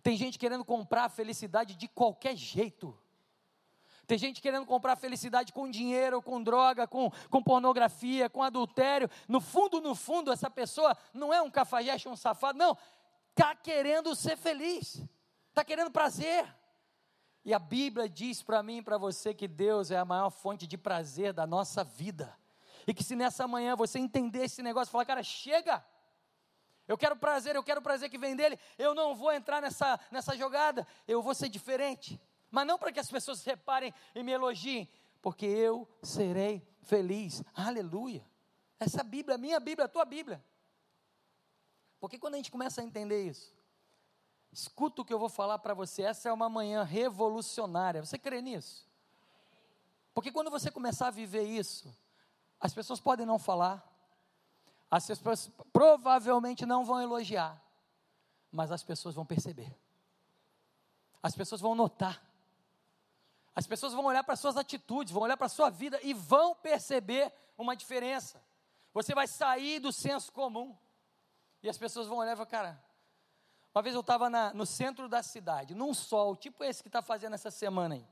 Tem 0.00 0.16
gente 0.16 0.38
querendo 0.38 0.64
comprar 0.64 1.04
a 1.06 1.08
felicidade 1.08 1.74
de 1.74 1.88
qualquer 1.88 2.36
jeito. 2.36 2.96
Tem 4.06 4.18
gente 4.18 4.40
querendo 4.40 4.66
comprar 4.66 4.96
felicidade 4.96 5.52
com 5.52 5.70
dinheiro, 5.70 6.20
com 6.20 6.42
droga, 6.42 6.86
com, 6.86 7.10
com 7.30 7.42
pornografia, 7.42 8.28
com 8.28 8.42
adultério. 8.42 9.08
No 9.28 9.40
fundo, 9.40 9.80
no 9.80 9.94
fundo, 9.94 10.32
essa 10.32 10.50
pessoa 10.50 10.96
não 11.14 11.32
é 11.32 11.40
um 11.40 11.50
cafajeste, 11.50 12.08
um 12.08 12.16
safado, 12.16 12.58
não. 12.58 12.76
Está 13.30 13.54
querendo 13.54 14.14
ser 14.14 14.36
feliz, 14.36 15.02
está 15.48 15.64
querendo 15.64 15.90
prazer. 15.90 16.52
E 17.44 17.54
a 17.54 17.58
Bíblia 17.58 18.08
diz 18.08 18.42
para 18.42 18.62
mim 18.62 18.78
e 18.78 18.82
para 18.82 18.98
você 18.98 19.32
que 19.32 19.48
Deus 19.48 19.90
é 19.90 19.98
a 19.98 20.04
maior 20.04 20.30
fonte 20.30 20.66
de 20.66 20.76
prazer 20.76 21.32
da 21.32 21.46
nossa 21.46 21.82
vida. 21.82 22.36
E 22.86 22.92
que 22.92 23.02
se 23.02 23.14
nessa 23.14 23.46
manhã 23.46 23.76
você 23.76 23.98
entender 23.98 24.44
esse 24.44 24.62
negócio, 24.62 24.90
falar, 24.90 25.04
cara, 25.04 25.22
chega. 25.22 25.84
Eu 26.86 26.98
quero 26.98 27.16
prazer, 27.16 27.54
eu 27.54 27.62
quero 27.62 27.80
prazer 27.80 28.10
que 28.10 28.18
vem 28.18 28.34
dele. 28.34 28.58
Eu 28.76 28.94
não 28.94 29.14
vou 29.14 29.32
entrar 29.32 29.62
nessa, 29.62 29.98
nessa 30.10 30.36
jogada. 30.36 30.86
Eu 31.06 31.22
vou 31.22 31.34
ser 31.34 31.48
diferente 31.48 32.20
mas 32.52 32.66
não 32.66 32.78
para 32.78 32.92
que 32.92 33.00
as 33.00 33.10
pessoas 33.10 33.42
reparem 33.42 33.92
e 34.14 34.22
me 34.22 34.30
elogiem, 34.30 34.86
porque 35.22 35.46
eu 35.46 35.88
serei 36.02 36.62
feliz. 36.82 37.42
Aleluia. 37.54 38.24
Essa 38.78 39.02
Bíblia, 39.02 39.38
minha 39.38 39.58
Bíblia, 39.58 39.86
a 39.86 39.88
tua 39.88 40.04
Bíblia. 40.04 40.44
Porque 41.98 42.18
quando 42.18 42.34
a 42.34 42.36
gente 42.36 42.50
começa 42.50 42.82
a 42.82 42.84
entender 42.84 43.26
isso, 43.26 43.54
escuta 44.52 45.00
o 45.00 45.04
que 45.04 45.14
eu 45.14 45.18
vou 45.18 45.30
falar 45.30 45.58
para 45.60 45.72
você, 45.72 46.02
essa 46.02 46.28
é 46.28 46.32
uma 46.32 46.50
manhã 46.50 46.82
revolucionária. 46.82 48.04
Você 48.04 48.18
crê 48.18 48.42
nisso? 48.42 48.86
Porque 50.12 50.30
quando 50.30 50.50
você 50.50 50.70
começar 50.70 51.06
a 51.06 51.10
viver 51.10 51.44
isso, 51.44 51.96
as 52.60 52.74
pessoas 52.74 53.00
podem 53.00 53.24
não 53.24 53.38
falar, 53.38 53.82
as 54.90 55.06
pessoas 55.06 55.50
provavelmente 55.72 56.66
não 56.66 56.84
vão 56.84 57.00
elogiar, 57.00 57.58
mas 58.50 58.70
as 58.70 58.82
pessoas 58.82 59.14
vão 59.14 59.24
perceber, 59.24 59.74
as 61.22 61.34
pessoas 61.34 61.62
vão 61.62 61.74
notar, 61.74 62.22
as 63.54 63.66
pessoas 63.66 63.92
vão 63.92 64.04
olhar 64.04 64.24
para 64.24 64.36
suas 64.36 64.56
atitudes, 64.56 65.12
vão 65.12 65.22
olhar 65.22 65.36
para 65.36 65.48
sua 65.48 65.68
vida 65.68 66.00
e 66.02 66.14
vão 66.14 66.54
perceber 66.54 67.32
uma 67.56 67.76
diferença. 67.76 68.42
Você 68.94 69.14
vai 69.14 69.26
sair 69.26 69.78
do 69.78 69.92
senso 69.92 70.32
comum. 70.32 70.76
E 71.62 71.68
as 71.68 71.78
pessoas 71.78 72.06
vão 72.06 72.18
olhar 72.18 72.32
e 72.32 72.36
falar, 72.36 72.46
cara, 72.46 72.84
uma 73.74 73.82
vez 73.82 73.94
eu 73.94 74.00
estava 74.00 74.28
no 74.52 74.66
centro 74.66 75.08
da 75.08 75.22
cidade, 75.22 75.74
num 75.74 75.94
sol, 75.94 76.36
tipo 76.36 76.64
esse 76.64 76.82
que 76.82 76.88
está 76.88 77.00
fazendo 77.00 77.34
essa 77.34 77.50
semana 77.50 77.94
aí. 77.94 78.06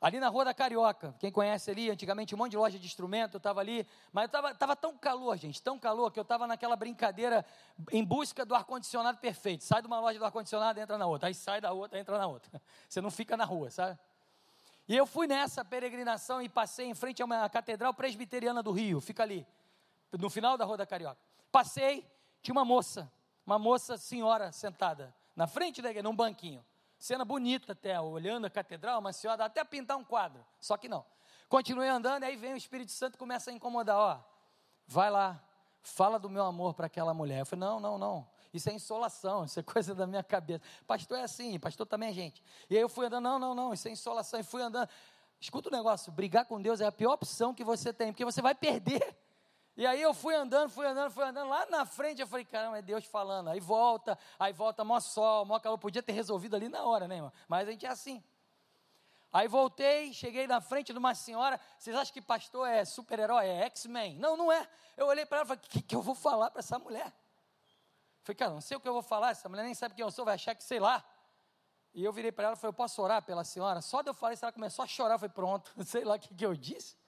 Ali 0.00 0.18
na 0.18 0.28
Rua 0.28 0.46
da 0.46 0.54
Carioca, 0.54 1.14
quem 1.18 1.30
conhece 1.30 1.70
ali, 1.70 1.90
antigamente 1.90 2.34
um 2.34 2.38
monte 2.38 2.52
de 2.52 2.56
loja 2.56 2.78
de 2.78 2.86
instrumento, 2.86 3.34
eu 3.34 3.38
estava 3.38 3.60
ali, 3.60 3.86
mas 4.10 4.24
estava 4.24 4.54
tava 4.54 4.74
tão 4.74 4.96
calor, 4.96 5.36
gente, 5.36 5.60
tão 5.62 5.78
calor, 5.78 6.10
que 6.10 6.18
eu 6.18 6.22
estava 6.22 6.46
naquela 6.46 6.74
brincadeira 6.74 7.44
em 7.92 8.02
busca 8.02 8.46
do 8.46 8.54
ar-condicionado 8.54 9.18
perfeito. 9.18 9.62
Sai 9.62 9.82
de 9.82 9.86
uma 9.86 10.00
loja 10.00 10.18
do 10.18 10.24
ar-condicionado, 10.24 10.80
entra 10.80 10.96
na 10.96 11.06
outra, 11.06 11.28
aí 11.28 11.34
sai 11.34 11.60
da 11.60 11.72
outra, 11.72 11.98
entra 11.98 12.16
na 12.16 12.26
outra. 12.26 12.50
Você 12.88 13.02
não 13.02 13.10
fica 13.10 13.36
na 13.36 13.44
rua, 13.44 13.70
sabe? 13.70 13.98
E 14.88 14.96
eu 14.96 15.04
fui 15.04 15.26
nessa 15.26 15.62
peregrinação 15.62 16.40
e 16.40 16.48
passei 16.48 16.86
em 16.86 16.94
frente 16.94 17.20
a 17.20 17.26
uma 17.26 17.46
catedral 17.50 17.92
presbiteriana 17.92 18.62
do 18.62 18.72
Rio, 18.72 19.02
fica 19.02 19.22
ali, 19.22 19.46
no 20.18 20.30
final 20.30 20.56
da 20.56 20.64
Rua 20.64 20.78
da 20.78 20.86
Carioca. 20.86 21.20
Passei, 21.52 22.10
tinha 22.40 22.54
uma 22.54 22.64
moça, 22.64 23.12
uma 23.44 23.58
moça 23.58 23.98
senhora 23.98 24.50
sentada 24.50 25.14
na 25.36 25.46
frente 25.46 25.82
da 25.82 25.90
igreja, 25.90 26.02
num 26.02 26.16
banquinho. 26.16 26.64
Cena 27.00 27.24
bonita 27.24 27.72
até, 27.72 27.98
olhando 27.98 28.44
a 28.44 28.50
catedral, 28.50 29.00
uma 29.00 29.10
senhora, 29.10 29.46
até 29.46 29.64
pintar 29.64 29.96
um 29.96 30.04
quadro, 30.04 30.44
só 30.60 30.76
que 30.76 30.86
não. 30.86 31.02
Continuei 31.48 31.88
andando, 31.88 32.24
aí 32.24 32.36
vem 32.36 32.52
o 32.52 32.58
Espírito 32.58 32.92
Santo 32.92 33.14
e 33.14 33.18
começa 33.18 33.50
a 33.50 33.54
incomodar, 33.54 33.96
ó, 33.96 34.20
vai 34.86 35.10
lá, 35.10 35.42
fala 35.82 36.18
do 36.18 36.28
meu 36.28 36.44
amor 36.44 36.74
para 36.74 36.88
aquela 36.88 37.14
mulher. 37.14 37.40
Eu 37.40 37.46
falei, 37.46 37.66
não, 37.66 37.80
não, 37.80 37.96
não, 37.96 38.28
isso 38.52 38.68
é 38.68 38.74
insolação, 38.74 39.46
isso 39.46 39.58
é 39.58 39.62
coisa 39.64 39.94
da 39.94 40.06
minha 40.06 40.22
cabeça. 40.22 40.62
Pastor 40.86 41.18
é 41.18 41.22
assim, 41.22 41.58
pastor 41.58 41.86
também 41.86 42.10
é 42.10 42.12
gente. 42.12 42.44
E 42.68 42.76
aí 42.76 42.82
eu 42.82 42.88
fui 42.88 43.06
andando, 43.06 43.24
não, 43.24 43.38
não, 43.38 43.54
não, 43.54 43.72
isso 43.72 43.88
é 43.88 43.90
insolação. 43.90 44.38
E 44.38 44.42
fui 44.42 44.60
andando. 44.60 44.86
Escuta 45.40 45.70
o 45.70 45.72
um 45.72 45.76
negócio, 45.76 46.12
brigar 46.12 46.44
com 46.44 46.60
Deus 46.60 46.82
é 46.82 46.86
a 46.86 46.92
pior 46.92 47.14
opção 47.14 47.54
que 47.54 47.64
você 47.64 47.94
tem, 47.94 48.12
porque 48.12 48.26
você 48.26 48.42
vai 48.42 48.54
perder. 48.54 49.16
E 49.80 49.86
aí 49.86 50.02
eu 50.02 50.12
fui 50.12 50.34
andando, 50.34 50.68
fui 50.68 50.84
andando, 50.84 51.10
fui 51.10 51.24
andando. 51.24 51.48
Lá 51.48 51.64
na 51.70 51.86
frente 51.86 52.20
eu 52.20 52.26
falei, 52.26 52.44
caramba, 52.44 52.76
é 52.76 52.82
Deus 52.82 53.02
falando. 53.06 53.48
Aí 53.48 53.60
volta, 53.60 54.18
aí 54.38 54.52
volta, 54.52 54.84
mó 54.84 55.00
sol, 55.00 55.46
mó 55.46 55.58
calor. 55.58 55.78
Podia 55.78 56.02
ter 56.02 56.12
resolvido 56.12 56.54
ali 56.54 56.68
na 56.68 56.84
hora, 56.84 57.08
né, 57.08 57.14
irmão? 57.14 57.32
Mas 57.48 57.66
a 57.66 57.70
gente 57.70 57.86
é 57.86 57.88
assim. 57.88 58.22
Aí 59.32 59.48
voltei, 59.48 60.12
cheguei 60.12 60.46
na 60.46 60.60
frente 60.60 60.92
de 60.92 60.98
uma 60.98 61.14
senhora. 61.14 61.58
Vocês 61.78 61.96
acham 61.96 62.12
que 62.12 62.20
pastor 62.20 62.68
é 62.68 62.84
super-herói, 62.84 63.46
é 63.46 63.62
X-Men? 63.62 64.18
Não, 64.18 64.36
não 64.36 64.52
é. 64.52 64.68
Eu 64.98 65.06
olhei 65.06 65.24
para 65.24 65.38
ela 65.38 65.44
e 65.46 65.48
falei: 65.48 65.62
o 65.64 65.70
que, 65.70 65.80
que 65.80 65.96
eu 65.96 66.02
vou 66.02 66.14
falar 66.14 66.50
para 66.50 66.60
essa 66.60 66.78
mulher? 66.78 67.10
Falei, 68.22 68.36
cara, 68.36 68.52
não 68.52 68.60
sei 68.60 68.76
o 68.76 68.80
que 68.80 68.86
eu 68.86 68.92
vou 68.92 69.00
falar. 69.00 69.30
Essa 69.30 69.48
mulher 69.48 69.62
nem 69.62 69.72
sabe 69.72 69.94
quem 69.94 70.04
eu 70.04 70.10
sou, 70.10 70.26
vai 70.26 70.34
achar 70.34 70.54
que 70.54 70.62
sei 70.62 70.78
lá. 70.78 71.02
E 71.94 72.04
eu 72.04 72.12
virei 72.12 72.30
para 72.30 72.48
ela 72.48 72.54
e 72.54 72.58
falei: 72.58 72.68
eu 72.68 72.74
posso 72.76 73.00
orar 73.00 73.22
pela 73.22 73.44
senhora? 73.44 73.80
Só 73.80 74.02
de 74.02 74.10
eu 74.10 74.14
falar 74.14 74.34
isso, 74.34 74.44
ela 74.44 74.52
começou 74.52 74.82
a 74.82 74.86
chorar. 74.86 75.16
Falei: 75.16 75.32
pronto, 75.32 75.72
sei 75.86 76.04
lá 76.04 76.16
o 76.16 76.18
que, 76.18 76.34
que 76.34 76.44
eu 76.44 76.54
disse. 76.54 77.00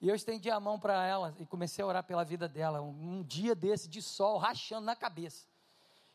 E 0.00 0.08
eu 0.08 0.14
estendi 0.14 0.50
a 0.50 0.58
mão 0.58 0.80
para 0.80 1.04
ela 1.04 1.34
e 1.38 1.44
comecei 1.44 1.84
a 1.84 1.86
orar 1.86 2.02
pela 2.02 2.24
vida 2.24 2.48
dela. 2.48 2.80
Um, 2.80 3.22
dia 3.22 3.54
desse 3.54 3.86
de 3.86 4.00
sol, 4.00 4.38
rachando 4.38 4.86
na 4.86 4.96
cabeça. 4.96 5.46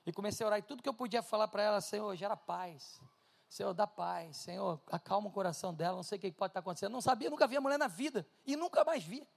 E 0.05 0.11
comecei 0.11 0.43
a 0.43 0.47
orar. 0.47 0.59
E 0.59 0.63
tudo 0.63 0.81
que 0.81 0.89
eu 0.89 0.93
podia 0.93 1.21
falar 1.21 1.47
para 1.47 1.61
ela, 1.61 1.81
Senhor, 1.81 2.15
gera 2.15 2.35
paz. 2.35 2.99
Senhor, 3.47 3.73
dá 3.73 3.85
paz. 3.85 4.37
Senhor, 4.37 4.81
acalma 4.91 5.29
o 5.29 5.31
coração 5.31 5.71
dela. 5.71 5.95
Não 5.95 6.03
sei 6.03 6.17
o 6.17 6.21
que 6.21 6.31
pode 6.31 6.49
estar 6.49 6.61
acontecendo. 6.61 6.91
Não 6.91 7.01
sabia, 7.01 7.29
nunca 7.29 7.45
vi 7.45 7.57
a 7.57 7.61
mulher 7.61 7.77
na 7.77 7.87
vida. 7.87 8.25
E 8.43 8.55
nunca 8.55 8.83
mais 8.83 9.03
vi. 9.03 9.27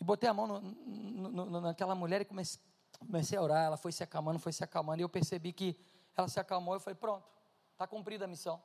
E 0.00 0.04
botei 0.04 0.28
a 0.28 0.32
mão 0.32 0.46
no, 0.46 0.60
no, 0.60 1.44
no, 1.44 1.60
naquela 1.60 1.94
mulher 1.94 2.22
e 2.22 2.24
comecei, 2.24 2.58
comecei, 2.98 3.36
a 3.36 3.42
orar. 3.42 3.66
Ela 3.66 3.76
foi 3.76 3.92
se 3.92 4.02
acalmando, 4.02 4.38
foi 4.38 4.52
se 4.52 4.64
acalmando. 4.64 5.00
E 5.00 5.04
eu 5.04 5.10
percebi 5.10 5.52
que 5.52 5.78
ela 6.16 6.26
se 6.26 6.40
acalmou. 6.40 6.72
Eu 6.74 6.80
falei: 6.80 6.96
pronto, 6.96 7.26
está 7.72 7.86
cumprida 7.86 8.24
a 8.24 8.28
missão. 8.28 8.62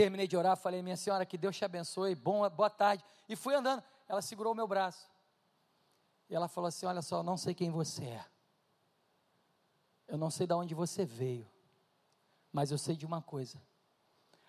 Terminei 0.00 0.26
de 0.26 0.34
orar, 0.34 0.56
falei: 0.56 0.80
minha 0.80 0.96
senhora, 0.96 1.26
que 1.26 1.36
Deus 1.36 1.54
te 1.54 1.62
abençoe. 1.62 2.14
Bom, 2.14 2.48
boa 2.48 2.70
tarde. 2.70 3.04
E 3.28 3.36
fui 3.36 3.54
andando. 3.54 3.82
Ela 4.08 4.22
segurou 4.22 4.54
o 4.54 4.56
meu 4.56 4.66
braço. 4.66 5.06
E 6.30 6.34
ela 6.34 6.48
falou 6.48 6.68
assim: 6.68 6.86
Olha 6.86 7.02
só, 7.02 7.22
não 7.22 7.36
sei 7.36 7.52
quem 7.52 7.70
você 7.70 8.04
é. 8.04 8.24
Eu 10.08 10.16
não 10.16 10.30
sei 10.30 10.46
de 10.46 10.54
onde 10.54 10.74
você 10.74 11.04
veio. 11.04 11.46
Mas 12.50 12.70
eu 12.70 12.78
sei 12.78 12.96
de 12.96 13.04
uma 13.04 13.20
coisa. 13.20 13.60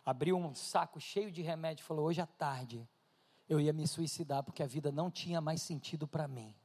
Abriu 0.05 0.37
um 0.37 0.55
saco 0.55 1.01
cheio 1.01 1.29
de 1.29 1.41
remédio 1.41 1.83
e 1.83 1.85
falou: 1.85 2.05
hoje 2.05 2.21
à 2.21 2.25
tarde 2.25 2.87
eu 3.49 3.59
ia 3.59 3.73
me 3.73 3.85
suicidar 3.85 4.43
porque 4.43 4.63
a 4.63 4.67
vida 4.67 4.89
não 4.89 5.11
tinha 5.11 5.41
mais 5.41 5.61
sentido 5.61 6.07
para 6.07 6.29
mim. 6.29 6.55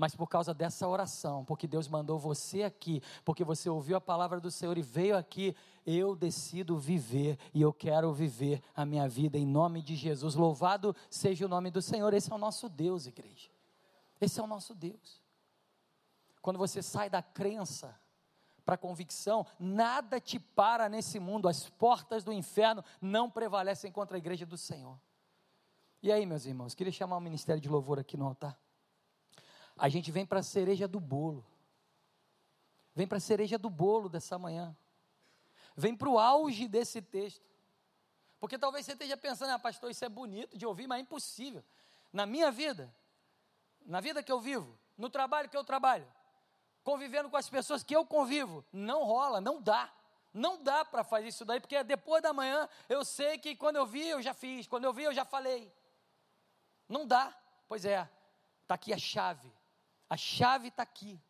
Mas 0.00 0.16
por 0.16 0.28
causa 0.28 0.54
dessa 0.54 0.88
oração, 0.88 1.44
porque 1.44 1.66
Deus 1.66 1.86
mandou 1.86 2.18
você 2.18 2.62
aqui, 2.62 3.02
porque 3.22 3.44
você 3.44 3.68
ouviu 3.68 3.98
a 3.98 4.00
palavra 4.00 4.40
do 4.40 4.50
Senhor 4.50 4.78
e 4.78 4.80
veio 4.80 5.14
aqui, 5.14 5.54
eu 5.84 6.16
decido 6.16 6.78
viver 6.78 7.38
e 7.52 7.60
eu 7.60 7.70
quero 7.70 8.10
viver 8.10 8.62
a 8.74 8.86
minha 8.86 9.06
vida 9.06 9.36
em 9.36 9.44
nome 9.44 9.82
de 9.82 9.94
Jesus. 9.94 10.34
Louvado 10.34 10.96
seja 11.10 11.44
o 11.44 11.48
nome 11.50 11.70
do 11.70 11.82
Senhor. 11.82 12.14
Esse 12.14 12.32
é 12.32 12.34
o 12.34 12.38
nosso 12.38 12.66
Deus, 12.66 13.06
igreja. 13.06 13.50
Esse 14.18 14.40
é 14.40 14.42
o 14.42 14.46
nosso 14.46 14.74
Deus. 14.74 15.22
Quando 16.40 16.56
você 16.56 16.80
sai 16.80 17.10
da 17.10 17.20
crença, 17.20 17.94
para 18.64 18.76
a 18.76 18.78
convicção, 18.78 19.46
nada 19.58 20.18
te 20.18 20.38
para 20.38 20.88
nesse 20.88 21.20
mundo, 21.20 21.46
as 21.46 21.68
portas 21.68 22.24
do 22.24 22.32
inferno 22.32 22.82
não 23.02 23.28
prevalecem 23.28 23.92
contra 23.92 24.16
a 24.16 24.18
igreja 24.18 24.46
do 24.46 24.56
Senhor. 24.56 24.98
E 26.02 26.10
aí, 26.10 26.24
meus 26.24 26.46
irmãos, 26.46 26.74
queria 26.74 26.90
chamar 26.90 27.18
o 27.18 27.20
ministério 27.20 27.60
de 27.60 27.68
louvor 27.68 27.98
aqui 27.98 28.16
no 28.16 28.24
altar. 28.24 28.58
A 29.80 29.88
gente 29.88 30.12
vem 30.12 30.26
para 30.26 30.40
a 30.40 30.42
cereja 30.42 30.86
do 30.86 31.00
bolo. 31.00 31.42
Vem 32.94 33.06
para 33.06 33.16
a 33.16 33.20
cereja 33.20 33.56
do 33.56 33.70
bolo 33.70 34.10
dessa 34.10 34.38
manhã. 34.38 34.76
Vem 35.74 35.96
para 35.96 36.06
o 36.06 36.18
auge 36.18 36.68
desse 36.68 37.00
texto. 37.00 37.48
Porque 38.38 38.58
talvez 38.58 38.84
você 38.84 38.92
esteja 38.92 39.16
pensando, 39.16 39.52
ah, 39.52 39.58
pastor, 39.58 39.90
isso 39.90 40.04
é 40.04 40.08
bonito 40.10 40.58
de 40.58 40.66
ouvir, 40.66 40.86
mas 40.86 40.98
é 40.98 41.00
impossível. 41.00 41.64
Na 42.12 42.26
minha 42.26 42.50
vida, 42.50 42.94
na 43.86 44.00
vida 44.00 44.22
que 44.22 44.30
eu 44.30 44.38
vivo, 44.38 44.78
no 44.98 45.08
trabalho 45.08 45.48
que 45.48 45.56
eu 45.56 45.64
trabalho, 45.64 46.06
convivendo 46.84 47.30
com 47.30 47.38
as 47.38 47.48
pessoas 47.48 47.82
que 47.82 47.96
eu 47.96 48.04
convivo. 48.04 48.62
Não 48.70 49.02
rola, 49.04 49.40
não 49.40 49.62
dá. 49.62 49.90
Não 50.30 50.62
dá 50.62 50.84
para 50.84 51.02
fazer 51.02 51.28
isso 51.28 51.46
daí, 51.46 51.58
porque 51.58 51.82
depois 51.82 52.22
da 52.22 52.34
manhã 52.34 52.68
eu 52.86 53.02
sei 53.02 53.38
que 53.38 53.56
quando 53.56 53.76
eu 53.76 53.86
vi 53.86 54.10
eu 54.10 54.20
já 54.20 54.34
fiz, 54.34 54.66
quando 54.66 54.84
eu 54.84 54.92
vi 54.92 55.04
eu 55.04 55.14
já 55.14 55.24
falei. 55.24 55.72
Não 56.86 57.06
dá. 57.06 57.34
Pois 57.66 57.86
é, 57.86 58.06
está 58.62 58.74
aqui 58.74 58.92
a 58.92 58.98
chave. 58.98 59.50
A 60.10 60.16
chave 60.16 60.68
está 60.68 60.82
aqui. 60.82 61.22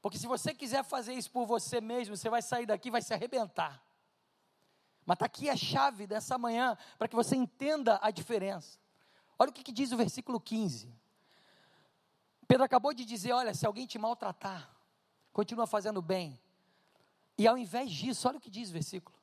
Porque 0.00 0.18
se 0.18 0.26
você 0.26 0.54
quiser 0.54 0.82
fazer 0.82 1.12
isso 1.12 1.30
por 1.30 1.46
você 1.46 1.78
mesmo, 1.80 2.16
você 2.16 2.30
vai 2.30 2.40
sair 2.40 2.64
daqui 2.64 2.88
e 2.88 2.90
vai 2.90 3.02
se 3.02 3.12
arrebentar. 3.12 3.80
Mas 5.04 5.16
está 5.16 5.26
aqui 5.26 5.50
a 5.50 5.56
chave 5.56 6.06
dessa 6.06 6.38
manhã 6.38 6.76
para 6.98 7.06
que 7.06 7.14
você 7.14 7.36
entenda 7.36 7.98
a 8.02 8.10
diferença. 8.10 8.78
Olha 9.38 9.50
o 9.50 9.52
que, 9.52 9.62
que 9.62 9.72
diz 9.72 9.92
o 9.92 9.96
versículo 9.96 10.40
15. 10.40 10.92
Pedro 12.48 12.64
acabou 12.64 12.94
de 12.94 13.04
dizer: 13.04 13.32
olha, 13.32 13.52
se 13.52 13.66
alguém 13.66 13.86
te 13.86 13.98
maltratar, 13.98 14.70
continua 15.32 15.66
fazendo 15.66 16.00
bem. 16.00 16.40
E 17.36 17.46
ao 17.46 17.58
invés 17.58 17.90
disso, 17.90 18.26
olha 18.26 18.38
o 18.38 18.40
que 18.40 18.50
diz 18.50 18.70
o 18.70 18.72
versículo: 18.72 19.16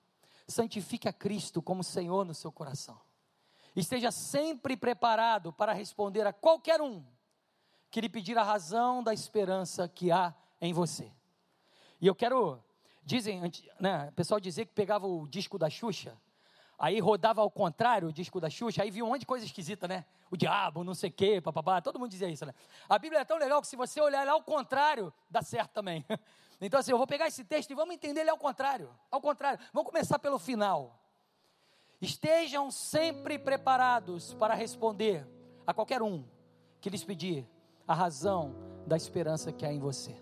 santifique 0.47 1.07
a 1.07 1.13
Cristo 1.13 1.61
como 1.61 1.83
Senhor 1.83 2.23
no 2.23 2.35
seu 2.35 2.51
coração. 2.51 2.99
Esteja 3.75 4.11
sempre 4.11 4.75
preparado 4.77 5.51
para 5.53 5.73
responder 5.73 6.27
a 6.27 6.33
qualquer 6.33 6.81
um 6.81 7.03
que 7.91 8.01
lhe 8.01 8.09
pedir 8.09 8.37
a 8.37 8.43
razão 8.43 9.03
da 9.03 9.13
esperança 9.13 9.87
que 9.87 10.11
há 10.11 10.33
em 10.61 10.73
você. 10.73 11.11
E 11.99 12.07
eu 12.07 12.15
quero, 12.15 12.63
dizem, 13.03 13.41
né, 13.79 14.07
o 14.09 14.13
pessoal 14.13 14.39
dizia 14.39 14.65
que 14.65 14.73
pegava 14.73 15.07
o 15.07 15.27
disco 15.27 15.57
da 15.57 15.69
Xuxa, 15.69 16.17
aí 16.77 16.99
rodava 16.99 17.41
ao 17.41 17.51
contrário 17.51 18.07
o 18.07 18.13
disco 18.13 18.39
da 18.39 18.49
Xuxa, 18.49 18.83
aí 18.83 18.91
via 18.91 19.03
um 19.03 19.09
monte 19.09 19.21
de 19.21 19.25
coisa 19.25 19.45
esquisita, 19.45 19.87
né? 19.87 20.05
O 20.31 20.37
diabo, 20.37 20.83
não 20.83 20.93
sei 20.93 21.09
o 21.09 21.13
quê, 21.13 21.41
papapá, 21.41 21.81
todo 21.81 21.99
mundo 21.99 22.11
dizia 22.11 22.29
isso, 22.29 22.45
né? 22.45 22.53
A 22.87 22.97
Bíblia 22.97 23.21
é 23.21 23.25
tão 23.25 23.37
legal 23.37 23.59
que 23.61 23.67
se 23.67 23.75
você 23.75 23.99
olhar 23.99 24.21
ela 24.21 24.33
ao 24.33 24.43
contrário, 24.43 25.13
dá 25.29 25.41
certo 25.41 25.71
também. 25.71 26.05
Então 26.61 26.77
assim, 26.77 26.91
eu 26.91 26.97
vou 26.97 27.07
pegar 27.07 27.25
esse 27.25 27.45
texto 27.45 27.71
e 27.71 27.73
vamos 27.73 27.95
entender 27.95 28.19
ele 28.19 28.29
ao 28.29 28.37
contrário. 28.37 28.93
Ao 29.09 29.21
contrário, 29.21 29.57
vamos 29.71 29.89
começar 29.89 30.19
pelo 30.19 30.37
final. 30.37 30.99
Estejam 32.01 32.69
sempre 32.69 33.39
preparados 33.39 34.33
para 34.33 34.55
responder 34.55 35.25
a 35.65 35.73
qualquer 35.73 36.01
um 36.01 36.27
que 36.81 36.89
lhes 36.89 37.01
pedir 37.01 37.47
a 37.89 37.93
razão 37.95 38.55
da 38.85 38.95
esperança 38.95 39.51
que 39.51 39.65
há 39.65 39.73
em 39.73 39.79
você. 39.79 40.15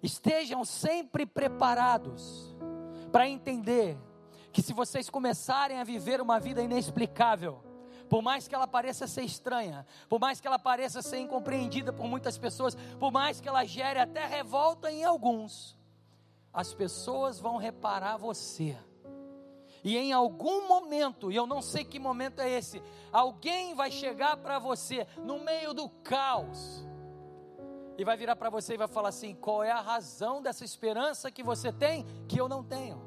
Estejam 0.00 0.64
sempre 0.64 1.26
preparados 1.26 2.54
para 3.10 3.28
entender 3.28 3.98
que 4.52 4.62
se 4.62 4.72
vocês 4.72 5.10
começarem 5.10 5.80
a 5.80 5.84
viver 5.84 6.20
uma 6.20 6.38
vida 6.38 6.62
inexplicável, 6.62 7.60
por 8.08 8.22
mais 8.22 8.46
que 8.46 8.54
ela 8.54 8.68
pareça 8.68 9.08
ser 9.08 9.22
estranha, 9.22 9.84
por 10.08 10.20
mais 10.20 10.40
que 10.40 10.46
ela 10.46 10.60
pareça 10.60 11.02
ser 11.02 11.18
incompreendida 11.18 11.92
por 11.92 12.06
muitas 12.06 12.38
pessoas, 12.38 12.76
por 13.00 13.10
mais 13.10 13.40
que 13.40 13.48
ela 13.48 13.64
gere 13.64 13.98
até 13.98 14.24
revolta 14.24 14.92
em 14.92 15.02
alguns, 15.02 15.76
as 16.52 16.72
pessoas 16.72 17.40
vão 17.40 17.56
reparar 17.56 18.16
você. 18.16 18.78
E 19.84 19.96
em 19.96 20.12
algum 20.12 20.66
momento, 20.66 21.30
e 21.30 21.36
eu 21.36 21.46
não 21.46 21.62
sei 21.62 21.84
que 21.84 21.98
momento 21.98 22.40
é 22.40 22.50
esse, 22.50 22.82
alguém 23.12 23.74
vai 23.74 23.90
chegar 23.90 24.36
para 24.36 24.58
você 24.58 25.06
no 25.24 25.40
meio 25.40 25.72
do 25.72 25.88
caos 25.88 26.86
e 27.98 28.04
vai 28.04 28.16
virar 28.16 28.36
para 28.36 28.48
você 28.48 28.74
e 28.74 28.76
vai 28.76 28.88
falar 28.88 29.08
assim: 29.08 29.34
qual 29.34 29.62
é 29.62 29.70
a 29.70 29.80
razão 29.80 30.40
dessa 30.40 30.64
esperança 30.64 31.30
que 31.30 31.42
você 31.42 31.72
tem 31.72 32.06
que 32.28 32.40
eu 32.40 32.48
não 32.48 32.62
tenho? 32.62 33.02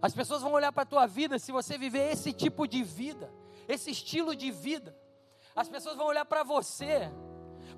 As 0.00 0.14
pessoas 0.14 0.42
vão 0.42 0.52
olhar 0.52 0.72
para 0.72 0.82
a 0.82 0.86
tua 0.86 1.06
vida 1.06 1.38
se 1.38 1.52
você 1.52 1.78
viver 1.78 2.12
esse 2.12 2.32
tipo 2.32 2.66
de 2.66 2.82
vida, 2.82 3.32
esse 3.68 3.90
estilo 3.90 4.34
de 4.34 4.50
vida. 4.50 4.96
As 5.54 5.68
pessoas 5.68 5.96
vão 5.96 6.06
olhar 6.06 6.24
para 6.24 6.42
você, 6.42 7.10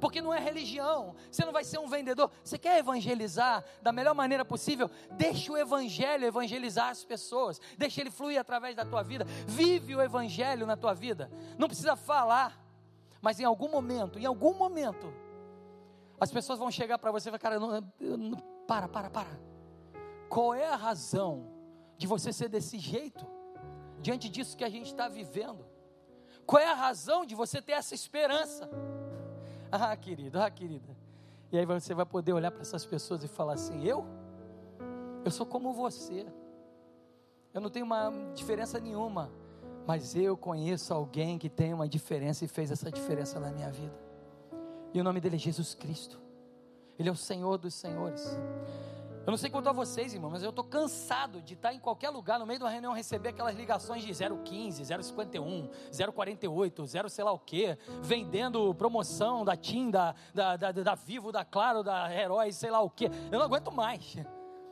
porque 0.01 0.21
não 0.21 0.33
é 0.33 0.39
religião, 0.39 1.15
você 1.31 1.45
não 1.45 1.53
vai 1.53 1.65
ser 1.65 1.79
um 1.79 1.89
vendedor. 1.89 2.31
Você 2.43 2.59
quer 2.59 2.79
evangelizar 2.79 3.65
da 3.81 3.93
melhor 3.93 4.15
maneira 4.15 4.45
possível? 4.45 4.91
Deixa 5.13 5.53
o 5.53 5.57
evangelho 5.57 6.27
evangelizar 6.27 6.91
as 6.91 7.05
pessoas, 7.05 7.61
deixa 7.79 8.01
ele 8.01 8.11
fluir 8.11 8.39
através 8.39 8.77
da 8.77 8.85
tua 8.85 9.03
vida. 9.03 9.25
Vive 9.47 9.95
o 9.95 10.03
evangelho 10.03 10.67
na 10.67 10.77
tua 10.77 10.95
vida. 10.95 11.31
Não 11.59 11.69
precisa 11.69 11.97
falar, 11.97 12.61
mas 13.21 13.41
em 13.41 13.45
algum 13.45 13.69
momento, 13.69 14.19
em 14.19 14.27
algum 14.27 14.55
momento, 14.55 15.13
as 16.21 16.31
pessoas 16.31 16.59
vão 16.59 16.71
chegar 16.71 16.99
para 16.99 17.11
você 17.11 17.29
e 17.29 17.31
falar: 17.31 17.39
Cara, 17.39 17.61
não, 17.61 17.81
não, 18.01 18.39
para, 18.67 18.89
para, 18.89 19.11
para. 19.11 19.41
Qual 20.29 20.55
é 20.55 20.67
a 20.67 20.77
razão 20.77 21.53
de 21.97 22.07
você 22.07 22.33
ser 22.33 22.49
desse 22.49 22.79
jeito, 22.79 23.27
diante 24.01 24.29
disso 24.29 24.57
que 24.57 24.65
a 24.65 24.69
gente 24.69 24.87
está 24.87 25.09
vivendo? 25.09 25.65
Qual 26.45 26.63
é 26.63 26.71
a 26.71 26.75
razão 26.75 27.27
de 27.27 27.35
você 27.35 27.61
ter 27.61 27.73
essa 27.73 27.95
esperança? 27.95 28.69
Ah, 29.89 29.97
querido, 29.97 30.41
ah, 30.41 30.51
querida. 30.51 30.97
E 31.53 31.59
aí 31.59 31.67
você 31.67 31.95
vai 31.95 32.07
poder 32.07 32.33
olhar 32.33 32.51
para 32.51 32.63
essas 32.63 32.85
pessoas 32.85 33.23
e 33.23 33.29
falar 33.29 33.55
assim: 33.55 33.85
Eu? 33.85 34.05
Eu 35.25 35.31
sou 35.31 35.45
como 35.45 35.73
você. 35.73 36.27
Eu 37.53 37.61
não 37.61 37.71
tenho 37.71 37.85
uma 37.85 38.13
diferença 38.35 38.79
nenhuma. 38.79 39.31
Mas 39.87 40.17
eu 40.17 40.37
conheço 40.37 40.93
alguém 40.93 41.39
que 41.39 41.49
tem 41.49 41.73
uma 41.73 41.89
diferença 41.89 42.45
e 42.45 42.49
fez 42.49 42.71
essa 42.73 42.91
diferença 42.91 43.39
na 43.39 43.51
minha 43.53 43.71
vida. 43.71 43.95
E 44.93 45.01
o 45.01 45.05
nome 45.05 45.21
dele 45.21 45.37
é 45.37 45.39
Jesus 45.39 45.75
Cristo. 45.75 46.21
Ele 46.99 47.09
é 47.09 47.13
o 47.13 47.17
Senhor 47.17 47.57
dos 47.57 47.75
senhores. 47.75 48.37
Eu 49.27 49.33
não 49.33 49.37
sei 49.37 49.51
quanto 49.51 49.69
a 49.69 49.73
vocês, 49.73 50.15
irmão, 50.15 50.31
mas 50.31 50.45
eu 50.45 50.51
estou 50.51 50.65
cansado 50.65 51.43
de 51.43 51.55
estar 51.55 51.75
em 51.75 51.81
qualquer 51.81 52.11
lugar, 52.11 52.39
no 52.39 52.47
meio 52.47 52.61
de 52.61 52.65
uma 52.65 52.71
reunião, 52.71 52.93
receber 52.93 53.31
aquelas 53.31 53.57
ligações 53.57 54.05
de 54.05 54.13
015, 54.15 54.85
051, 54.85 55.69
048, 56.15 56.87
0 56.87 57.11
sei 57.11 57.25
lá 57.25 57.33
o 57.33 57.39
quê, 57.41 57.77
vendendo 58.01 58.73
promoção 58.77 59.45
da 59.45 59.57
TIM, 59.57 59.91
da, 59.91 60.15
da, 60.33 60.57
da, 60.57 60.71
da 60.71 60.95
Vivo, 60.95 61.33
da 61.33 61.45
Claro, 61.45 61.83
da 61.83 62.09
Herói, 62.15 62.53
sei 62.53 62.71
lá 62.71 62.81
o 62.81 62.89
quê. 62.89 63.11
Eu 63.33 63.41
não 63.41 63.47
aguento 63.47 63.73
mais. 63.73 64.17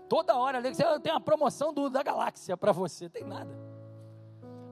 Toda 0.09 0.37
hora, 0.37 0.63
você 0.63 1.01
tem 1.01 1.13
uma 1.13 1.21
promoção 1.21 1.75
do, 1.75 1.91
da 1.91 2.05
galáxia 2.05 2.57
para 2.57 2.71
você, 2.71 3.09
tem 3.09 3.25
nada. 3.25 3.51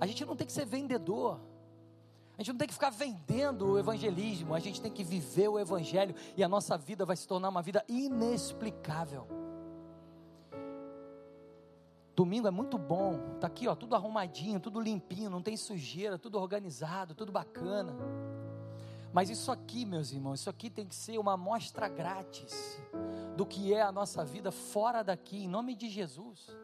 A 0.01 0.07
gente 0.07 0.25
não 0.25 0.37
tem 0.37 0.47
que 0.47 0.53
ser 0.53 0.65
vendedor. 0.65 1.41
A 2.39 2.43
gente 2.43 2.53
não 2.53 2.59
tem 2.59 2.69
que 2.69 2.75
ficar 2.75 2.91
vendendo 2.91 3.73
o 3.73 3.79
evangelismo, 3.81 4.55
a 4.55 4.61
gente 4.61 4.81
tem 4.81 4.93
que 4.93 5.03
viver 5.03 5.49
o 5.49 5.59
evangelho 5.59 6.15
e 6.37 6.45
a 6.45 6.49
nossa 6.49 6.79
vida 6.79 7.05
vai 7.05 7.17
se 7.17 7.27
tornar 7.27 7.49
uma 7.49 7.63
vida 7.63 7.85
inexplicável. 7.89 9.42
Domingo 12.15 12.47
é 12.47 12.51
muito 12.51 12.77
bom, 12.77 13.37
tá 13.41 13.47
aqui, 13.47 13.67
ó, 13.67 13.75
tudo 13.75 13.95
arrumadinho, 13.95 14.61
tudo 14.61 14.79
limpinho, 14.79 15.31
não 15.31 15.41
tem 15.41 15.57
sujeira, 15.57 16.19
tudo 16.19 16.39
organizado, 16.39 17.15
tudo 17.15 17.33
bacana. 17.33 17.97
Mas 19.13 19.31
isso 19.31 19.51
aqui, 19.51 19.87
meus 19.87 20.13
irmãos, 20.13 20.41
isso 20.41 20.51
aqui 20.51 20.69
tem 20.69 20.87
que 20.87 20.95
ser 20.95 21.19
uma 21.19 21.35
amostra 21.35 21.89
grátis 21.89 22.81
do 23.37 23.47
que 23.47 23.73
é 23.73 23.81
a 23.81 23.91
nossa 23.91 24.25
vida 24.25 24.53
fora 24.53 25.03
daqui, 25.03 25.45
em 25.45 25.49
nome 25.49 25.75
de 25.75 25.89
Jesus. 25.89 26.55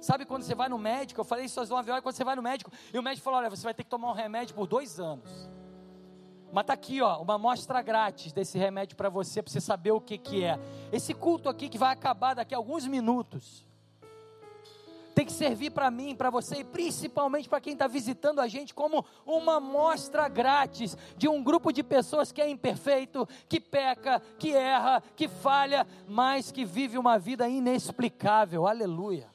Sabe 0.00 0.24
quando 0.24 0.42
você 0.42 0.54
vai 0.54 0.68
no 0.68 0.78
médico? 0.78 1.20
Eu 1.20 1.24
falei 1.24 1.44
isso 1.44 1.60
às 1.60 1.68
9 1.68 1.90
horas, 1.90 2.02
quando 2.02 2.14
você 2.14 2.24
vai 2.24 2.36
no 2.36 2.42
médico, 2.42 2.70
e 2.92 2.98
o 2.98 3.02
médico 3.02 3.24
falou: 3.24 3.40
olha, 3.40 3.50
você 3.50 3.62
vai 3.62 3.74
ter 3.74 3.84
que 3.84 3.90
tomar 3.90 4.10
um 4.10 4.14
remédio 4.14 4.54
por 4.54 4.66
dois 4.66 4.98
anos. 4.98 5.50
Mas 6.52 6.62
está 6.62 6.72
aqui, 6.72 7.02
ó, 7.02 7.20
uma 7.20 7.34
amostra 7.34 7.82
grátis 7.82 8.32
desse 8.32 8.56
remédio 8.56 8.96
para 8.96 9.08
você, 9.08 9.42
para 9.42 9.50
você 9.50 9.60
saber 9.60 9.92
o 9.92 10.00
que, 10.00 10.16
que 10.16 10.44
é. 10.44 10.58
Esse 10.92 11.12
culto 11.12 11.48
aqui 11.48 11.68
que 11.68 11.76
vai 11.76 11.92
acabar 11.92 12.34
daqui 12.34 12.54
a 12.54 12.58
alguns 12.58 12.86
minutos 12.86 13.66
tem 15.14 15.24
que 15.24 15.32
servir 15.32 15.70
para 15.70 15.90
mim, 15.90 16.14
para 16.14 16.28
você 16.28 16.56
e 16.56 16.64
principalmente 16.64 17.48
para 17.48 17.60
quem 17.60 17.74
está 17.74 17.86
visitando 17.86 18.40
a 18.40 18.48
gente 18.48 18.74
como 18.74 19.04
uma 19.24 19.60
mostra 19.60 20.28
grátis 20.28 20.96
de 21.16 21.28
um 21.28 21.42
grupo 21.42 21.72
de 21.72 21.82
pessoas 21.82 22.32
que 22.32 22.42
é 22.42 22.48
imperfeito, 22.48 23.26
que 23.48 23.60
peca, 23.60 24.20
que 24.38 24.52
erra, 24.52 25.02
que 25.14 25.28
falha, 25.28 25.86
mas 26.08 26.50
que 26.50 26.64
vive 26.64 26.98
uma 26.98 27.18
vida 27.18 27.48
inexplicável. 27.48 28.66
Aleluia. 28.66 29.28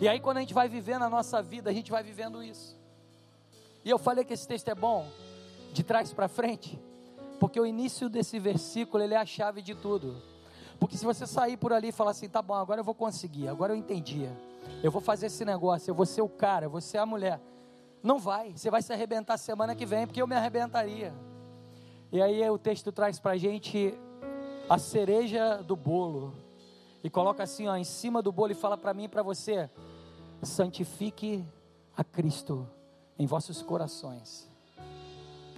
E 0.00 0.08
aí 0.08 0.18
quando 0.18 0.38
a 0.38 0.40
gente 0.40 0.54
vai 0.54 0.68
vivendo 0.68 1.02
a 1.02 1.10
nossa 1.10 1.40
vida, 1.40 1.70
a 1.70 1.72
gente 1.72 1.90
vai 1.90 2.02
vivendo 2.02 2.42
isso. 2.42 2.76
E 3.84 3.90
eu 3.90 3.98
falei 3.98 4.24
que 4.24 4.34
esse 4.34 4.46
texto 4.46 4.68
é 4.68 4.74
bom 4.74 5.06
de 5.72 5.84
trás 5.84 6.12
para 6.12 6.28
frente, 6.28 6.78
porque 7.38 7.60
o 7.60 7.66
início 7.66 8.08
desse 8.08 8.38
versículo 8.38 9.02
ele 9.02 9.14
é 9.14 9.18
a 9.18 9.26
chave 9.26 9.62
de 9.62 9.74
tudo. 9.74 10.20
Porque 10.80 10.96
se 10.96 11.04
você 11.04 11.26
sair 11.26 11.56
por 11.56 11.72
ali 11.72 11.88
e 11.88 11.92
falar 11.92 12.12
assim, 12.12 12.28
tá 12.28 12.40
bom, 12.40 12.54
agora 12.54 12.80
eu 12.80 12.84
vou 12.84 12.94
conseguir, 12.94 13.48
agora 13.48 13.72
eu 13.72 13.76
entendi. 13.76 14.28
Eu 14.82 14.90
vou 14.90 15.00
fazer 15.00 15.26
esse 15.26 15.44
negócio, 15.44 15.90
eu 15.90 15.94
vou 15.94 16.06
ser 16.06 16.22
o 16.22 16.28
cara, 16.28 16.66
eu 16.66 16.70
vou 16.70 16.80
ser 16.80 16.98
a 16.98 17.06
mulher. 17.06 17.40
Não 18.02 18.18
vai, 18.18 18.52
você 18.52 18.70
vai 18.70 18.82
se 18.82 18.92
arrebentar 18.92 19.36
semana 19.36 19.74
que 19.74 19.84
vem, 19.84 20.06
porque 20.06 20.22
eu 20.22 20.26
me 20.26 20.34
arrebentaria. 20.34 21.12
E 22.10 22.22
aí 22.22 22.48
o 22.48 22.58
texto 22.58 22.90
traz 22.92 23.18
para 23.18 23.32
a 23.32 23.36
gente 23.36 23.94
a 24.68 24.78
cereja 24.78 25.62
do 25.62 25.76
bolo. 25.76 26.34
E 27.02 27.10
coloca 27.10 27.42
assim, 27.42 27.66
ó, 27.68 27.76
em 27.76 27.84
cima 27.84 28.22
do 28.22 28.32
bolo 28.32 28.52
e 28.52 28.54
fala 28.54 28.76
para 28.76 28.94
mim 28.94 29.04
e 29.04 29.08
para 29.08 29.22
você: 29.22 29.68
santifique 30.42 31.44
a 31.96 32.02
Cristo 32.02 32.68
em 33.18 33.26
vossos 33.26 33.62
corações 33.62 34.47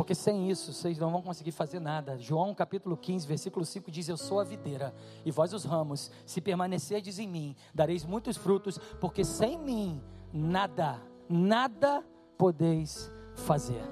porque 0.00 0.14
sem 0.14 0.50
isso 0.50 0.72
vocês 0.72 0.96
não 0.96 1.10
vão 1.10 1.20
conseguir 1.20 1.52
fazer 1.52 1.78
nada. 1.78 2.16
João 2.16 2.54
capítulo 2.54 2.96
15, 2.96 3.26
versículo 3.26 3.66
5 3.66 3.90
diz: 3.90 4.08
Eu 4.08 4.16
sou 4.16 4.40
a 4.40 4.44
videira, 4.44 4.94
e 5.26 5.30
vós 5.30 5.52
os 5.52 5.62
ramos, 5.62 6.10
se 6.24 6.40
permanecerdes 6.40 7.18
em 7.18 7.28
mim, 7.28 7.54
dareis 7.74 8.02
muitos 8.02 8.38
frutos, 8.38 8.78
porque 8.98 9.22
sem 9.22 9.58
mim 9.58 10.02
nada, 10.32 10.98
nada 11.28 12.02
podeis 12.38 13.12
fazer. 13.34 13.82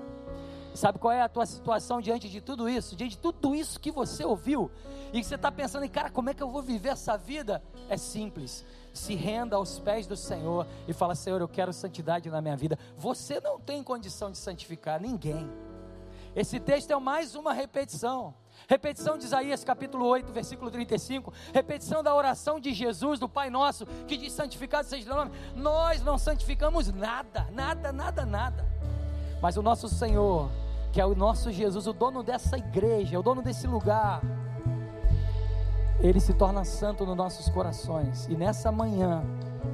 Sabe 0.72 0.98
qual 0.98 1.12
é 1.12 1.20
a 1.20 1.28
tua 1.28 1.44
situação 1.44 2.00
diante 2.00 2.26
de 2.30 2.40
tudo 2.40 2.70
isso? 2.70 2.96
Diante 2.96 3.16
de 3.16 3.18
tudo 3.18 3.54
isso 3.54 3.78
que 3.78 3.90
você 3.90 4.24
ouviu 4.24 4.70
e 5.12 5.20
que 5.20 5.26
você 5.26 5.34
está 5.34 5.52
pensando 5.52 5.84
em, 5.84 5.90
cara, 5.90 6.08
como 6.08 6.30
é 6.30 6.34
que 6.34 6.42
eu 6.42 6.48
vou 6.48 6.62
viver 6.62 6.88
essa 6.88 7.18
vida? 7.18 7.62
É 7.86 7.98
simples. 7.98 8.64
Se 8.94 9.14
renda 9.14 9.56
aos 9.56 9.78
pés 9.78 10.06
do 10.06 10.16
Senhor 10.16 10.66
e 10.86 10.94
fala: 10.94 11.14
Senhor, 11.14 11.42
eu 11.42 11.48
quero 11.48 11.70
santidade 11.70 12.30
na 12.30 12.40
minha 12.40 12.56
vida. 12.56 12.78
Você 12.96 13.38
não 13.42 13.60
tem 13.60 13.82
condição 13.82 14.30
de 14.30 14.38
santificar 14.38 14.98
ninguém. 15.02 15.46
Esse 16.34 16.60
texto 16.60 16.90
é 16.90 16.98
mais 16.98 17.34
uma 17.34 17.52
repetição. 17.52 18.34
Repetição 18.68 19.16
de 19.16 19.24
Isaías 19.24 19.64
capítulo 19.64 20.06
8, 20.06 20.32
versículo 20.32 20.70
35. 20.70 21.32
Repetição 21.52 22.02
da 22.02 22.14
oração 22.14 22.58
de 22.58 22.72
Jesus, 22.72 23.18
do 23.18 23.28
Pai 23.28 23.50
Nosso, 23.50 23.86
que 24.06 24.16
diz: 24.16 24.32
santificado 24.32 24.86
seja 24.86 25.12
o 25.12 25.16
nome. 25.16 25.30
Nós 25.54 26.02
não 26.02 26.18
santificamos 26.18 26.92
nada, 26.92 27.46
nada, 27.52 27.92
nada, 27.92 28.26
nada. 28.26 28.66
Mas 29.40 29.56
o 29.56 29.62
nosso 29.62 29.88
Senhor, 29.88 30.50
que 30.92 31.00
é 31.00 31.06
o 31.06 31.14
nosso 31.14 31.50
Jesus, 31.52 31.86
o 31.86 31.92
dono 31.92 32.22
dessa 32.22 32.58
igreja, 32.58 33.18
o 33.18 33.22
dono 33.22 33.40
desse 33.40 33.66
lugar, 33.66 34.20
ele 36.00 36.20
se 36.20 36.34
torna 36.34 36.64
santo 36.64 37.06
nos 37.06 37.16
nossos 37.16 37.48
corações. 37.48 38.26
E 38.26 38.36
nessa 38.36 38.70
manhã, 38.70 39.22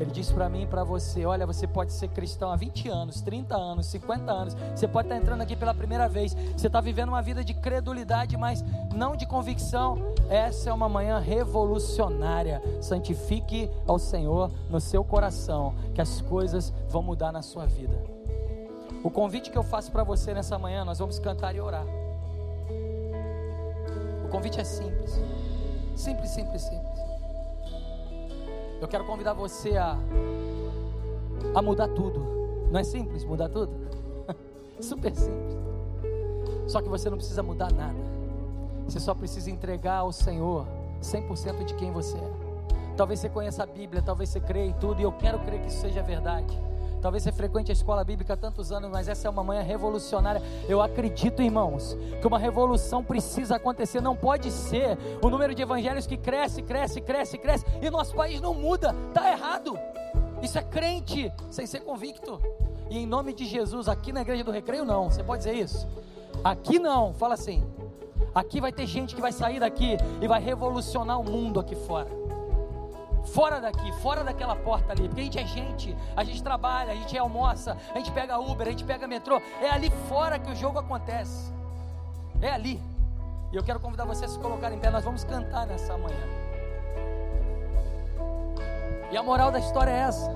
ele 0.01 0.11
disse 0.11 0.33
para 0.33 0.49
mim 0.49 0.63
e 0.63 0.67
para 0.67 0.85
você: 0.85 1.25
olha, 1.25 1.47
você 1.47 1.67
pode 1.67 1.93
ser 1.93 2.09
cristão 2.09 2.51
há 2.51 2.57
20 2.57 2.89
anos, 2.89 3.21
30 3.21 3.57
anos, 3.57 3.87
50 3.87 4.33
anos. 4.33 4.57
Você 4.75 4.89
pode 4.89 5.07
estar 5.07 5.17
entrando 5.17 5.41
aqui 5.41 5.55
pela 5.55 5.75
primeira 5.75 6.09
vez. 6.09 6.35
Você 6.57 6.67
está 6.67 6.81
vivendo 6.81 7.11
uma 7.11 7.23
vida 7.23 7.45
de 7.45 7.55
credulidade, 7.55 8.37
mas 8.37 8.65
não 8.95 9.17
de 9.17 9.27
convicção. 9.27 9.99
Essa 10.29 10.71
é 10.71 10.73
uma 10.73 10.89
manhã 10.89 11.19
revolucionária. 11.19 12.63
Santifique 12.81 13.71
ao 13.87 13.99
Senhor 13.99 14.51
no 14.69 14.81
seu 14.81 15.05
coração, 15.05 15.75
que 15.95 16.01
as 16.01 16.21
coisas 16.21 16.73
vão 16.89 17.03
mudar 17.03 17.33
na 17.33 17.43
sua 17.43 17.67
vida. 17.67 17.95
O 19.03 19.11
convite 19.11 19.51
que 19.51 19.59
eu 19.59 19.63
faço 19.63 19.93
para 19.93 20.03
você 20.03 20.33
nessa 20.33 20.59
manhã, 20.59 20.85
nós 20.85 20.99
vamos 20.99 21.19
cantar 21.19 21.55
e 21.55 21.61
orar. 21.61 21.85
O 24.25 24.29
convite 24.29 24.59
é 24.59 24.65
simples. 24.65 25.21
Simples, 25.95 26.31
simples, 26.31 26.63
simples. 26.63 26.84
Eu 28.85 28.89
quero 28.89 29.05
convidar 29.07 29.33
você 29.33 29.79
a, 29.79 29.97
a 31.55 31.63
mudar 31.63 31.89
tudo. 31.89 32.21
Não 32.71 32.79
é 32.79 32.85
simples 32.85 33.25
mudar 33.25 33.49
tudo? 33.49 33.73
Super 34.79 35.17
simples. 35.17 35.57
Só 36.67 36.83
que 36.83 36.89
você 36.91 37.09
não 37.09 37.17
precisa 37.17 37.43
mudar 37.43 37.73
nada. 37.73 37.99
Você 38.87 39.01
só 39.01 39.15
precisa 39.15 39.51
entregar 39.51 40.01
ao 40.01 40.13
Senhor 40.13 40.67
100% 41.01 41.65
de 41.65 41.73
quem 41.77 41.93
você 41.93 42.15
é. 42.19 42.33
Talvez 42.95 43.21
você 43.21 43.31
conheça 43.31 43.63
a 43.63 43.67
Bíblia, 43.67 44.03
talvez 44.03 44.29
você 44.29 44.39
creia 44.39 44.67
em 44.67 44.75
tudo, 44.75 45.01
e 45.01 45.05
eu 45.05 45.13
quero 45.13 45.39
crer 45.39 45.63
que 45.63 45.69
isso 45.69 45.81
seja 45.81 46.03
verdade. 46.03 46.55
Talvez 47.05 47.23
você 47.23 47.33
frequente 47.33 47.71
a 47.71 47.75
escola 47.75 48.03
bíblica 48.03 48.33
há 48.33 48.37
tantos 48.37 48.73
anos, 48.73 48.91
mas 48.91 49.09
essa 49.09 49.29
é 49.29 49.31
uma 49.31 49.45
manhã 49.45 49.61
revolucionária. 49.61 50.41
Eu 50.67 50.81
acredito, 50.81 51.43
irmãos, 51.43 51.95
que 52.19 52.27
uma 52.27 52.39
revolução 52.39 53.05
precisa 53.05 53.57
acontecer. 53.57 54.01
Não 54.01 54.17
pode 54.17 54.51
ser 54.51 54.97
o 55.23 55.29
número 55.29 55.55
de 55.55 55.61
evangelhos 55.61 56.07
que 56.07 56.17
cresce, 56.17 56.63
cresce, 56.63 57.03
cresce, 57.03 57.37
cresce, 57.37 57.67
e 57.83 57.91
nosso 57.91 58.15
país 58.15 58.41
não 58.41 58.55
muda. 58.55 58.97
Está 59.09 59.31
errado. 59.31 59.79
Isso 60.41 60.59
é 60.59 60.63
crente 60.63 61.31
sem 61.51 61.67
ser 61.67 61.81
convicto. 61.81 62.41
E 62.89 62.97
em 62.97 63.07
nome 63.07 63.35
de 63.35 63.45
Jesus, 63.45 63.87
aqui 63.87 64.11
na 64.11 64.23
igreja 64.23 64.43
do 64.43 64.51
Recreio, 64.51 64.87
não. 64.87 65.11
Você 65.11 65.23
pode 65.23 65.45
dizer 65.45 65.57
isso? 65.57 65.87
Aqui 66.43 66.79
não. 66.79 67.13
Fala 67.13 67.35
assim. 67.35 67.63
Aqui 68.35 68.63
vai 68.63 68.73
ter 68.73 68.87
gente 68.87 69.15
que 69.15 69.21
vai 69.21 69.31
sair 69.31 69.61
daqui 69.61 69.99
e 70.23 70.27
vai 70.27 70.41
revolucionar 70.41 71.21
o 71.21 71.25
mundo 71.25 71.61
aqui 71.61 71.77
fora 71.77 72.24
fora 73.25 73.61
daqui, 73.61 73.93
fora 74.01 74.23
daquela 74.23 74.55
porta 74.55 74.93
ali, 74.93 75.09
porque 75.09 75.21
a 75.21 75.25
gente 75.25 75.39
é 75.39 75.47
gente, 75.47 75.97
a 76.17 76.25
gente 76.25 76.43
trabalha, 76.43 76.93
a 76.93 76.95
gente 76.95 77.17
almoça, 77.17 77.77
a 77.95 77.99
gente 77.99 78.11
pega 78.13 78.39
Uber, 78.39 78.67
a 78.67 78.71
gente 78.71 78.85
pega 78.85 79.07
metrô, 79.07 79.41
é 79.61 79.71
ali 79.71 79.91
fora 80.09 80.39
que 80.39 80.51
o 80.51 80.55
jogo 80.57 80.79
acontece, 80.79 81.53
é 82.41 82.51
ali. 82.51 82.81
E 83.53 83.57
eu 83.57 83.63
quero 83.63 83.79
convidar 83.79 84.05
você 84.05 84.25
a 84.25 84.29
se 84.29 84.39
colocar 84.39 84.73
em 84.73 84.79
pé, 84.79 84.91
nós 84.91 85.05
vamos 85.05 85.25
cantar 85.25 85.67
nessa 85.67 85.97
manhã. 85.97 86.45
E 89.11 89.17
a 89.17 89.23
moral 89.23 89.53
da 89.53 89.61
história 89.61 89.91
é 89.91 89.99
essa. 90.01 90.31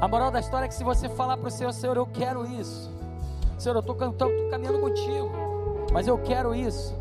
A 0.00 0.06
moral 0.08 0.30
da 0.30 0.40
história 0.40 0.66
é 0.66 0.68
que 0.68 0.74
se 0.74 0.84
você 0.84 1.08
falar 1.08 1.36
para 1.36 1.48
o 1.48 1.50
Senhor, 1.50 1.72
Senhor, 1.72 1.96
eu 1.96 2.06
quero 2.06 2.46
isso. 2.46 2.90
Senhor, 3.58 3.74
eu 3.74 3.80
estou 3.80 3.94
caminhando 4.50 4.80
contigo, 4.80 5.30
mas 5.92 6.06
eu 6.06 6.18
quero 6.18 6.54
isso. 6.54 6.94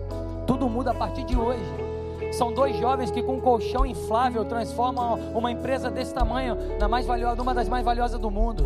Tudo 0.48 0.70
muda 0.70 0.92
a 0.92 0.94
partir 0.94 1.24
de 1.24 1.38
hoje. 1.38 1.89
São 2.32 2.54
dois 2.54 2.78
jovens 2.78 3.12
que 3.12 3.24
com 3.24 3.36
um 3.36 3.42
colchão 3.42 3.86
inflável 3.86 4.46
transformam 4.46 5.16
uma 5.34 5.52
empresa 5.52 5.90
desse 5.90 6.14
tamanho 6.14 6.56
na 6.80 6.88
mais 6.88 7.06
valiosa, 7.06 7.42
uma 7.42 7.54
das 7.54 7.68
mais 7.68 7.84
valiosas 7.84 8.20
do 8.20 8.30
mundo. 8.30 8.66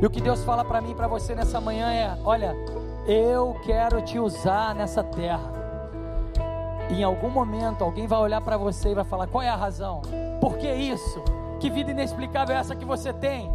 E 0.00 0.06
o 0.06 0.10
que 0.10 0.20
Deus 0.20 0.42
fala 0.44 0.64
para 0.64 0.80
mim 0.80 0.92
e 0.92 0.94
para 0.94 1.06
você 1.06 1.34
nessa 1.34 1.60
manhã 1.60 1.92
é: 1.92 2.18
olha, 2.24 2.54
eu 3.06 3.56
quero 3.64 4.02
te 4.02 4.18
usar 4.18 4.74
nessa 4.74 5.02
terra. 5.02 5.52
E 6.90 7.00
em 7.00 7.04
algum 7.04 7.30
momento 7.30 7.82
alguém 7.82 8.06
vai 8.06 8.18
olhar 8.18 8.40
para 8.40 8.56
você 8.56 8.90
e 8.90 8.94
vai 8.94 9.04
falar: 9.04 9.26
qual 9.26 9.42
é 9.42 9.48
a 9.48 9.56
razão? 9.56 10.02
Por 10.40 10.56
que 10.56 10.72
isso? 10.72 11.22
Que 11.60 11.70
vida 11.70 11.90
inexplicável 11.90 12.56
é 12.56 12.58
essa 12.58 12.74
que 12.74 12.84
você 12.84 13.12
tem? 13.12 13.50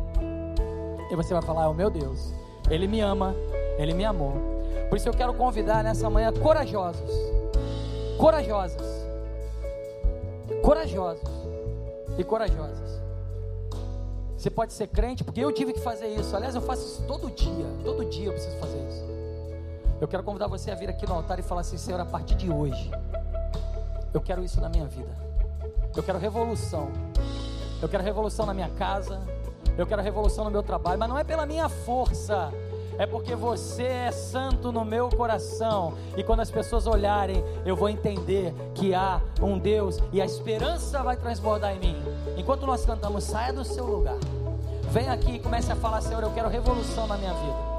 E 1.11 1.15
você 1.15 1.33
vai 1.33 1.41
falar: 1.41 1.67
oh 1.69 1.73
meu 1.73 1.89
Deus, 1.89 2.33
Ele 2.69 2.87
me 2.87 3.01
ama, 3.01 3.35
Ele 3.77 3.93
me 3.93 4.05
amou. 4.05 4.33
Por 4.87 4.97
isso 4.97 5.09
eu 5.09 5.13
quero 5.13 5.33
convidar 5.33 5.83
nessa 5.83 6.09
manhã 6.09 6.31
corajosos 6.31 7.39
corajosas. 8.19 8.98
Corajosos 10.69 11.27
e 12.15 12.23
corajosas. 12.23 13.01
Você 14.37 14.51
pode 14.51 14.71
ser 14.71 14.85
crente, 14.85 15.23
porque 15.23 15.39
eu 15.39 15.51
tive 15.51 15.73
que 15.73 15.79
fazer 15.79 16.05
isso. 16.09 16.35
Aliás, 16.35 16.53
eu 16.53 16.61
faço 16.61 16.85
isso 16.85 17.03
todo 17.07 17.31
dia. 17.31 17.65
Todo 17.83 18.05
dia 18.05 18.27
eu 18.27 18.33
preciso 18.33 18.55
fazer 18.57 18.77
isso. 18.87 19.03
Eu 19.99 20.07
quero 20.07 20.21
convidar 20.21 20.45
você 20.45 20.69
a 20.69 20.75
vir 20.75 20.87
aqui 20.87 21.07
no 21.07 21.15
altar 21.15 21.39
e 21.39 21.41
falar 21.41 21.61
assim: 21.61 21.75
Senhor, 21.75 21.99
a 21.99 22.05
partir 22.05 22.35
de 22.35 22.51
hoje, 22.51 22.91
eu 24.13 24.21
quero 24.21 24.43
isso 24.43 24.61
na 24.61 24.69
minha 24.69 24.85
vida. 24.85 25.09
Eu 25.97 26.03
quero 26.03 26.19
revolução. 26.19 26.91
Eu 27.81 27.89
quero 27.89 28.03
revolução 28.03 28.45
na 28.45 28.53
minha 28.53 28.69
casa. 28.69 29.19
Eu 29.75 29.87
quero 29.87 30.03
revolução 30.03 30.45
no 30.45 30.51
meu 30.51 30.61
trabalho. 30.61 30.99
Mas 30.99 31.09
não 31.09 31.17
é 31.17 31.23
pela 31.23 31.47
minha 31.47 31.67
força 31.67 32.53
é 32.99 33.07
porque 33.07 33.33
você 33.33 33.83
é 33.83 34.11
santo 34.11 34.73
no 34.73 34.83
meu 34.83 35.07
coração. 35.07 35.93
E 36.17 36.23
quando 36.23 36.41
as 36.41 36.51
pessoas 36.51 36.85
olharem, 36.85 37.41
eu 37.65 37.73
vou 37.73 37.87
entender 37.87 38.53
que 38.75 38.93
há 38.93 39.21
um 39.41 39.57
Deus 39.57 39.99
e 40.11 40.21
a 40.21 40.25
esperança 40.25 41.01
vai 41.01 41.15
transbordar 41.15 41.73
em 41.73 41.79
mim. 41.79 41.95
Enquanto 42.37 42.67
nós 42.67 42.85
cantamos, 42.85 43.23
saia 43.23 43.53
do 43.53 43.63
seu 43.63 43.85
lugar. 43.85 44.17
Vem 44.91 45.07
aqui 45.07 45.35
e 45.35 45.39
comece 45.39 45.71
a 45.71 45.77
falar, 45.77 46.01
Senhor, 46.01 46.21
eu 46.21 46.31
quero 46.31 46.49
revolução 46.49 47.07
na 47.07 47.15
minha 47.17 47.33
vida. 47.33 47.69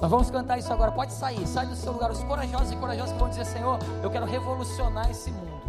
Nós 0.00 0.10
vamos 0.10 0.30
cantar 0.30 0.58
isso 0.58 0.72
agora. 0.72 0.90
Pode 0.92 1.12
sair, 1.12 1.46
sai 1.46 1.66
do 1.66 1.76
seu 1.76 1.92
lugar. 1.92 2.10
Os 2.10 2.24
corajosos 2.24 2.72
e 2.72 2.76
corajosas 2.76 3.12
que 3.12 3.18
vão 3.18 3.28
dizer, 3.28 3.44
Senhor, 3.44 3.78
eu 4.02 4.10
quero 4.10 4.24
revolucionar 4.24 5.10
esse 5.10 5.30
mundo. 5.30 5.60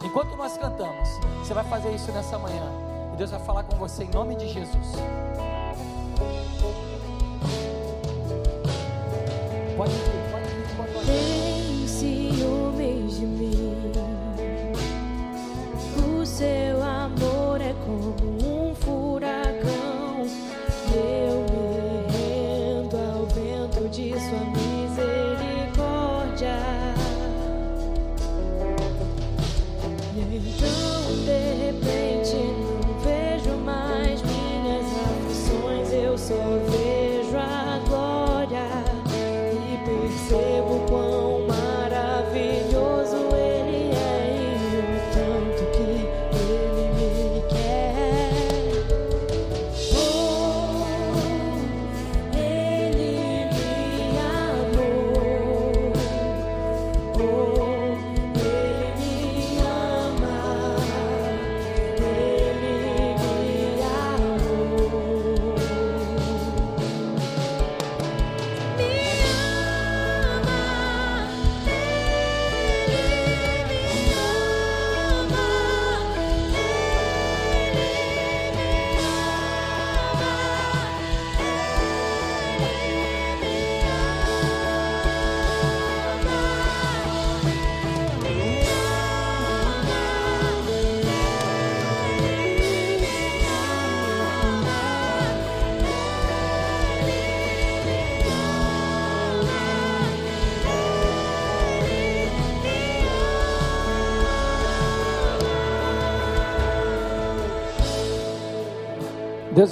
Enquanto 0.00 0.36
nós 0.36 0.56
cantamos, 0.56 1.08
você 1.40 1.52
vai 1.52 1.64
fazer 1.64 1.92
isso 1.92 2.12
nessa 2.12 2.38
manhã. 2.38 2.62
E 3.14 3.16
Deus 3.16 3.32
vai 3.32 3.40
falar 3.40 3.64
com 3.64 3.74
você 3.74 4.04
em 4.04 4.10
nome 4.10 4.36
de 4.36 4.48
Jesus. 4.48 4.92
Pode 9.76 9.92
ir, 9.92 10.00
pode 10.30 10.44
ir, 10.44 10.92
pode 10.92 11.12
ir. 11.12 11.53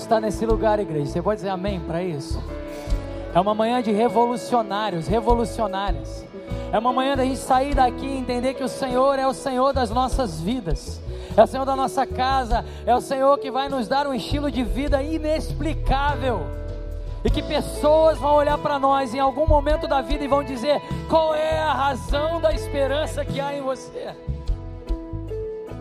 Está 0.00 0.20
nesse 0.20 0.46
lugar, 0.46 0.78
igreja. 0.78 1.06
Você 1.06 1.22
pode 1.22 1.36
dizer 1.38 1.50
amém 1.50 1.78
para 1.80 2.02
isso? 2.02 2.42
É 3.34 3.40
uma 3.40 3.54
manhã 3.54 3.82
de 3.82 3.92
revolucionários, 3.92 5.06
revolucionárias. 5.06 6.24
É 6.72 6.78
uma 6.78 6.92
manhã 6.92 7.16
da 7.16 7.24
gente 7.24 7.38
sair 7.38 7.74
daqui 7.74 8.06
e 8.06 8.16
entender 8.16 8.54
que 8.54 8.64
o 8.64 8.68
Senhor 8.68 9.18
é 9.18 9.26
o 9.26 9.34
Senhor 9.34 9.72
das 9.72 9.90
nossas 9.90 10.40
vidas. 10.40 11.00
É 11.36 11.42
o 11.42 11.46
Senhor 11.46 11.64
da 11.64 11.76
nossa 11.76 12.06
casa, 12.06 12.64
é 12.86 12.94
o 12.94 13.00
Senhor 13.00 13.38
que 13.38 13.50
vai 13.50 13.68
nos 13.68 13.88
dar 13.88 14.06
um 14.06 14.14
estilo 14.14 14.50
de 14.50 14.62
vida 14.62 15.02
inexplicável. 15.02 16.46
E 17.24 17.30
que 17.30 17.42
pessoas 17.42 18.18
vão 18.18 18.34
olhar 18.34 18.58
para 18.58 18.78
nós 18.78 19.14
em 19.14 19.18
algum 19.18 19.46
momento 19.46 19.86
da 19.86 20.00
vida 20.00 20.24
e 20.24 20.28
vão 20.28 20.42
dizer: 20.42 20.80
qual 21.08 21.34
é 21.34 21.58
a 21.58 21.72
razão 21.72 22.40
da 22.40 22.52
esperança 22.52 23.24
que 23.24 23.40
há 23.40 23.54
em 23.54 23.62
você? 23.62 24.14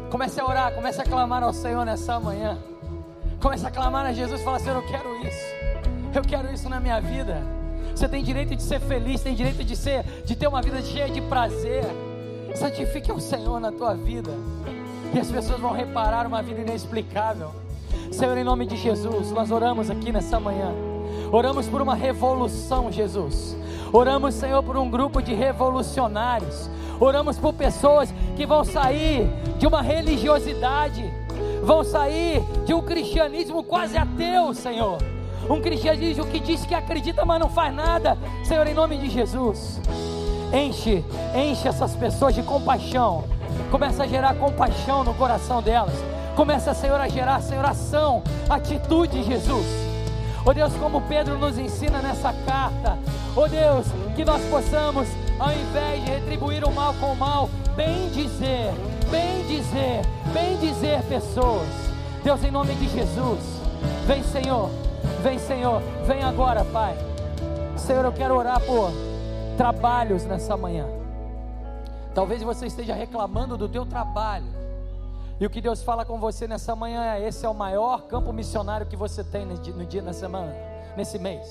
Comece 0.10 0.40
a 0.40 0.46
orar, 0.46 0.74
comece 0.74 1.02
a 1.02 1.06
clamar 1.06 1.44
ao 1.44 1.54
Senhor 1.54 1.86
nessa 1.86 2.20
manhã. 2.20 2.58
Comece 3.42 3.66
a 3.66 3.72
clamar 3.72 4.06
a 4.06 4.14
Jesus 4.14 4.40
e 4.40 4.44
falar: 4.44 4.60
Senhor, 4.60 4.76
eu 4.76 4.88
quero 4.88 5.16
isso. 5.26 5.62
Eu 6.14 6.22
quero 6.22 6.54
isso 6.54 6.70
na 6.70 6.80
minha 6.80 7.00
vida. 7.02 7.42
Você 7.96 8.08
tem 8.08 8.24
direito 8.24 8.56
de 8.56 8.62
ser 8.62 8.80
feliz, 8.80 9.22
tem 9.22 9.34
direito 9.34 9.64
de 9.64 9.76
ser, 9.76 10.04
de 10.26 10.36
ter 10.36 10.48
uma 10.48 10.62
vida 10.62 10.82
cheia 10.82 11.10
de 11.10 11.22
prazer. 11.22 11.84
Santifique 12.56 13.12
o 13.12 13.20
Senhor 13.20 13.60
na 13.60 13.72
tua 13.72 13.96
vida. 13.96 14.32
E 15.14 15.20
as 15.20 15.30
pessoas 15.30 15.60
vão 15.60 15.72
reparar 15.72 16.28
uma 16.28 16.42
vida 16.44 16.62
inexplicável. 16.62 17.52
Senhor, 18.12 18.38
em 18.38 18.44
nome 18.44 18.66
de 18.66 18.78
Jesus, 18.78 19.32
nós 19.32 19.52
oramos 19.52 19.90
aqui 19.90 20.12
nessa 20.12 20.40
manhã. 20.40 20.72
Oramos 21.32 21.68
por 21.68 21.82
uma 21.82 21.96
revolução, 21.96 22.92
Jesus. 22.92 23.58
Oramos, 23.92 24.36
Senhor, 24.36 24.62
por 24.62 24.78
um 24.78 24.90
grupo 24.90 25.22
de 25.22 25.34
revolucionários. 25.34 26.70
Oramos 27.00 27.38
por 27.38 27.54
pessoas 27.54 28.14
que 28.36 28.46
vão 28.46 28.64
sair 28.64 29.28
de 29.58 29.66
uma 29.66 29.82
religiosidade, 29.82 31.04
vão 31.62 31.84
sair 31.84 32.44
de 32.66 32.74
um 32.74 32.82
cristianismo 32.82 33.64
quase 33.64 33.98
ateu, 33.98 34.54
Senhor. 34.54 34.98
Um 35.50 35.62
cristianismo 35.62 36.26
que 36.26 36.40
diz 36.40 36.66
que 36.66 36.74
acredita, 36.74 37.26
mas 37.26 37.40
não 37.40 37.50
faz 37.50 37.74
nada. 37.74 38.18
Senhor, 38.44 38.66
em 38.68 38.74
nome 38.74 38.98
de 38.98 39.10
Jesus, 39.10 39.82
enche, 40.54 41.04
enche 41.36 41.68
essas 41.68 41.96
pessoas 41.96 42.36
de 42.36 42.44
compaixão. 42.44 43.24
Começa 43.70 44.04
a 44.04 44.08
gerar 44.08 44.36
compaixão 44.36 45.04
no 45.04 45.14
coração 45.14 45.62
delas. 45.62 45.94
Começa, 46.36 46.74
Senhor, 46.74 47.00
a 47.00 47.08
gerar, 47.08 47.42
Senhor, 47.42 47.66
ação, 47.66 48.24
atitude, 48.50 49.24
Jesus. 49.24 49.66
Oh 50.46 50.54
Deus, 50.54 50.74
como 50.78 51.02
Pedro 51.02 51.38
nos 51.38 51.58
ensina 51.58 52.02
nessa 52.02 52.34
carta, 52.46 52.98
oh 53.36 53.48
Deus, 53.48 53.86
que 54.16 54.26
nós 54.26 54.42
possamos, 54.46 55.08
ao 55.38 55.52
invés 55.52 56.04
de 56.04 56.12
retribuir 56.12 56.64
o 56.64 56.72
mal 56.72 56.96
com 56.96 57.14
o 57.14 57.16
mal, 57.16 57.48
bem 57.76 58.10
dizer, 58.10 58.74
bem 59.12 59.46
dizer, 59.46 60.02
bem 60.34 60.58
dizer 60.58 61.04
pessoas. 61.04 61.68
Deus, 62.24 62.44
em 62.44 62.52
nome 62.52 62.74
de 62.76 62.88
Jesus, 62.88 63.40
vem 64.08 64.24
Senhor, 64.24 64.70
vem 65.22 65.38
Senhor, 65.38 65.82
vem 66.08 66.24
agora, 66.24 66.64
Pai. 66.66 66.96
Senhor, 67.78 68.06
eu 68.06 68.14
quero 68.14 68.36
orar 68.36 68.60
por 68.62 68.92
trabalhos 69.58 70.24
nessa 70.24 70.56
manhã. 70.56 70.88
Talvez 72.16 72.42
você 72.42 72.68
esteja 72.68 72.94
reclamando 72.94 73.58
do 73.58 73.68
teu 73.68 73.86
trabalho. 73.86 74.46
E 75.40 75.46
o 75.46 75.50
que 75.50 75.60
Deus 75.60 75.82
fala 75.82 76.06
com 76.06 76.20
você 76.20 76.48
nessa 76.48 76.76
manhã 76.76 77.04
é: 77.04 77.28
esse 77.28 77.46
é 77.46 77.50
o 77.50 77.54
maior 77.54 78.04
campo 78.04 78.32
missionário 78.32 78.86
que 78.86 78.96
você 78.96 79.24
tem 79.24 79.46
no 79.46 79.58
dia, 79.58 79.74
no 79.74 79.86
dia 79.86 80.02
na 80.02 80.14
semana, 80.14 80.54
nesse 80.96 81.18
mês. 81.18 81.48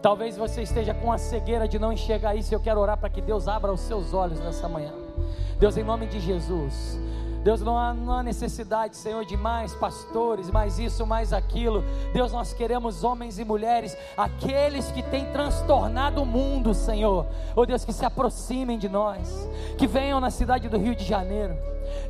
Talvez 0.00 0.36
você 0.36 0.62
esteja 0.62 0.94
com 0.94 1.12
a 1.12 1.18
cegueira 1.18 1.66
de 1.66 1.78
não 1.78 1.92
enxergar 1.92 2.34
isso. 2.34 2.54
Eu 2.54 2.60
quero 2.60 2.80
orar 2.80 2.96
para 2.96 3.08
que 3.08 3.20
Deus 3.20 3.48
abra 3.48 3.72
os 3.72 3.80
seus 3.80 4.14
olhos 4.14 4.38
nessa 4.40 4.68
manhã. 4.68 5.01
Deus, 5.58 5.76
em 5.76 5.84
nome 5.84 6.06
de 6.06 6.20
Jesus. 6.20 6.98
Deus, 7.42 7.60
não 7.60 7.76
há, 7.76 7.92
não 7.92 8.12
há 8.12 8.22
necessidade, 8.22 8.96
Senhor, 8.96 9.24
de 9.24 9.36
mais 9.36 9.74
pastores, 9.74 10.48
mais 10.48 10.78
isso, 10.78 11.04
mais 11.04 11.32
aquilo. 11.32 11.84
Deus, 12.12 12.30
nós 12.30 12.52
queremos 12.52 13.02
homens 13.02 13.38
e 13.38 13.44
mulheres, 13.44 13.96
aqueles 14.16 14.92
que 14.92 15.02
têm 15.02 15.26
transtornado 15.32 16.22
o 16.22 16.26
mundo, 16.26 16.72
Senhor. 16.72 17.26
Oh 17.56 17.66
Deus, 17.66 17.84
que 17.84 17.92
se 17.92 18.04
aproximem 18.04 18.78
de 18.78 18.88
nós, 18.88 19.48
que 19.76 19.88
venham 19.88 20.20
na 20.20 20.30
cidade 20.30 20.68
do 20.68 20.78
Rio 20.78 20.94
de 20.94 21.04
Janeiro. 21.04 21.56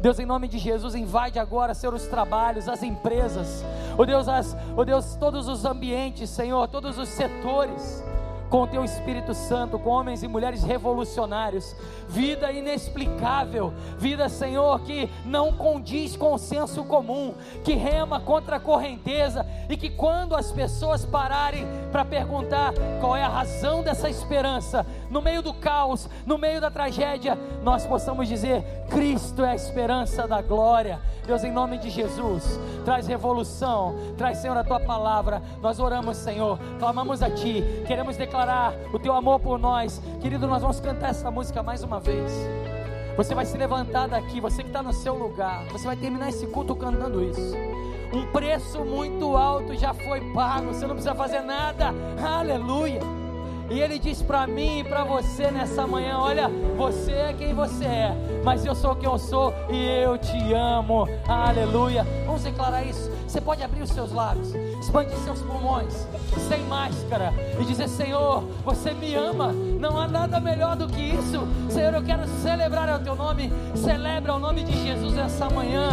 Deus, 0.03 0.19
em 0.19 0.27
nome 0.27 0.49
de 0.49 0.59
Jesus, 0.59 0.95
invade 0.95 1.39
agora, 1.39 1.73
Senhor, 1.73 1.95
os 1.95 2.07
trabalhos, 2.07 2.69
as 2.69 2.83
empresas. 2.83 3.65
Oh 3.97 4.05
Deus, 4.05 4.29
as, 4.29 4.55
oh 4.77 4.85
Deus, 4.85 5.17
todos 5.17 5.49
os 5.49 5.65
ambientes, 5.65 6.29
Senhor, 6.29 6.69
todos 6.69 6.99
os 6.99 7.09
setores. 7.09 8.05
Com 8.53 8.65
o 8.65 8.67
teu 8.67 8.85
Espírito 8.85 9.33
Santo, 9.33 9.79
com 9.79 9.89
homens 9.89 10.23
e 10.23 10.29
mulheres 10.29 10.63
revolucionários, 10.63 11.75
vida 12.07 12.53
inexplicável, 12.53 13.73
vida, 13.97 14.29
Senhor, 14.29 14.79
que 14.83 15.09
não 15.25 15.55
condiz 15.55 16.19
com 16.19 16.35
o 16.35 16.39
senso 16.39 16.85
comum, 16.85 17.33
que 17.65 17.73
rema 17.73 18.21
contra 18.21 18.57
a 18.57 18.61
correnteza 18.61 19.47
e 19.71 19.77
que 19.79 19.89
quando 19.89 20.37
as 20.37 20.53
pessoas 20.53 21.03
pararem 21.03 21.67
para 21.91 22.05
perguntar 22.05 22.75
qual 23.01 23.17
é 23.17 23.25
a 23.25 23.29
razão 23.29 23.83
dessa 23.83 24.11
esperança, 24.11 24.85
no 25.13 25.21
meio 25.21 25.43
do 25.43 25.53
caos, 25.53 26.09
no 26.25 26.39
meio 26.39 26.59
da 26.59 26.71
tragédia, 26.71 27.39
nós 27.63 27.87
possamos 27.87 28.27
dizer: 28.27 28.65
Cristo 28.89 29.45
é 29.45 29.51
a 29.51 29.55
esperança 29.55 30.27
da 30.27 30.41
glória. 30.41 30.99
Deus, 31.27 31.45
em 31.45 31.53
nome 31.53 31.79
de 31.79 31.91
Jesus, 31.91 32.59
traz 32.85 33.07
revolução, 33.07 33.95
traz, 34.17 34.39
Senhor, 34.39 34.57
a 34.57 34.65
tua 34.65 34.81
palavra. 34.81 35.43
Nós 35.61 35.79
oramos, 35.79 36.17
Senhor, 36.17 36.59
clamamos 36.79 37.23
a 37.23 37.31
Ti, 37.31 37.63
queremos 37.87 38.17
declarar 38.17 38.75
o 38.93 38.99
Teu 38.99 39.13
amor 39.13 39.39
por 39.39 39.59
nós. 39.59 40.01
Querido, 40.21 40.47
nós 40.49 40.63
vamos 40.63 40.81
cantar 40.81 41.11
essa 41.11 41.31
música 41.31 41.63
mais 41.63 41.83
uma 41.85 42.01
vez. 42.01 42.33
Você 43.15 43.35
vai 43.35 43.45
se 43.45 43.59
levantar 43.59 44.09
daqui, 44.09 44.41
você 44.41 44.63
que 44.63 44.71
está 44.71 44.83
no 44.83 44.95
seu 44.95 45.15
lugar, 45.15 45.67
você 45.67 45.87
vai 45.87 45.97
terminar 45.97 46.31
esse 46.31 46.47
culto 46.47 46.75
cantando 46.75 47.23
isso. 47.23 47.55
Um 48.15 48.27
preço 48.33 48.83
muito 48.83 49.37
alto 49.37 49.77
já 49.77 49.93
foi 49.93 50.33
pago, 50.33 50.69
você 50.69 50.87
não 50.87 50.95
precisa 50.95 51.15
fazer 51.15 51.41
nada, 51.43 51.93
aleluia. 52.23 53.22
E 53.73 53.81
Ele 53.81 53.99
diz 53.99 54.21
para 54.21 54.47
mim 54.47 54.81
e 54.81 54.85
para 54.85 55.03
você 55.03 55.51
nessa 55.51 55.87
manhã: 55.87 56.19
Olha, 56.19 56.47
você 56.77 57.11
é 57.11 57.33
quem 57.33 57.55
você 57.55 57.87
é, 57.87 58.15
mas 58.45 58.67
eu 58.67 58.75
sou 58.75 58.95
quem 58.95 59.09
eu 59.09 59.19
sou 59.19 59.55
e 59.71 59.87
eu 60.03 60.19
te 60.19 60.53
amo. 60.53 61.09
Aleluia. 61.27 62.07
Vamos 62.27 62.43
declarar 62.43 62.85
isso. 62.85 63.11
Você 63.27 63.41
pode 63.41 63.63
abrir 63.63 63.81
os 63.81 63.89
seus 63.89 64.13
lábios, 64.13 64.55
expandir 64.79 65.17
seus 65.21 65.41
pulmões, 65.41 66.07
sem 66.49 66.61
máscara, 66.65 67.33
e 67.59 67.65
dizer: 67.65 67.89
Senhor, 67.89 68.45
você 68.63 68.93
me 68.93 69.15
ama. 69.15 69.55
Não 69.81 69.99
há 69.99 70.07
nada 70.07 70.39
melhor 70.39 70.77
do 70.77 70.87
que 70.87 71.01
isso. 71.01 71.49
Senhor, 71.71 71.95
eu 71.95 72.03
quero 72.03 72.29
celebrar 72.43 73.01
o 73.01 73.03
teu 73.03 73.17
nome. 73.17 73.51
Celebra 73.75 74.35
o 74.35 74.39
nome 74.39 74.65
de 74.65 74.85
Jesus 74.85 75.17
essa 75.17 75.49
manhã. 75.49 75.89